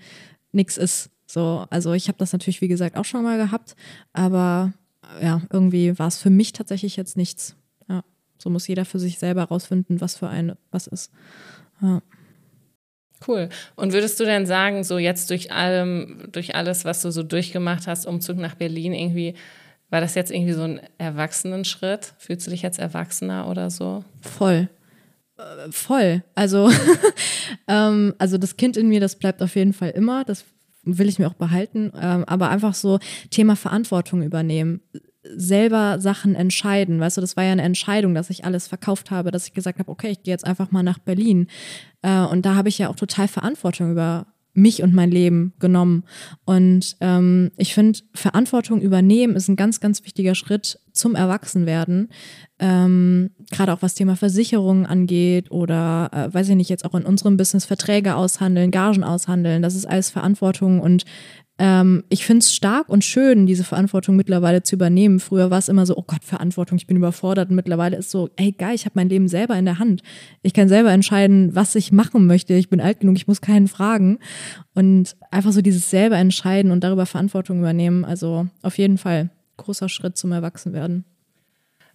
nix 0.53 0.77
ist. 0.77 1.11
So, 1.31 1.67
also 1.69 1.93
ich 1.93 2.09
habe 2.09 2.17
das 2.19 2.33
natürlich, 2.33 2.63
wie 2.63 2.69
gesagt, 2.69 2.97
auch 2.97 3.05
schon 3.05 3.23
mal 3.23 3.37
gehabt, 3.37 3.77
aber 4.15 4.73
äh, 5.21 5.27
ja, 5.27 5.43
irgendwie 5.53 5.99
war 5.99 6.09
es 6.09 6.17
für 6.19 6.31
mich 6.31 6.55
tatsächlich 6.55 6.97
jetzt 6.97 7.19
nichts. 7.19 7.55
Ja, 7.87 8.03
so 8.39 8.49
muss 8.49 8.67
jeder 8.67 8.87
für 8.87 8.99
sich 8.99 9.19
selber 9.19 9.45
rausfinden, 9.45 10.01
was 10.01 10.17
für 10.17 10.29
ein 10.29 10.57
was 10.71 10.87
ist. 10.87 11.13
Ja. 11.83 12.01
Cool. 13.27 13.51
Und 13.77 13.93
würdest 13.93 14.19
du 14.21 14.25
denn 14.25 14.47
sagen, 14.47 14.85
so 14.85 14.97
jetzt 14.97 15.29
durch 15.29 15.53
allem, 15.53 16.29
durch 16.33 16.55
alles, 16.55 16.85
was 16.85 17.03
du 17.03 17.11
so 17.11 17.23
durchgemacht 17.23 17.87
hast, 17.87 18.07
Umzug 18.07 18.39
nach 18.39 18.55
Berlin, 18.55 18.95
irgendwie, 18.95 19.35
war 19.91 20.01
das 20.01 20.15
jetzt 20.15 20.31
irgendwie 20.31 20.53
so 20.53 20.63
ein 20.63 20.81
Erwachsenenschritt? 20.97 22.15
Fühlst 22.19 22.47
du 22.47 22.51
dich 22.51 22.63
jetzt 22.63 22.79
erwachsener 22.79 23.49
oder 23.49 23.71
so? 23.71 24.05
Voll. 24.23 24.69
Äh, 25.37 25.71
voll. 25.73 26.23
Also, 26.35 26.71
ähm, 27.69 28.15
also 28.19 28.39
das 28.39 28.57
Kind 28.57 28.77
in 28.79 28.89
mir, 28.89 29.01
das 29.01 29.17
bleibt 29.17 29.43
auf 29.43 29.57
jeden 29.57 29.73
Fall 29.73 29.91
immer. 29.91 30.25
Das 30.25 30.45
will 30.97 31.09
ich 31.09 31.19
mir 31.19 31.29
auch 31.29 31.35
behalten. 31.35 31.93
Ähm, 32.01 32.25
aber 32.27 32.49
einfach 32.49 32.75
so 32.75 32.99
Thema 33.31 33.57
Verantwortung 33.57 34.23
übernehmen 34.23 34.81
selber 35.37 36.01
Sachen 36.01 36.35
entscheiden. 36.35 37.01
Weißt 37.01 37.17
du, 37.17 37.21
das 37.21 37.37
war 37.37 37.45
ja 37.45 37.53
eine 37.53 37.63
Entscheidung, 37.63 38.15
dass 38.15 38.31
ich 38.31 38.45
alles 38.45 38.69
verkauft 38.69 39.11
habe, 39.11 39.31
dass 39.31 39.47
ich 39.47 39.53
gesagt 39.53 39.79
habe, 39.79 39.91
okay, 39.91 40.11
ich 40.11 40.23
gehe 40.23 40.33
jetzt 40.33 40.47
einfach 40.47 40.71
mal 40.71 40.83
nach 40.83 40.99
Berlin. 40.99 41.49
Äh, 42.03 42.21
und 42.23 42.47
da 42.47 42.55
habe 42.55 42.69
ich 42.69 42.79
ja 42.79 42.89
auch 42.89 42.97
total 42.97 43.29
Verantwortung 43.29 43.93
über 43.93 44.27
mich 44.59 44.83
und 44.83 44.95
mein 44.95 45.11
Leben 45.11 45.55
genommen. 45.59 46.05
Und 46.45 46.97
ähm, 47.01 47.51
ich 47.57 47.75
finde, 47.75 48.01
Verantwortung 48.15 48.81
übernehmen 48.81 49.37
ist 49.37 49.49
ein 49.49 49.57
ganz, 49.57 49.81
ganz 49.81 50.05
wichtiger 50.05 50.35
Schritt 50.35 50.79
zum 50.93 51.15
Erwachsenwerden. 51.15 52.09
Ähm, 52.59 53.31
Gerade 53.51 53.73
auch 53.73 53.83
was 53.83 53.95
Thema 53.95 54.17
Versicherungen 54.17 54.85
angeht 54.85 55.51
oder, 55.51 56.11
äh, 56.13 56.35
weiß 56.35 56.49
ich 56.49 56.57
nicht, 56.57 56.71
jetzt 56.71 56.85
auch 56.85 56.95
in 56.95 57.05
unserem 57.05 57.37
Business 57.37 57.65
Verträge 57.65 58.17
aushandeln, 58.17 58.71
Gagen 58.71 59.05
aushandeln. 59.05 59.63
Das 59.63 59.75
ist 59.75 59.87
alles 59.87 60.11
Verantwortung 60.11 60.81
und 60.81 61.05
ähm, 61.59 62.05
ich 62.09 62.25
finde 62.25 62.41
es 62.41 62.55
stark 62.55 62.89
und 62.89 63.05
schön, 63.05 63.47
diese 63.47 63.65
Verantwortung 63.65 64.15
mittlerweile 64.15 64.63
zu 64.63 64.77
übernehmen. 64.77 65.19
Früher 65.19 65.51
war 65.51 65.59
es 65.59 65.69
immer 65.69 65.87
so, 65.87 65.97
oh 65.97 66.05
Gott, 66.07 66.25
Verantwortung, 66.25 66.79
ich 66.79 66.87
bin 66.87 66.97
überfordert. 66.97 67.51
Und 67.51 67.57
mittlerweile 67.57 67.97
ist 67.97 68.11
so, 68.11 68.31
ey 68.37 68.53
geil, 68.53 68.77
ich 68.77 68.85
habe 68.85 68.93
mein 68.95 69.09
Leben 69.09 69.27
selber 69.27 69.57
in 69.57 69.65
der 69.65 69.81
Hand. 69.81 70.03
Ich 70.43 70.55
kann 70.55 70.69
selber 70.69 70.93
entscheiden, 70.93 71.55
was 71.57 71.75
ich 71.75 71.91
machen 71.91 72.27
möchte. 72.27 72.55
Ich 72.55 72.71
bin 72.71 72.81
alt 72.81 73.01
genug, 73.01 73.17
ich 73.17 73.27
muss 73.27 73.41
keinen 73.41 73.67
fragen. 73.67 74.19
Und 74.75 75.17
einfach 75.33 75.51
so 75.51 75.61
dieses 75.61 75.91
selber 75.91 76.17
entscheiden 76.17 76.71
und 76.71 76.85
darüber 76.85 77.07
Verantwortung 77.07 77.59
übernehmen. 77.59 78.05
Also 78.05 78.47
auf 78.63 78.79
jeden 78.79 78.97
Fall 78.97 79.31
großer 79.57 79.89
Schritt 79.89 80.17
zum 80.17 80.31
Erwachsenwerden. 80.31 81.05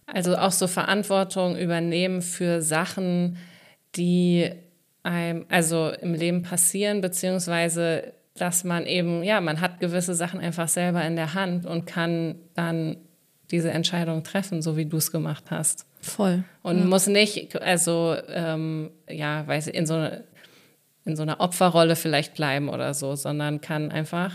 Also 0.06 0.36
auch 0.36 0.52
so 0.52 0.66
Verantwortung 0.66 1.56
übernehmen 1.56 2.20
für 2.20 2.60
Sachen, 2.60 3.38
die 3.96 4.50
einem 5.02 5.46
also 5.48 5.90
im 6.00 6.12
Leben 6.12 6.42
passieren, 6.42 7.00
beziehungsweise 7.00 8.12
dass 8.36 8.64
man 8.64 8.86
eben, 8.86 9.22
ja, 9.22 9.40
man 9.40 9.60
hat 9.60 9.80
gewisse 9.80 10.14
Sachen 10.14 10.40
einfach 10.40 10.68
selber 10.68 11.04
in 11.04 11.16
der 11.16 11.34
Hand 11.34 11.66
und 11.66 11.86
kann 11.86 12.36
dann 12.54 12.96
diese 13.50 13.70
Entscheidung 13.70 14.24
treffen, 14.24 14.62
so 14.62 14.76
wie 14.76 14.86
du 14.86 14.96
es 14.96 15.12
gemacht 15.12 15.44
hast. 15.50 15.86
Voll. 16.00 16.44
Und 16.62 16.78
ja. 16.78 16.84
muss 16.84 17.06
nicht, 17.06 17.60
also, 17.62 18.16
ähm, 18.28 18.90
ja, 19.08 19.46
weiß 19.46 19.68
ich, 19.68 19.74
in 19.74 19.86
so, 19.86 20.08
in 21.04 21.16
so 21.16 21.22
einer 21.22 21.40
Opferrolle 21.40 21.94
vielleicht 21.94 22.34
bleiben 22.34 22.68
oder 22.68 22.94
so, 22.94 23.14
sondern 23.14 23.60
kann 23.60 23.92
einfach 23.92 24.32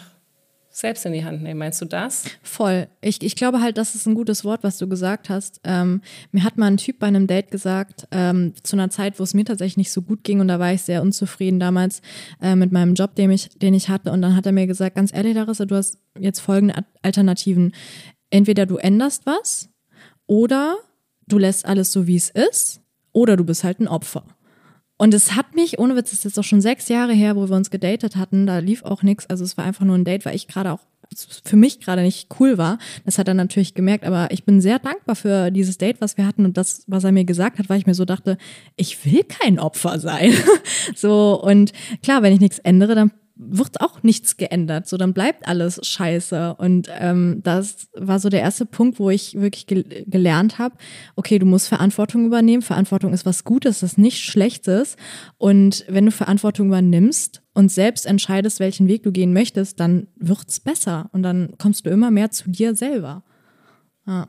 selbst 0.70 1.06
in 1.06 1.14
die 1.14 1.26
Hand 1.26 1.42
nehmen. 1.42 1.60
Meinst 1.60 1.82
du 1.82 1.86
das? 1.86 2.26
Voll. 2.42 2.88
Ich, 3.02 3.22
ich 3.22 3.36
glaube 3.36 3.62
halt, 3.62 3.78
das 3.78 3.96
ist 3.96 4.06
ein 4.06 4.16
gutes 4.16 4.46
Wort, 4.46 4.64
was 4.64 4.78
du 4.78 4.88
gesagt 4.88 5.30
hast. 5.30 5.60
Ähm, 5.64 6.02
mir 6.32 6.44
hat 6.44 6.58
mal 6.58 6.68
ein 6.68 6.78
Typ 6.78 7.00
bei 7.00 7.08
einem 7.08 7.28
Date 7.28 7.52
gesagt, 7.52 8.08
ähm, 8.12 8.54
zu 8.64 8.76
einer 8.76 8.90
Zeit, 8.90 9.20
wo 9.20 9.24
es 9.24 9.34
mir 9.34 9.46
tatsächlich 9.46 9.78
nicht 9.78 9.92
so 9.92 10.02
gut 10.02 10.24
ging 10.24 10.40
und 10.40 10.48
da 10.48 10.60
war 10.60 10.72
ich 10.72 10.84
sehr 10.84 11.02
unzufrieden 11.02 11.60
damals 11.60 12.02
äh, 12.42 12.56
mit 12.56 12.72
meinem 12.72 12.94
Job, 12.94 13.16
den 13.16 13.32
ich, 13.32 13.50
den 13.50 13.74
ich 13.74 13.90
hatte. 13.90 14.12
Und 14.12 14.22
dann 14.22 14.36
hat 14.36 14.46
er 14.46 14.52
mir 14.52 14.68
gesagt, 14.68 14.96
ganz 14.96 15.14
ehrlich, 15.14 15.36
Larissa, 15.36 15.66
du 15.66 15.76
hast 15.76 15.98
jetzt 16.18 16.40
folgende 16.40 16.76
Alternativen. 17.02 17.74
Entweder 18.30 18.66
du 18.66 18.78
änderst 18.78 19.26
was 19.26 19.70
oder 20.28 20.78
du 21.28 21.38
lässt 21.38 21.66
alles 21.66 21.92
so, 21.92 22.08
wie 22.08 22.16
es 22.16 22.30
ist 22.30 22.82
oder 23.12 23.36
du 23.36 23.44
bist 23.44 23.64
halt 23.64 23.80
ein 23.80 23.88
Opfer. 23.88 24.24
Und 25.02 25.14
es 25.14 25.34
hat 25.38 25.56
mich, 25.56 25.80
ohne 25.80 25.96
Witz, 25.96 26.10
das 26.10 26.20
ist 26.20 26.26
jetzt 26.26 26.40
auch 26.40 26.44
schon 26.44 26.60
sechs 26.60 26.90
Jahre 26.90 27.14
her, 27.14 27.38
wo 27.38 27.48
wir 27.48 27.56
uns 27.56 27.72
gedatet 27.72 28.18
hatten, 28.18 28.46
da 28.46 28.60
lief 28.60 28.84
auch 28.84 29.02
nichts. 29.02 29.30
Also 29.30 29.46
es 29.46 29.58
war 29.58 29.64
einfach 29.64 29.86
nur 29.86 29.98
ein 29.98 30.04
Date, 30.04 30.26
weil 30.26 30.36
ich 30.36 30.50
gerade 30.50 30.74
auch 30.74 30.82
für 31.46 31.56
mich 31.56 31.80
gerade 31.80 32.02
nicht 32.02 32.28
cool 32.40 32.58
war. 32.58 32.78
Das 33.06 33.18
hat 33.18 33.30
er 33.30 33.34
natürlich 33.34 33.74
gemerkt, 33.74 34.04
aber 34.04 34.30
ich 34.32 34.44
bin 34.44 34.60
sehr 34.60 34.78
dankbar 34.78 35.16
für 35.16 35.52
dieses 35.52 35.78
Date, 35.78 36.02
was 36.02 36.18
wir 36.18 36.28
hatten 36.28 36.44
und 36.44 36.58
das, 36.58 36.84
was 36.88 37.06
er 37.06 37.14
mir 37.14 37.24
gesagt 37.24 37.60
hat, 37.60 37.70
weil 37.70 37.80
ich 37.80 37.88
mir 37.88 37.94
so 37.94 38.04
dachte, 38.04 38.38
ich 38.76 39.06
will 39.06 39.24
kein 39.24 39.58
Opfer 39.58 40.00
sein. 40.00 40.34
so 40.96 41.42
und 41.42 41.72
klar, 42.04 42.22
wenn 42.22 42.34
ich 42.34 42.42
nichts 42.42 42.60
ändere, 42.60 42.94
dann 42.94 43.12
wird 43.42 43.80
auch 43.80 44.04
nichts 44.04 44.36
geändert. 44.36 44.88
So, 44.88 44.98
dann 44.98 45.14
bleibt 45.14 45.48
alles 45.48 45.80
scheiße. 45.82 46.56
Und 46.56 46.90
ähm, 46.92 47.40
das 47.42 47.88
war 47.96 48.20
so 48.20 48.28
der 48.28 48.42
erste 48.42 48.66
Punkt, 48.66 49.00
wo 49.00 49.10
ich 49.10 49.40
wirklich 49.40 49.66
gel 49.66 49.86
gelernt 50.08 50.60
habe, 50.60 50.76
okay, 51.16 51.40
du 51.40 51.46
musst 51.46 51.70
Verantwortung 51.70 52.26
übernehmen. 52.26 52.62
Verantwortung 52.62 53.14
ist 53.14 53.26
was 53.26 53.46
Gutes, 53.46 53.80
das 53.80 53.94
ist 53.94 53.98
nichts 53.98 54.20
Schlechtes. 54.20 54.98
Und 55.38 55.86
wenn 55.88 56.06
du 56.06 56.12
Verantwortung 56.12 56.68
übernimmst 56.68 57.42
und 57.54 57.72
selbst 57.72 58.06
entscheidest, 58.06 58.60
welchen 58.60 58.90
Weg 58.90 59.04
du 59.04 59.12
gehen 59.14 59.32
möchtest, 59.32 59.80
dann 59.80 60.08
wird's 60.18 60.60
besser. 60.60 61.10
Und 61.14 61.24
dann 61.24 61.54
kommst 61.58 61.86
du 61.86 61.90
immer 61.90 62.12
mehr 62.12 62.32
zu 62.32 62.50
dir 62.50 62.76
selber. 62.76 63.24
Ja. 64.06 64.28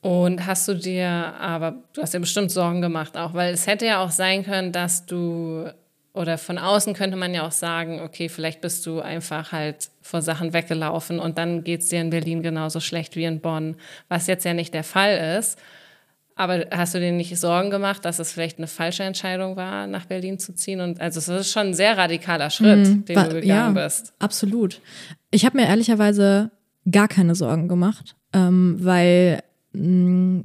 Und 0.00 0.46
hast 0.46 0.66
du 0.66 0.74
dir, 0.74 1.08
aber 1.08 1.84
du 1.92 2.02
hast 2.02 2.12
dir 2.12 2.20
bestimmt 2.20 2.50
Sorgen 2.50 2.80
gemacht 2.80 3.16
auch, 3.16 3.34
weil 3.34 3.54
es 3.54 3.68
hätte 3.68 3.86
ja 3.86 4.04
auch 4.04 4.10
sein 4.10 4.44
können, 4.44 4.72
dass 4.72 5.06
du 5.06 5.70
oder 6.16 6.38
von 6.38 6.58
außen 6.58 6.94
könnte 6.94 7.16
man 7.16 7.34
ja 7.34 7.46
auch 7.46 7.52
sagen, 7.52 8.00
okay, 8.00 8.28
vielleicht 8.28 8.60
bist 8.60 8.86
du 8.86 9.00
einfach 9.00 9.52
halt 9.52 9.90
vor 10.02 10.22
Sachen 10.22 10.52
weggelaufen 10.52 11.18
und 11.18 11.38
dann 11.38 11.62
geht 11.62 11.82
es 11.82 11.88
dir 11.88 12.00
in 12.00 12.10
Berlin 12.10 12.42
genauso 12.42 12.80
schlecht 12.80 13.16
wie 13.16 13.24
in 13.24 13.40
Bonn, 13.40 13.76
was 14.08 14.26
jetzt 14.26 14.44
ja 14.44 14.54
nicht 14.54 14.72
der 14.72 14.84
Fall 14.84 15.38
ist. 15.38 15.58
Aber 16.34 16.66
hast 16.70 16.94
du 16.94 17.00
dir 17.00 17.12
nicht 17.12 17.36
Sorgen 17.38 17.70
gemacht, 17.70 18.04
dass 18.04 18.18
es 18.18 18.30
vielleicht 18.30 18.58
eine 18.58 18.66
falsche 18.66 19.02
Entscheidung 19.02 19.56
war, 19.56 19.86
nach 19.86 20.04
Berlin 20.04 20.38
zu 20.38 20.54
ziehen? 20.54 20.80
Und 20.80 21.00
also 21.00 21.18
es 21.18 21.28
ist 21.28 21.50
schon 21.50 21.68
ein 21.68 21.74
sehr 21.74 21.96
radikaler 21.96 22.50
Schritt, 22.50 22.86
mhm, 22.86 23.04
den 23.06 23.16
war, 23.16 23.28
du 23.28 23.40
gegangen 23.40 23.76
ja, 23.76 23.84
bist. 23.84 24.12
Absolut. 24.18 24.80
Ich 25.30 25.46
habe 25.46 25.56
mir 25.56 25.66
ehrlicherweise 25.66 26.50
gar 26.90 27.08
keine 27.08 27.34
Sorgen 27.34 27.68
gemacht, 27.68 28.16
ähm, 28.34 28.76
weil 28.78 29.42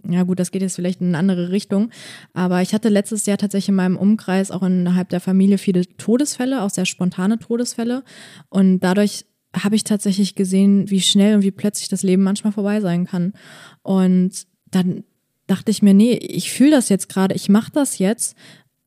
ja 0.09 0.23
gut, 0.23 0.39
das 0.39 0.51
geht 0.51 0.61
jetzt 0.61 0.75
vielleicht 0.75 1.01
in 1.01 1.07
eine 1.07 1.17
andere 1.17 1.51
Richtung, 1.51 1.89
aber 2.33 2.61
ich 2.61 2.73
hatte 2.73 2.89
letztes 2.89 3.25
Jahr 3.25 3.37
tatsächlich 3.37 3.69
in 3.69 3.75
meinem 3.75 3.97
Umkreis 3.97 4.51
auch 4.51 4.63
innerhalb 4.63 5.09
der 5.09 5.21
Familie 5.21 5.57
viele 5.57 5.85
Todesfälle, 5.97 6.61
auch 6.61 6.69
sehr 6.69 6.85
spontane 6.85 7.39
Todesfälle. 7.39 8.03
Und 8.49 8.79
dadurch 8.81 9.25
habe 9.55 9.75
ich 9.75 9.83
tatsächlich 9.83 10.35
gesehen, 10.35 10.89
wie 10.89 11.01
schnell 11.01 11.35
und 11.35 11.43
wie 11.43 11.51
plötzlich 11.51 11.89
das 11.89 12.03
Leben 12.03 12.23
manchmal 12.23 12.53
vorbei 12.53 12.79
sein 12.79 13.05
kann. 13.05 13.33
Und 13.83 14.47
dann 14.69 15.03
dachte 15.47 15.71
ich 15.71 15.81
mir, 15.81 15.93
nee, 15.93 16.13
ich 16.13 16.51
fühle 16.51 16.71
das 16.71 16.89
jetzt 16.89 17.09
gerade, 17.09 17.35
ich 17.35 17.49
mache 17.49 17.71
das 17.73 17.97
jetzt. 17.97 18.35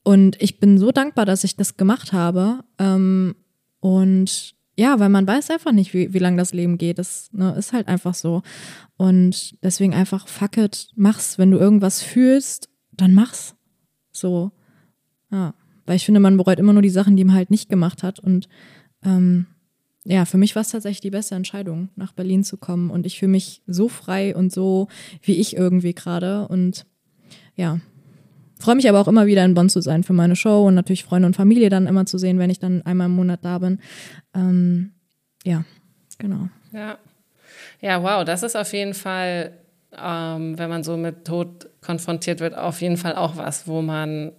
Und 0.03 0.41
ich 0.41 0.61
bin 0.61 0.79
so 0.79 0.93
dankbar, 0.93 1.27
dass 1.27 1.45
ich 1.45 1.57
das 1.57 1.77
gemacht 1.77 2.13
habe. 2.13 2.61
Ähm, 2.79 3.35
und 3.81 4.54
ja, 4.77 4.99
weil 4.99 5.09
man 5.09 5.27
weiß 5.27 5.51
einfach 5.51 5.73
nicht, 5.73 5.95
wie, 5.95 6.13
wie 6.13 6.19
lange 6.19 6.37
das 6.37 6.53
Leben 6.53 6.79
geht. 6.79 6.99
Das 6.99 7.29
ne, 7.33 7.55
ist 7.57 7.73
halt 7.73 7.87
einfach 7.87 8.15
so. 8.15 8.43
Und 8.97 9.63
deswegen 9.63 9.95
einfach, 9.95 10.27
fuck 10.27 10.57
it, 10.57 10.89
mach's. 10.97 11.39
Wenn 11.39 11.51
du 11.51 11.59
irgendwas 11.59 12.03
fühlst, 12.03 12.69
dann 12.93 13.15
mach's. 13.15 13.55
So. 14.13 14.53
Ja. 15.31 15.55
Weil 15.87 15.97
ich 15.97 16.05
finde, 16.05 16.21
man 16.21 16.37
bereut 16.37 16.59
immer 16.59 16.73
nur 16.73 16.83
die 16.83 16.91
Sachen, 16.91 17.17
die 17.17 17.25
man 17.25 17.37
halt 17.37 17.51
nicht 17.51 17.69
gemacht 17.69 18.03
hat. 18.03 18.19
Und 18.19 18.49
ähm, 19.05 19.47
ja, 20.05 20.25
für 20.25 20.39
mich 20.39 20.55
war 20.57 20.63
es 20.63 20.71
tatsächlich 20.71 21.01
die 21.01 21.11
beste 21.11 21.35
Entscheidung, 21.35 21.91
nach 21.95 22.13
Berlin 22.13 22.43
zu 22.43 22.57
kommen. 22.57 22.91
Und 22.91 23.07
ich 23.07 23.19
fühle 23.19 23.33
mich 23.33 23.63
so 23.67 23.89
frei 23.89 24.35
und 24.35 24.53
so 24.53 24.89
wie 25.23 25.35
ich 25.35 25.57
irgendwie 25.57 25.95
gerade. 25.95 26.49
Und 26.49 26.85
ja, 27.55 27.81
freue 28.65 28.77
mich 28.77 28.89
aber 28.89 29.01
auch 29.01 29.09
immer 29.09 29.27
wieder 29.27 29.45
in 29.45 29.55
Bonn 29.55 29.69
zu 29.69 29.81
sein 29.81 30.03
für 30.03 30.15
meine 30.15 30.37
Show 30.37 30.67
und 30.67 30.75
natürlich 30.75 31.05
Freunde 31.05 31.27
und 31.27 31.37
Familie 31.37 31.69
dann 31.69 31.87
immer 31.87 32.07
zu 32.07 32.19
sehen, 32.19 32.39
wenn 32.39 32.51
ich 32.51 32.59
dann 32.59 32.83
einmal 32.83 33.07
im 33.07 33.13
Monat 33.13 33.41
da 33.43 33.59
bin. 33.59 33.79
Ähm, 34.35 34.93
ja, 35.45 35.65
genau. 36.19 36.49
Ja. 36.73 36.99
Ja, 37.81 38.03
wow, 38.03 38.25
das 38.25 38.43
ist 38.43 38.57
auf 38.57 38.73
jeden 38.73 38.95
Fall, 38.95 39.53
ähm, 39.97 40.59
wenn 40.59 40.71
man 40.71 40.83
so 40.83 40.97
mit 40.97 41.27
Tod 41.27 41.69
konfrontiert 41.83 42.41
wird, 42.41 42.57
auf 42.57 42.81
jeden 42.81 42.97
Fall 42.97 43.15
auch 43.17 43.37
was, 43.37 43.69
wo 43.69 43.83
man 43.83 44.33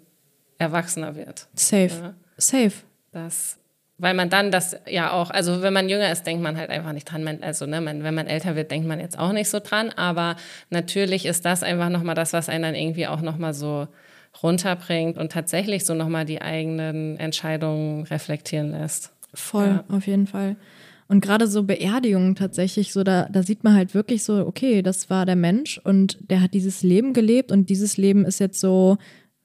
erwachsener 0.57 1.15
wird. 1.15 1.47
Safe. 1.53 1.91
Ja. 2.01 2.13
Safe. 2.37 2.73
Das, 3.11 3.57
weil 3.97 4.13
man 4.15 4.29
dann 4.29 4.51
das 4.51 4.75
ja 4.87 5.11
auch, 5.11 5.29
also 5.29 5.61
wenn 5.61 5.73
man 5.73 5.87
jünger 5.87 6.11
ist, 6.11 6.25
denkt 6.25 6.41
man 6.41 6.57
halt 6.57 6.71
einfach 6.71 6.91
nicht 6.91 7.05
dran. 7.05 7.27
Also 7.41 7.65
ne, 7.65 7.79
man, 7.79 8.03
wenn 8.03 8.15
man 8.15 8.27
älter 8.27 8.55
wird, 8.55 8.71
denkt 8.71 8.87
man 8.87 8.99
jetzt 8.99 9.19
auch 9.19 9.31
nicht 9.31 9.49
so 9.49 9.59
dran. 9.59 9.91
Aber 9.91 10.35
natürlich 10.71 11.25
ist 11.25 11.45
das 11.45 11.61
einfach 11.61 11.89
nochmal 11.89 12.15
das, 12.15 12.33
was 12.33 12.49
einen 12.49 12.63
dann 12.63 12.75
irgendwie 12.75 13.07
auch 13.07 13.21
nochmal 13.21 13.53
so 13.53 13.87
runterbringt 14.43 15.17
und 15.17 15.31
tatsächlich 15.31 15.85
so 15.85 15.93
nochmal 15.93 16.25
die 16.25 16.41
eigenen 16.41 17.17
Entscheidungen 17.17 18.03
reflektieren 18.03 18.71
lässt. 18.71 19.13
Voll, 19.33 19.83
ja. 19.89 19.95
auf 19.95 20.07
jeden 20.07 20.27
Fall. 20.27 20.55
Und 21.07 21.21
gerade 21.21 21.47
so 21.47 21.63
Beerdigungen 21.63 22.35
tatsächlich, 22.35 22.91
so 22.91 23.03
da, 23.03 23.27
da 23.31 23.43
sieht 23.43 23.63
man 23.63 23.75
halt 23.75 23.93
wirklich 23.93 24.23
so, 24.23 24.45
okay, 24.45 24.81
das 24.81 25.09
war 25.09 25.25
der 25.25 25.35
Mensch 25.35 25.79
und 25.83 26.17
der 26.31 26.41
hat 26.41 26.53
dieses 26.53 26.81
Leben 26.81 27.13
gelebt 27.13 27.51
und 27.51 27.69
dieses 27.69 27.97
Leben 27.97 28.25
ist 28.25 28.39
jetzt 28.39 28.59
so 28.59 28.97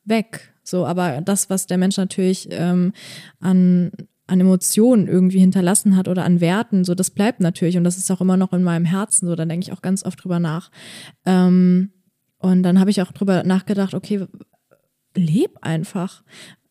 weg. 0.05 0.55
So, 0.63 0.87
aber 0.87 1.21
das, 1.21 1.51
was 1.51 1.67
der 1.67 1.77
Mensch 1.77 1.99
natürlich 1.99 2.49
ähm, 2.51 2.93
an, 3.41 3.91
an 4.27 4.41
Emotionen 4.41 5.07
irgendwie 5.07 5.41
hinterlassen 5.41 5.97
hat 5.97 6.09
oder 6.09 6.25
an 6.25 6.41
Werten, 6.41 6.85
so 6.85 6.95
das 6.95 7.11
bleibt 7.11 7.41
natürlich 7.41 7.77
und 7.77 7.85
das 7.85 7.99
ist 7.99 8.11
auch 8.11 8.23
immer 8.23 8.39
noch 8.39 8.55
in 8.55 8.63
meinem 8.63 8.87
Herzen 8.87 9.27
so, 9.27 9.35
da 9.35 9.45
denke 9.45 9.67
ich 9.67 9.73
auch 9.73 9.83
ganz 9.83 10.05
oft 10.05 10.23
drüber 10.23 10.39
nach. 10.39 10.71
Ähm, 11.27 11.91
und 12.39 12.63
dann 12.63 12.81
habe 12.81 12.91
ich 12.91 13.03
auch 13.03 13.13
drüber 13.13 13.43
nachgedacht, 13.45 13.93
okay, 13.93 14.27
leb 15.15 15.59
einfach. 15.61 16.23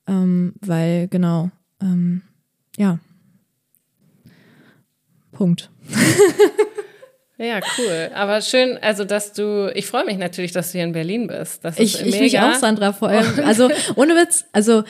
Ähm, 0.07 0.53
weil, 0.61 1.07
genau, 1.07 1.51
ähm, 1.81 2.21
ja. 2.77 2.99
Punkt. 5.31 5.69
Ja, 7.41 7.61
cool. 7.77 8.11
Aber 8.13 8.41
schön, 8.41 8.77
also 8.81 9.05
dass 9.05 9.31
du, 9.31 9.71
ich 9.73 9.87
freue 9.87 10.03
mich 10.03 10.17
natürlich, 10.17 10.51
dass 10.51 10.73
du 10.73 10.77
hier 10.77 10.83
in 10.83 10.91
Berlin 10.91 11.27
bist. 11.27 11.63
Das 11.63 11.79
ich, 11.79 12.05
ich 12.05 12.19
mich 12.19 12.37
auch, 12.37 12.53
Sandra, 12.55 12.91
vor 12.91 13.07
allem. 13.07 13.39
Also 13.45 13.69
ohne 13.95 14.13
Witz, 14.15 14.43
also 14.51 14.83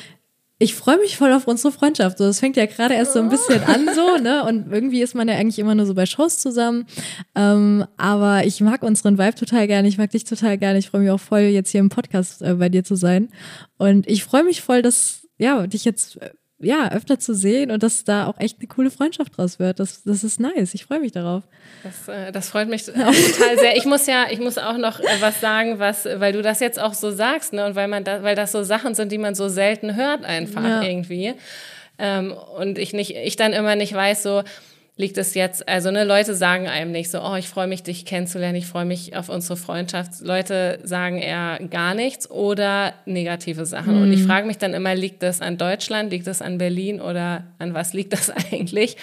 ich 0.61 0.75
freue 0.75 0.97
mich 0.97 1.15
voll 1.15 1.31
auf 1.31 1.47
unsere 1.47 1.71
Freundschaft. 1.71 2.17
So, 2.17 2.25
das 2.25 2.41
fängt 2.41 2.57
ja 2.57 2.65
gerade 2.65 2.93
erst 2.93 3.13
so 3.13 3.19
ein 3.19 3.29
bisschen 3.29 3.63
an, 3.63 3.87
so, 3.95 4.17
ne? 4.21 4.43
Und 4.43 4.71
irgendwie 4.71 5.01
ist 5.01 5.15
man 5.15 5.29
ja 5.29 5.35
eigentlich 5.35 5.57
immer 5.57 5.73
nur 5.73 5.85
so 5.85 5.93
bei 5.93 6.05
Shows 6.05 6.37
zusammen. 6.37 6.85
Ähm, 7.33 7.85
aber 7.95 8.45
ich 8.45 8.59
mag 8.59 8.83
unseren 8.83 9.17
Vibe 9.17 9.35
total 9.35 9.67
gerne. 9.67 9.87
Ich 9.87 9.97
mag 9.97 10.11
dich 10.11 10.25
total 10.25 10.57
gerne. 10.57 10.77
Ich 10.77 10.89
freue 10.89 11.01
mich 11.01 11.11
auch 11.11 11.19
voll, 11.19 11.41
jetzt 11.41 11.71
hier 11.71 11.79
im 11.79 11.87
Podcast 11.87 12.41
äh, 12.41 12.55
bei 12.55 12.67
dir 12.67 12.83
zu 12.83 12.95
sein. 12.95 13.29
Und 13.77 14.05
ich 14.07 14.25
freue 14.25 14.43
mich 14.43 14.61
voll, 14.61 14.81
dass 14.81 15.27
ja 15.37 15.65
dich 15.65 15.85
jetzt 15.85 16.21
äh, 16.21 16.31
ja, 16.61 16.91
öfter 16.91 17.19
zu 17.19 17.33
sehen 17.33 17.71
und 17.71 17.83
dass 17.83 18.03
da 18.03 18.27
auch 18.27 18.37
echt 18.37 18.59
eine 18.59 18.67
coole 18.67 18.91
Freundschaft 18.91 19.37
draus 19.37 19.59
wird. 19.59 19.79
Das, 19.79 20.03
das 20.03 20.23
ist 20.23 20.39
nice. 20.39 20.73
Ich 20.73 20.85
freue 20.85 20.99
mich 20.99 21.13
darauf. 21.13 21.43
Das, 21.83 22.07
äh, 22.07 22.31
das 22.31 22.49
freut 22.49 22.67
mich 22.67 22.89
auch 22.89 22.93
total 22.93 23.57
sehr. 23.57 23.77
Ich 23.77 23.85
muss 23.85 24.05
ja, 24.07 24.25
ich 24.29 24.39
muss 24.39 24.57
auch 24.57 24.77
noch 24.77 24.99
äh, 24.99 25.05
was 25.21 25.39
sagen, 25.39 25.79
was, 25.79 26.05
weil 26.05 26.33
du 26.33 26.41
das 26.41 26.59
jetzt 26.59 26.79
auch 26.79 26.93
so 26.93 27.11
sagst, 27.11 27.53
ne, 27.53 27.65
und 27.65 27.75
weil 27.75 27.87
man 27.87 28.03
da, 28.03 28.23
weil 28.23 28.35
das 28.35 28.51
so 28.51 28.63
Sachen 28.63 28.93
sind, 28.93 29.11
die 29.11 29.17
man 29.17 29.35
so 29.35 29.47
selten 29.47 29.95
hört 29.95 30.25
einfach 30.25 30.63
ja. 30.63 30.81
irgendwie. 30.81 31.33
Ähm, 31.97 32.33
und 32.57 32.77
ich 32.77 32.93
nicht, 32.93 33.15
ich 33.15 33.35
dann 33.35 33.53
immer 33.53 33.75
nicht 33.75 33.93
weiß, 33.93 34.23
so, 34.23 34.43
liegt 34.99 35.17
es 35.17 35.33
jetzt, 35.33 35.65
also 35.69 35.91
ne, 35.91 36.03
Leute 36.03 36.35
sagen 36.35 36.67
einem 36.67 36.91
nicht 36.91 37.09
so, 37.09 37.21
oh, 37.21 37.35
ich 37.35 37.47
freue 37.47 37.67
mich, 37.67 37.83
dich 37.83 38.05
kennenzulernen, 38.05 38.57
ich 38.57 38.65
freue 38.65 38.83
mich 38.83 39.15
auf 39.15 39.29
unsere 39.29 39.55
Freundschaft. 39.55 40.19
Leute 40.19 40.79
sagen 40.83 41.19
eher 41.19 41.57
gar 41.69 41.93
nichts 41.93 42.29
oder 42.29 42.93
negative 43.05 43.65
Sachen. 43.65 43.95
Mhm. 43.95 44.01
Und 44.01 44.11
ich 44.11 44.23
mhm. 44.23 44.27
frage 44.27 44.45
mich 44.45 44.57
dann 44.57 44.73
immer, 44.73 44.95
liegt 44.95 45.23
das 45.23 45.39
an 45.39 45.57
Deutschland, 45.57 46.11
liegt 46.11 46.27
das 46.27 46.41
an 46.41 46.57
Berlin 46.57 46.99
oder 46.99 47.45
an 47.59 47.73
was 47.73 47.93
liegt 47.93 48.11
das 48.11 48.29
eigentlich? 48.51 48.97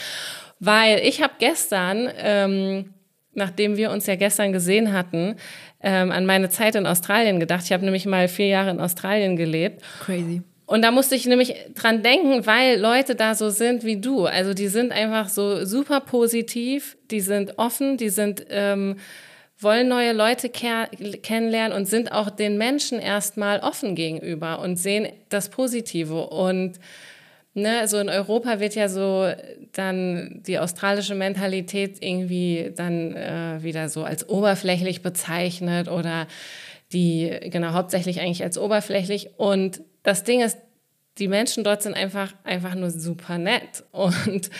Weil 0.60 0.98
ich 0.98 1.22
habe 1.22 1.32
gestern, 1.38 2.10
ähm, 2.18 2.92
nachdem 3.32 3.78
wir 3.78 3.90
uns 3.90 4.04
ja 4.04 4.16
gestern 4.16 4.52
gesehen 4.52 4.92
hatten, 4.92 5.36
ähm, 5.80 6.12
an 6.12 6.26
meine 6.26 6.50
Zeit 6.50 6.74
in 6.74 6.86
Australien 6.86 7.40
gedacht. 7.40 7.62
Ich 7.64 7.72
habe 7.72 7.86
nämlich 7.86 8.04
mal 8.04 8.28
vier 8.28 8.48
Jahre 8.48 8.68
in 8.68 8.80
Australien 8.80 9.34
gelebt. 9.34 9.82
Crazy. 10.04 10.42
Und 10.66 10.82
da 10.82 10.90
musste 10.90 11.14
ich 11.14 11.26
nämlich 11.26 11.54
dran 11.74 12.02
denken, 12.02 12.44
weil 12.44 12.78
Leute 12.80 13.14
da 13.14 13.34
so 13.34 13.50
sind 13.50 13.84
wie 13.84 14.00
du. 14.00 14.26
Also 14.26 14.52
die 14.52 14.66
sind 14.66 14.92
einfach 14.92 15.28
so 15.28 15.64
super 15.64 16.00
positiv, 16.00 16.96
die 17.10 17.20
sind 17.20 17.58
offen, 17.58 17.96
die 17.96 18.08
sind 18.08 18.46
ähm, 18.50 18.96
wollen 19.58 19.88
neue 19.88 20.12
Leute 20.12 20.50
kennenlernen 20.50 21.76
und 21.76 21.86
sind 21.86 22.12
auch 22.12 22.30
den 22.30 22.58
Menschen 22.58 22.98
erstmal 22.98 23.60
offen 23.60 23.94
gegenüber 23.94 24.58
und 24.58 24.76
sehen 24.76 25.08
das 25.30 25.48
Positive. 25.48 26.26
Und 26.26 26.78
ne, 27.54 27.88
so 27.88 27.98
in 27.98 28.10
Europa 28.10 28.60
wird 28.60 28.74
ja 28.74 28.88
so 28.88 29.32
dann 29.72 30.42
die 30.46 30.58
australische 30.58 31.14
Mentalität 31.14 32.02
irgendwie 32.04 32.72
dann 32.76 33.16
äh, 33.16 33.62
wieder 33.62 33.88
so 33.88 34.04
als 34.04 34.28
oberflächlich 34.28 35.00
bezeichnet 35.02 35.88
oder 35.88 36.26
die, 36.92 37.34
genau, 37.44 37.72
hauptsächlich 37.72 38.20
eigentlich 38.20 38.42
als 38.42 38.58
oberflächlich. 38.58 39.30
Und 39.38 39.80
das 40.06 40.22
Ding 40.22 40.40
ist, 40.40 40.56
die 41.18 41.26
Menschen 41.26 41.64
dort 41.64 41.82
sind 41.82 41.94
einfach, 41.94 42.32
einfach 42.44 42.74
nur 42.76 42.90
super 42.90 43.38
nett. 43.38 43.82
Und 43.90 44.50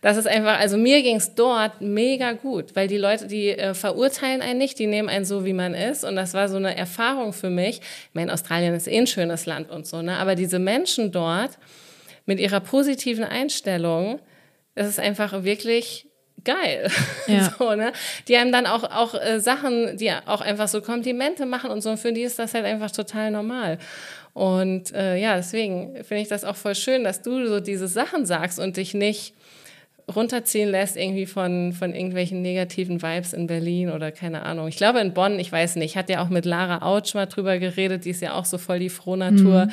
das 0.00 0.16
ist 0.16 0.26
einfach, 0.26 0.58
also 0.58 0.76
mir 0.76 1.00
ging 1.02 1.16
es 1.16 1.34
dort 1.34 1.80
mega 1.80 2.32
gut, 2.32 2.74
weil 2.74 2.88
die 2.88 2.96
Leute, 2.96 3.28
die 3.28 3.50
äh, 3.50 3.72
verurteilen 3.72 4.42
einen 4.42 4.58
nicht, 4.58 4.80
die 4.80 4.88
nehmen 4.88 5.08
einen 5.08 5.24
so, 5.24 5.44
wie 5.44 5.52
man 5.52 5.74
ist. 5.74 6.04
Und 6.04 6.16
das 6.16 6.34
war 6.34 6.48
so 6.48 6.56
eine 6.56 6.76
Erfahrung 6.76 7.32
für 7.32 7.50
mich. 7.50 7.80
Ich 7.80 8.14
meine, 8.14 8.32
Australien 8.32 8.74
ist 8.74 8.88
eh 8.88 8.98
ein 8.98 9.06
schönes 9.06 9.46
Land 9.46 9.70
und 9.70 9.86
so, 9.86 10.02
ne? 10.02 10.16
Aber 10.16 10.34
diese 10.34 10.58
Menschen 10.58 11.12
dort 11.12 11.58
mit 12.24 12.40
ihrer 12.40 12.58
positiven 12.58 13.24
Einstellung, 13.24 14.18
das 14.74 14.88
ist 14.88 14.98
einfach 14.98 15.44
wirklich 15.44 16.08
geil. 16.44 16.90
Ja. 17.28 17.52
so, 17.58 17.74
ne? 17.74 17.92
Die 18.28 18.36
einem 18.36 18.52
dann 18.52 18.66
auch, 18.66 18.84
auch 18.84 19.14
äh, 19.14 19.40
Sachen, 19.40 19.96
die 19.98 20.12
auch 20.12 20.40
einfach 20.40 20.68
so 20.68 20.80
Komplimente 20.80 21.44
machen 21.44 21.70
und 21.70 21.82
so, 21.82 21.90
und 21.90 21.98
für 21.98 22.12
die 22.12 22.22
ist 22.22 22.38
das 22.38 22.54
halt 22.54 22.64
einfach 22.64 22.90
total 22.90 23.30
normal. 23.32 23.78
Und 24.36 24.92
äh, 24.92 25.16
ja, 25.16 25.34
deswegen 25.34 26.04
finde 26.04 26.20
ich 26.20 26.28
das 26.28 26.44
auch 26.44 26.56
voll 26.56 26.74
schön, 26.74 27.04
dass 27.04 27.22
du 27.22 27.46
so 27.46 27.58
diese 27.58 27.88
Sachen 27.88 28.26
sagst 28.26 28.58
und 28.58 28.76
dich 28.76 28.92
nicht 28.92 29.32
runterziehen 30.14 30.68
lässt 30.68 30.98
irgendwie 30.98 31.24
von, 31.24 31.72
von 31.72 31.94
irgendwelchen 31.94 32.42
negativen 32.42 33.00
Vibes 33.00 33.32
in 33.32 33.46
Berlin 33.46 33.90
oder 33.90 34.12
keine 34.12 34.42
Ahnung. 34.42 34.68
Ich 34.68 34.76
glaube 34.76 35.00
in 35.00 35.14
Bonn, 35.14 35.38
ich 35.38 35.50
weiß 35.50 35.76
nicht, 35.76 35.96
hat 35.96 36.10
ja 36.10 36.22
auch 36.22 36.28
mit 36.28 36.44
Lara 36.44 36.84
Autsch 36.84 37.14
mal 37.14 37.24
drüber 37.24 37.58
geredet, 37.58 38.04
die 38.04 38.10
ist 38.10 38.20
ja 38.20 38.34
auch 38.34 38.44
so 38.44 38.58
voll 38.58 38.78
die 38.78 38.90
Frohnatur. 38.90 39.64
Mhm. 39.64 39.70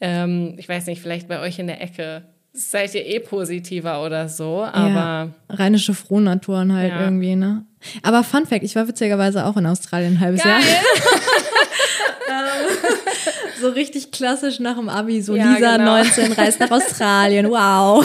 Ähm, 0.00 0.54
ich 0.56 0.68
weiß 0.68 0.86
nicht, 0.86 1.02
vielleicht 1.02 1.26
bei 1.26 1.40
euch 1.40 1.58
in 1.58 1.66
der 1.66 1.82
Ecke 1.82 2.22
seid 2.52 2.94
ihr 2.94 3.04
eh 3.04 3.18
positiver 3.18 4.04
oder 4.04 4.28
so, 4.28 4.62
aber. 4.62 4.88
Ja, 4.88 5.28
rheinische 5.50 5.94
Frohnaturen 5.94 6.72
halt 6.72 6.92
ja. 6.92 7.02
irgendwie, 7.02 7.34
ne? 7.34 7.66
Aber 8.04 8.22
Fun 8.22 8.46
Fact, 8.46 8.62
ich 8.62 8.76
war 8.76 8.86
witzigerweise 8.86 9.46
auch 9.46 9.56
in 9.56 9.66
Australien 9.66 10.12
ein 10.12 10.20
halbes 10.20 10.44
Geil. 10.44 10.52
Jahr. 10.52 10.62
so 13.60 13.68
richtig 13.68 14.10
klassisch 14.10 14.60
nach 14.60 14.76
dem 14.76 14.88
Abi, 14.88 15.22
so 15.22 15.34
ja, 15.34 15.52
Lisa 15.52 15.76
genau. 15.76 15.96
19 15.96 16.32
reist 16.32 16.60
nach 16.60 16.70
Australien, 16.72 17.50
wow. 17.50 18.04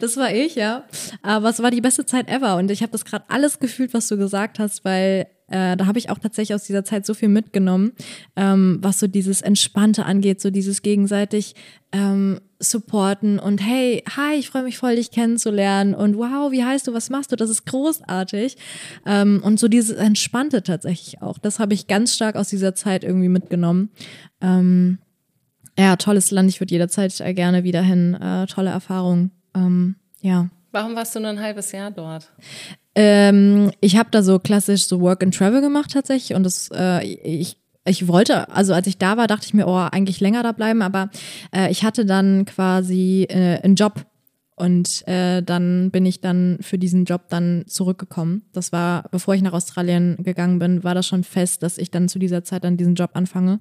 Das 0.00 0.16
war 0.16 0.32
ich, 0.32 0.54
ja. 0.54 0.84
Aber 1.22 1.48
es 1.48 1.62
war 1.62 1.70
die 1.70 1.80
beste 1.80 2.06
Zeit 2.06 2.28
ever 2.28 2.56
und 2.56 2.70
ich 2.70 2.82
habe 2.82 2.92
das 2.92 3.04
gerade 3.04 3.24
alles 3.28 3.58
gefühlt, 3.58 3.94
was 3.94 4.08
du 4.08 4.16
gesagt 4.16 4.58
hast, 4.58 4.84
weil 4.84 5.28
äh, 5.48 5.76
da 5.76 5.86
habe 5.86 5.98
ich 5.98 6.10
auch 6.10 6.18
tatsächlich 6.18 6.54
aus 6.54 6.64
dieser 6.64 6.84
Zeit 6.84 7.06
so 7.06 7.14
viel 7.14 7.28
mitgenommen, 7.28 7.92
ähm, 8.34 8.78
was 8.82 8.98
so 8.98 9.06
dieses 9.06 9.42
Entspannte 9.42 10.04
angeht, 10.04 10.40
so 10.40 10.50
dieses 10.50 10.82
gegenseitig 10.82 11.54
ähm, 11.92 12.40
supporten 12.58 13.38
und 13.38 13.58
hey, 13.58 14.02
hi, 14.16 14.34
ich 14.36 14.48
freue 14.48 14.64
mich 14.64 14.78
voll, 14.78 14.96
dich 14.96 15.10
kennenzulernen 15.10 15.94
und 15.94 16.16
wow, 16.16 16.50
wie 16.50 16.64
heißt 16.64 16.88
du, 16.88 16.94
was 16.94 17.10
machst 17.10 17.30
du, 17.30 17.36
das 17.36 17.50
ist 17.50 17.66
großartig. 17.66 18.56
Ähm, 19.04 19.40
und 19.44 19.60
so 19.60 19.68
dieses 19.68 19.96
Entspannte 19.96 20.62
tatsächlich 20.62 21.22
auch, 21.22 21.38
das 21.38 21.58
habe 21.58 21.74
ich 21.74 21.86
ganz 21.86 22.14
stark 22.14 22.34
aus 22.36 22.48
dieser 22.48 22.74
Zeit 22.74 23.04
irgendwie 23.04 23.28
mitgenommen. 23.28 23.90
Ähm, 24.40 24.98
ja, 25.78 25.96
tolles 25.96 26.30
Land, 26.30 26.48
ich 26.48 26.60
würde 26.60 26.72
jederzeit 26.72 27.14
gerne 27.36 27.62
wieder 27.62 27.82
hin, 27.82 28.14
äh, 28.14 28.46
tolle 28.46 28.70
Erfahrung. 28.70 29.30
Ähm, 29.54 29.96
ja. 30.22 30.48
Warum 30.72 30.96
warst 30.96 31.14
du 31.14 31.20
nur 31.20 31.30
ein 31.30 31.40
halbes 31.40 31.72
Jahr 31.72 31.90
dort? 31.90 32.32
Ähm, 32.96 33.70
ich 33.80 33.96
habe 33.96 34.08
da 34.10 34.22
so 34.22 34.38
klassisch 34.38 34.86
so 34.86 35.00
Work 35.00 35.22
and 35.22 35.34
Travel 35.34 35.60
gemacht 35.60 35.92
tatsächlich 35.92 36.34
und 36.34 36.42
das 36.42 36.70
äh, 36.74 37.04
ich 37.04 37.58
ich 37.88 38.08
wollte, 38.08 38.48
also 38.48 38.74
als 38.74 38.88
ich 38.88 38.98
da 38.98 39.16
war, 39.16 39.28
dachte 39.28 39.46
ich 39.46 39.54
mir, 39.54 39.68
oh, 39.68 39.76
eigentlich 39.76 40.18
länger 40.18 40.42
da 40.42 40.50
bleiben, 40.50 40.82
aber 40.82 41.08
äh, 41.54 41.70
ich 41.70 41.84
hatte 41.84 42.04
dann 42.04 42.44
quasi 42.44 43.26
äh, 43.28 43.60
einen 43.62 43.76
Job 43.76 44.06
und 44.56 45.06
äh, 45.06 45.42
dann 45.42 45.90
bin 45.90 46.06
ich 46.06 46.20
dann 46.20 46.58
für 46.62 46.78
diesen 46.78 47.04
Job 47.04 47.28
dann 47.28 47.64
zurückgekommen. 47.66 48.42
Das 48.52 48.72
war, 48.72 49.04
bevor 49.10 49.34
ich 49.34 49.42
nach 49.42 49.52
Australien 49.52 50.16
gegangen 50.18 50.58
bin, 50.58 50.82
war 50.82 50.94
das 50.94 51.06
schon 51.06 51.24
fest, 51.24 51.62
dass 51.62 51.76
ich 51.76 51.90
dann 51.90 52.08
zu 52.08 52.18
dieser 52.18 52.42
Zeit 52.42 52.64
dann 52.64 52.78
diesen 52.78 52.94
Job 52.94 53.10
anfange. 53.12 53.60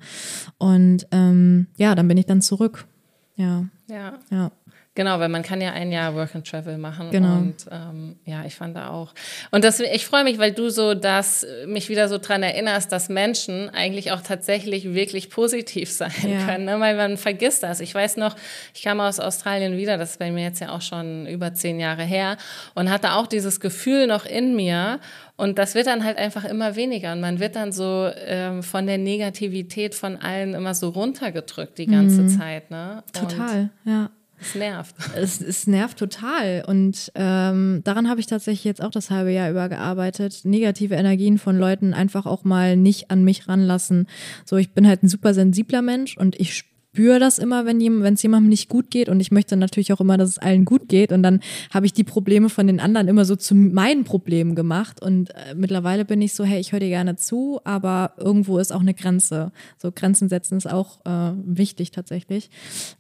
Und 0.58 1.06
ähm, 1.12 1.68
ja, 1.78 1.96
dann 1.96 2.08
bin 2.08 2.18
ich 2.18 2.26
dann 2.26 2.42
zurück. 2.42 2.88
Ja. 3.36 3.66
Ja. 3.90 4.14
Ja. 4.32 4.52
Genau, 4.96 5.20
weil 5.20 5.28
man 5.28 5.44
kann 5.44 5.60
ja 5.60 5.74
ein 5.74 5.92
Jahr 5.92 6.16
Work 6.16 6.36
and 6.36 6.48
Travel 6.48 6.78
machen. 6.78 7.12
Genau. 7.12 7.34
Und 7.34 7.66
ähm, 7.70 8.16
ja, 8.24 8.46
ich 8.46 8.56
fand 8.56 8.78
da 8.78 8.92
auch. 8.92 9.14
Und 9.52 9.66
das, 9.66 9.82
ich 9.82 10.06
freue 10.06 10.24
mich, 10.24 10.40
weil 10.40 10.54
du 10.54 10.70
so 10.70 10.94
das 10.94 11.46
mich 11.68 11.90
wieder 11.90 12.08
so 12.08 12.18
dran 12.18 12.42
erinnerst, 12.44 12.94
dass 12.94 13.10
Menschen 13.10 13.70
eigentlich 13.70 14.14
auch 14.14 14.22
tatsächlich 14.22 14.94
wirklich 14.94 15.30
positiv 15.30 15.92
sein 15.92 16.12
ja. 16.24 16.46
können, 16.46 16.64
ne? 16.64 16.80
weil 16.80 16.96
man 16.96 17.18
vergisst 17.18 17.62
das. 17.64 17.82
Ich 17.82 17.94
weiß 17.94 18.16
noch, 18.16 18.38
ich 18.74 18.84
kam 18.84 19.02
aus 19.02 19.20
Australien 19.20 19.76
wieder, 19.76 19.98
das 19.98 20.12
ist 20.12 20.20
bei 20.20 20.32
mir 20.32 20.44
jetzt 20.44 20.62
ja 20.62 20.70
auch 20.70 20.82
schon 20.82 21.28
über 21.28 21.54
zehn 21.54 21.78
Jahre 21.78 22.04
her 22.04 22.38
und 22.74 22.90
hatte 22.90 23.14
auch 23.16 23.28
dieses 23.28 23.60
Gefühl 23.60 24.08
noch 24.08 24.26
in 24.26 24.56
mir. 24.56 25.02
Und 25.36 25.58
das 25.58 25.76
wird 25.76 25.88
dann 25.88 26.06
halt 26.06 26.18
einfach 26.18 26.46
immer 26.46 26.78
weniger. 26.78 27.12
Und 27.12 27.20
man 27.20 27.42
wird 27.42 27.58
dann 27.58 27.74
so 27.74 28.10
ähm, 28.26 28.64
von 28.64 28.88
der 28.88 28.98
Negativität 28.98 29.94
von 29.94 30.16
allen 30.16 30.54
immer 30.54 30.74
so 30.74 30.88
runtergedrückt 30.88 31.78
die 31.78 31.88
ganze 31.88 32.22
mhm. 32.22 32.30
Zeit. 32.30 32.72
Ne? 32.72 33.04
Total, 33.12 33.70
ja. 33.84 34.10
Es 34.40 34.56
nervt. 34.56 34.96
Es, 35.16 35.42
es 35.42 35.68
nervt 35.68 35.98
total. 35.98 36.64
Und 36.68 37.12
ähm, 37.16 37.82
daran 37.84 38.10
habe 38.10 38.20
ich 38.20 38.28
tatsächlich 38.28 38.66
jetzt 38.66 38.82
auch 38.82 38.92
das 38.92 39.10
halbe 39.10 39.32
Jahr 39.32 39.50
über 39.50 39.70
gearbeitet. 39.70 40.42
Negative 40.44 40.96
Energien 40.96 41.38
von 41.38 41.58
Leuten 41.58 41.94
einfach 41.94 42.26
auch 42.26 42.44
mal 42.44 42.76
nicht 42.76 43.12
an 43.12 43.24
mich 43.24 43.48
ranlassen. 43.48 44.08
So, 44.46 44.58
ich 44.58 44.72
bin 44.72 44.88
halt 44.88 45.04
ein 45.04 45.08
super 45.08 45.34
sensibler 45.34 45.82
Mensch 45.82 46.18
und 46.18 46.40
ich 46.40 46.66
spüre 46.96 47.20
das 47.20 47.40
immer, 47.40 47.66
wenn 47.66 47.82
es 48.14 48.24
jemandem 48.24 48.50
nicht 48.50 48.70
gut 48.70 48.90
geht. 48.90 49.10
Und 49.10 49.20
ich 49.20 49.30
möchte 49.30 49.58
natürlich 49.58 49.92
auch 49.92 50.00
immer, 50.00 50.18
dass 50.18 50.30
es 50.30 50.38
allen 50.38 50.64
gut 50.64 50.88
geht. 50.88 51.12
Und 51.12 51.24
dann 51.24 51.42
habe 51.72 51.86
ich 51.86 51.94
die 51.94 52.06
Probleme 52.06 52.50
von 52.50 52.68
den 52.68 52.80
anderen 52.80 53.10
immer 53.10 53.26
so 53.26 53.36
zu 53.36 53.54
meinen 53.54 54.06
Problemen 54.06 54.56
gemacht. 54.56 55.02
Und 55.02 55.32
äh, 55.32 55.56
mittlerweile 55.56 56.06
bin 56.06 56.22
ich 56.22 56.34
so, 56.34 56.46
hey, 56.46 56.60
ich 56.60 56.72
höre 56.72 56.80
dir 56.80 56.90
gerne 56.90 57.18
zu, 57.18 57.60
aber 57.66 58.14
irgendwo 58.18 58.60
ist 58.60 58.72
auch 58.72 58.80
eine 58.80 58.94
Grenze. 58.94 59.52
So 59.78 59.92
Grenzen 59.92 60.30
setzen 60.30 60.58
ist 60.58 60.72
auch 60.72 61.06
äh, 61.06 61.34
wichtig 61.46 61.92
tatsächlich. 61.92 62.50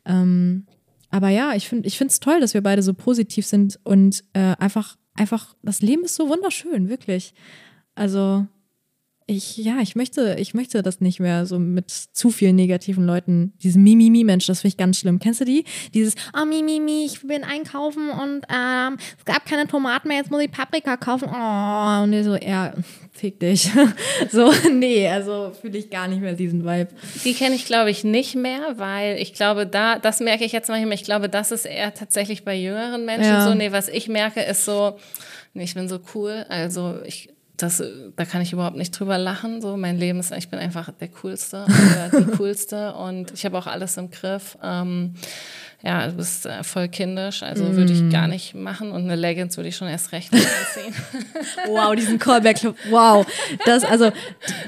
Ähm, 0.05 0.65
aber 1.16 1.30
ja, 1.30 1.53
ich 1.55 1.70
finde 1.70 1.88
ich 1.88 2.01
es 2.01 2.20
toll, 2.20 2.41
dass 2.41 2.53
wir 2.53 2.61
beide 2.61 2.84
so 2.84 2.93
positiv 2.93 3.45
sind 3.45 3.80
und 3.86 4.22
äh, 4.34 4.53
einfach 4.59 4.97
einfach 5.13 5.55
das 5.61 5.82
Leben 5.82 6.03
ist 6.03 6.16
so 6.16 6.28
wunderschön, 6.28 6.89
wirklich. 6.89 7.34
Also 7.95 8.47
ich, 9.28 9.57
ja, 9.57 9.78
ich 9.82 9.95
möchte, 9.95 10.36
ich 10.39 10.53
möchte 10.53 10.84
das 10.84 11.01
nicht 11.01 11.19
mehr 11.19 11.47
so 11.47 11.57
mit 11.57 11.89
zu 11.89 12.30
vielen 12.30 12.55
negativen 12.55 13.05
Leuten. 13.07 13.53
Diese 13.63 13.80
Mimimi-Mensch, 13.80 14.45
das 14.45 14.61
finde 14.61 14.73
ich 14.73 14.78
ganz 14.78 14.99
schlimm. 14.99 15.17
Kennst 15.17 15.41
du 15.41 15.45
die? 15.45 15.65
Dieses, 15.95 16.13
oh, 16.39 16.45
Mimimi, 16.45 17.05
ich 17.05 17.21
bin 17.26 17.43
einkaufen 17.43 18.11
und 18.11 18.45
ähm, 18.53 18.97
es 19.17 19.26
gab 19.26 19.45
keine 19.45 19.67
Tomaten 19.67 20.09
mehr, 20.09 20.17
jetzt 20.17 20.30
muss 20.30 20.43
ich 20.43 20.51
Paprika 20.51 20.95
kaufen. 20.95 21.28
Oh, 21.28 22.03
und 22.03 22.23
so, 22.23 22.36
ja, 22.36 22.73
fick 23.13 23.39
dich. 23.39 23.71
so, 24.32 24.53
nee, 24.71 25.07
also 25.09 25.51
fühle 25.59 25.80
ich 25.80 25.89
gar 25.89 26.07
nicht 26.07 26.21
mehr 26.21 26.34
diesen 26.34 26.63
Vibe. 26.63 26.89
Die 27.23 27.34
kenne 27.34 27.55
ich, 27.55 27.65
glaube 27.65 27.89
ich, 27.89 28.03
nicht 28.03 28.36
mehr, 28.36 28.76
weil 28.78 29.17
ich 29.19 29.34
glaube, 29.34 29.65
da, 29.65 29.97
das 29.97 30.19
merke 30.19 30.43
ich 30.45 30.51
jetzt 30.51 30.69
manchmal, 30.69 30.93
ich 30.93 31.03
glaube, 31.03 31.30
das 31.30 31.51
ist 31.51 31.65
eher 31.65 31.95
tatsächlich 31.95 32.45
bei 32.45 32.55
jüngeren 32.55 33.05
Menschen 33.05 33.32
Ja. 33.32 33.47
so. 33.47 33.55
Nee, 33.55 33.71
was 33.71 33.88
ich 33.88 34.07
merke, 34.07 34.41
ist 34.41 34.65
so, 34.65 34.97
nee, 35.55 35.63
ich 35.63 35.73
bin 35.73 35.89
so 35.89 35.99
cool, 36.13 36.45
also 36.47 36.99
ich, 37.05 37.30
das, 37.58 37.84
da 38.16 38.26
kann 38.26 38.41
ich 38.41 38.53
überhaupt 38.53 38.78
nicht 38.78 38.91
drüber 38.91 39.18
lachen. 39.18 39.62
So, 39.62 39.78
mein 39.78 39.97
Leben 39.97 40.20
ist, 40.20 40.32
ich 40.32 40.49
bin 40.49 40.60
einfach 40.60 40.91
der 40.91 41.08
Coolste 41.08 41.66
oder 42.12 42.22
die 42.22 42.32
Coolste 42.38 42.93
und 42.93 43.32
ich 43.32 43.45
habe 43.45 43.58
auch 43.58 43.68
alles 43.68 43.97
im 43.97 44.12
Griff. 44.12 44.58
Ähm, 44.64 45.14
ja, 45.84 46.07
du 46.07 46.13
bist 46.13 46.45
äh, 46.45 46.63
voll 46.63 46.88
kindisch, 46.88 47.43
also 47.43 47.76
würde 47.76 47.93
ich 47.93 48.09
gar 48.11 48.28
nicht 48.28 48.55
machen 48.55 48.91
und 48.91 49.03
eine 49.03 49.15
Leggings 49.15 49.55
würde 49.57 49.69
ich 49.69 49.76
schon 49.76 49.88
erst 49.88 50.11
recht 50.11 50.32
nicht 50.34 50.47
anziehen. 50.47 50.93
Wow, 51.67 51.95
diesen 51.95 52.19
Callback. 52.19 52.57
Wow. 52.89 53.26
Das, 53.65 53.84
also, 53.84 54.11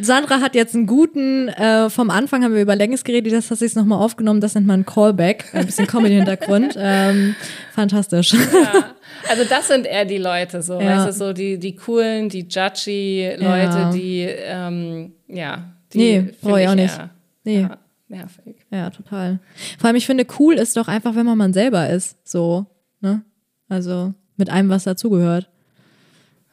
Sandra 0.02 0.40
hat 0.42 0.56
jetzt 0.56 0.74
einen 0.76 0.86
guten, 0.88 1.48
äh, 1.50 1.90
vom 1.90 2.10
Anfang 2.10 2.44
haben 2.44 2.54
wir 2.54 2.62
über 2.62 2.76
Länges 2.76 3.04
geredet, 3.04 3.34
das 3.34 3.50
hat 3.52 3.60
sie 3.60 3.66
jetzt 3.66 3.76
nochmal 3.76 4.00
aufgenommen, 4.02 4.42
das 4.42 4.56
nennt 4.56 4.68
man 4.68 4.86
Callback. 4.86 5.46
Ein 5.54 5.66
bisschen 5.66 5.88
Comedy-Hintergrund. 5.88 6.76
Ähm, 6.90 7.36
fantastisch. 7.74 8.34
Ja. 8.34 8.96
Also 9.30 9.44
das 9.44 9.68
sind 9.68 9.86
eher 9.86 10.06
die 10.06 10.18
Leute, 10.20 10.62
so, 10.62 10.80
Ja. 10.80 11.06
weißt 11.06 11.08
du, 11.08 11.26
so 11.26 11.34
die, 11.34 11.58
die 11.60 11.76
coolen, 11.76 12.30
die 12.30 12.48
judgy 12.48 13.32
Leute, 13.38 13.44
Ja. 13.78 13.92
die, 13.92 14.22
ähm, 14.22 15.14
ja, 15.28 15.64
die 15.94 15.98
Nee, 15.98 16.20
find 16.22 16.42
brauch 16.42 16.58
ich 16.58 16.68
auch 16.68 16.76
nicht. 16.76 16.98
eher, 16.98 17.10
Nee. 17.44 17.62
Ja, 17.62 17.78
nervig. 18.08 18.66
Ja, 18.72 18.90
total. 18.90 19.40
Vor 19.78 19.88
allem, 19.88 19.96
ich 19.96 20.06
finde, 20.06 20.26
cool 20.40 20.56
ist 20.56 20.78
doch 20.78 20.88
einfach, 20.88 21.16
wenn 21.16 21.26
man 21.26 21.38
man 21.38 21.54
selber 21.54 21.90
ist. 21.90 22.18
So, 22.28 22.66
ne? 23.02 23.24
Also, 23.70 24.14
mit 24.38 24.50
allem, 24.50 24.70
was 24.70 24.84
dazugehört. 24.84 25.50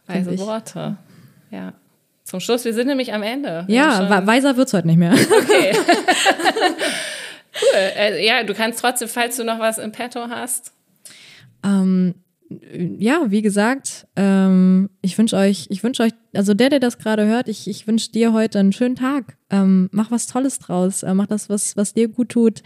Weise. 0.06 0.38
Worte. 0.38 0.96
Ja. 1.50 1.72
Zum 2.24 2.40
Schluss, 2.40 2.64
wir 2.64 2.74
sind 2.74 2.86
nämlich 2.86 3.12
am 3.12 3.22
Ende. 3.22 3.64
Ja, 3.68 4.26
weiser 4.26 4.56
wird's 4.56 4.72
heute 4.72 4.86
nicht 4.86 4.96
mehr. 4.96 5.12
okay. 5.12 5.72
cool. 7.54 7.78
Äh, 7.96 8.26
ja, 8.26 8.42
du 8.42 8.54
kannst 8.54 8.80
trotzdem, 8.80 9.08
falls 9.08 9.36
du 9.36 9.44
noch 9.44 9.58
was 9.58 9.78
im 9.78 9.92
Petto 9.92 10.28
hast. 10.28 10.72
Ähm, 11.62 12.14
ja, 12.48 13.30
wie 13.30 13.42
gesagt, 13.42 14.06
ähm, 14.16 14.90
ich 15.00 15.16
wünsche 15.16 15.36
euch, 15.36 15.66
ich 15.70 15.82
wünsche 15.82 16.02
euch, 16.02 16.12
also 16.34 16.54
der, 16.54 16.70
der 16.70 16.80
das 16.80 16.98
gerade 16.98 17.26
hört, 17.26 17.48
ich, 17.48 17.68
ich 17.68 17.86
wünsche 17.86 18.12
dir 18.12 18.32
heute 18.32 18.58
einen 18.58 18.72
schönen 18.72 18.96
Tag. 18.96 19.36
Ähm, 19.50 19.88
mach 19.92 20.10
was 20.10 20.26
Tolles 20.26 20.58
draus. 20.58 21.02
Äh, 21.02 21.14
mach 21.14 21.26
das, 21.26 21.48
was, 21.48 21.76
was 21.76 21.94
dir 21.94 22.08
gut 22.08 22.30
tut. 22.30 22.62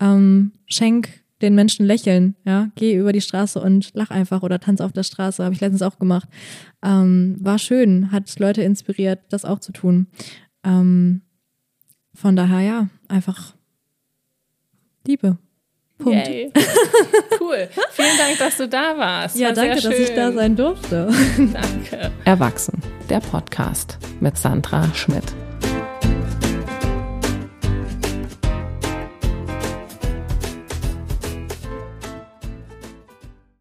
Ähm, 0.00 0.52
schenk 0.66 1.22
den 1.40 1.54
Menschen 1.54 1.86
Lächeln. 1.86 2.36
Ja, 2.44 2.70
geh 2.76 2.94
über 2.94 3.12
die 3.12 3.20
Straße 3.20 3.60
und 3.60 3.90
lach 3.94 4.10
einfach 4.10 4.42
oder 4.42 4.60
tanz 4.60 4.80
auf 4.80 4.92
der 4.92 5.02
Straße. 5.02 5.42
Habe 5.42 5.54
ich 5.54 5.60
letztens 5.60 5.82
auch 5.82 5.98
gemacht. 5.98 6.28
Ähm, 6.82 7.36
war 7.40 7.58
schön, 7.58 8.12
hat 8.12 8.38
Leute 8.38 8.62
inspiriert, 8.62 9.20
das 9.30 9.44
auch 9.44 9.58
zu 9.58 9.72
tun. 9.72 10.06
Ähm, 10.62 11.22
von 12.14 12.36
daher 12.36 12.60
ja, 12.60 12.88
einfach 13.08 13.54
Liebe. 15.06 15.38
Punkt. 16.02 16.28
Yay. 16.28 16.52
cool. 17.40 17.68
Vielen 17.92 18.18
Dank, 18.18 18.38
dass 18.38 18.56
du 18.56 18.68
da 18.68 18.96
warst. 18.96 19.36
Ja, 19.36 19.48
War 19.48 19.54
danke, 19.54 19.80
dass 19.80 19.94
ich 19.98 20.14
da 20.14 20.32
sein 20.32 20.56
durfte. 20.56 21.08
Danke. 21.36 22.10
Erwachsen, 22.24 22.80
der 23.08 23.20
Podcast 23.20 23.98
mit 24.20 24.36
Sandra 24.36 24.92
Schmidt. 24.94 25.24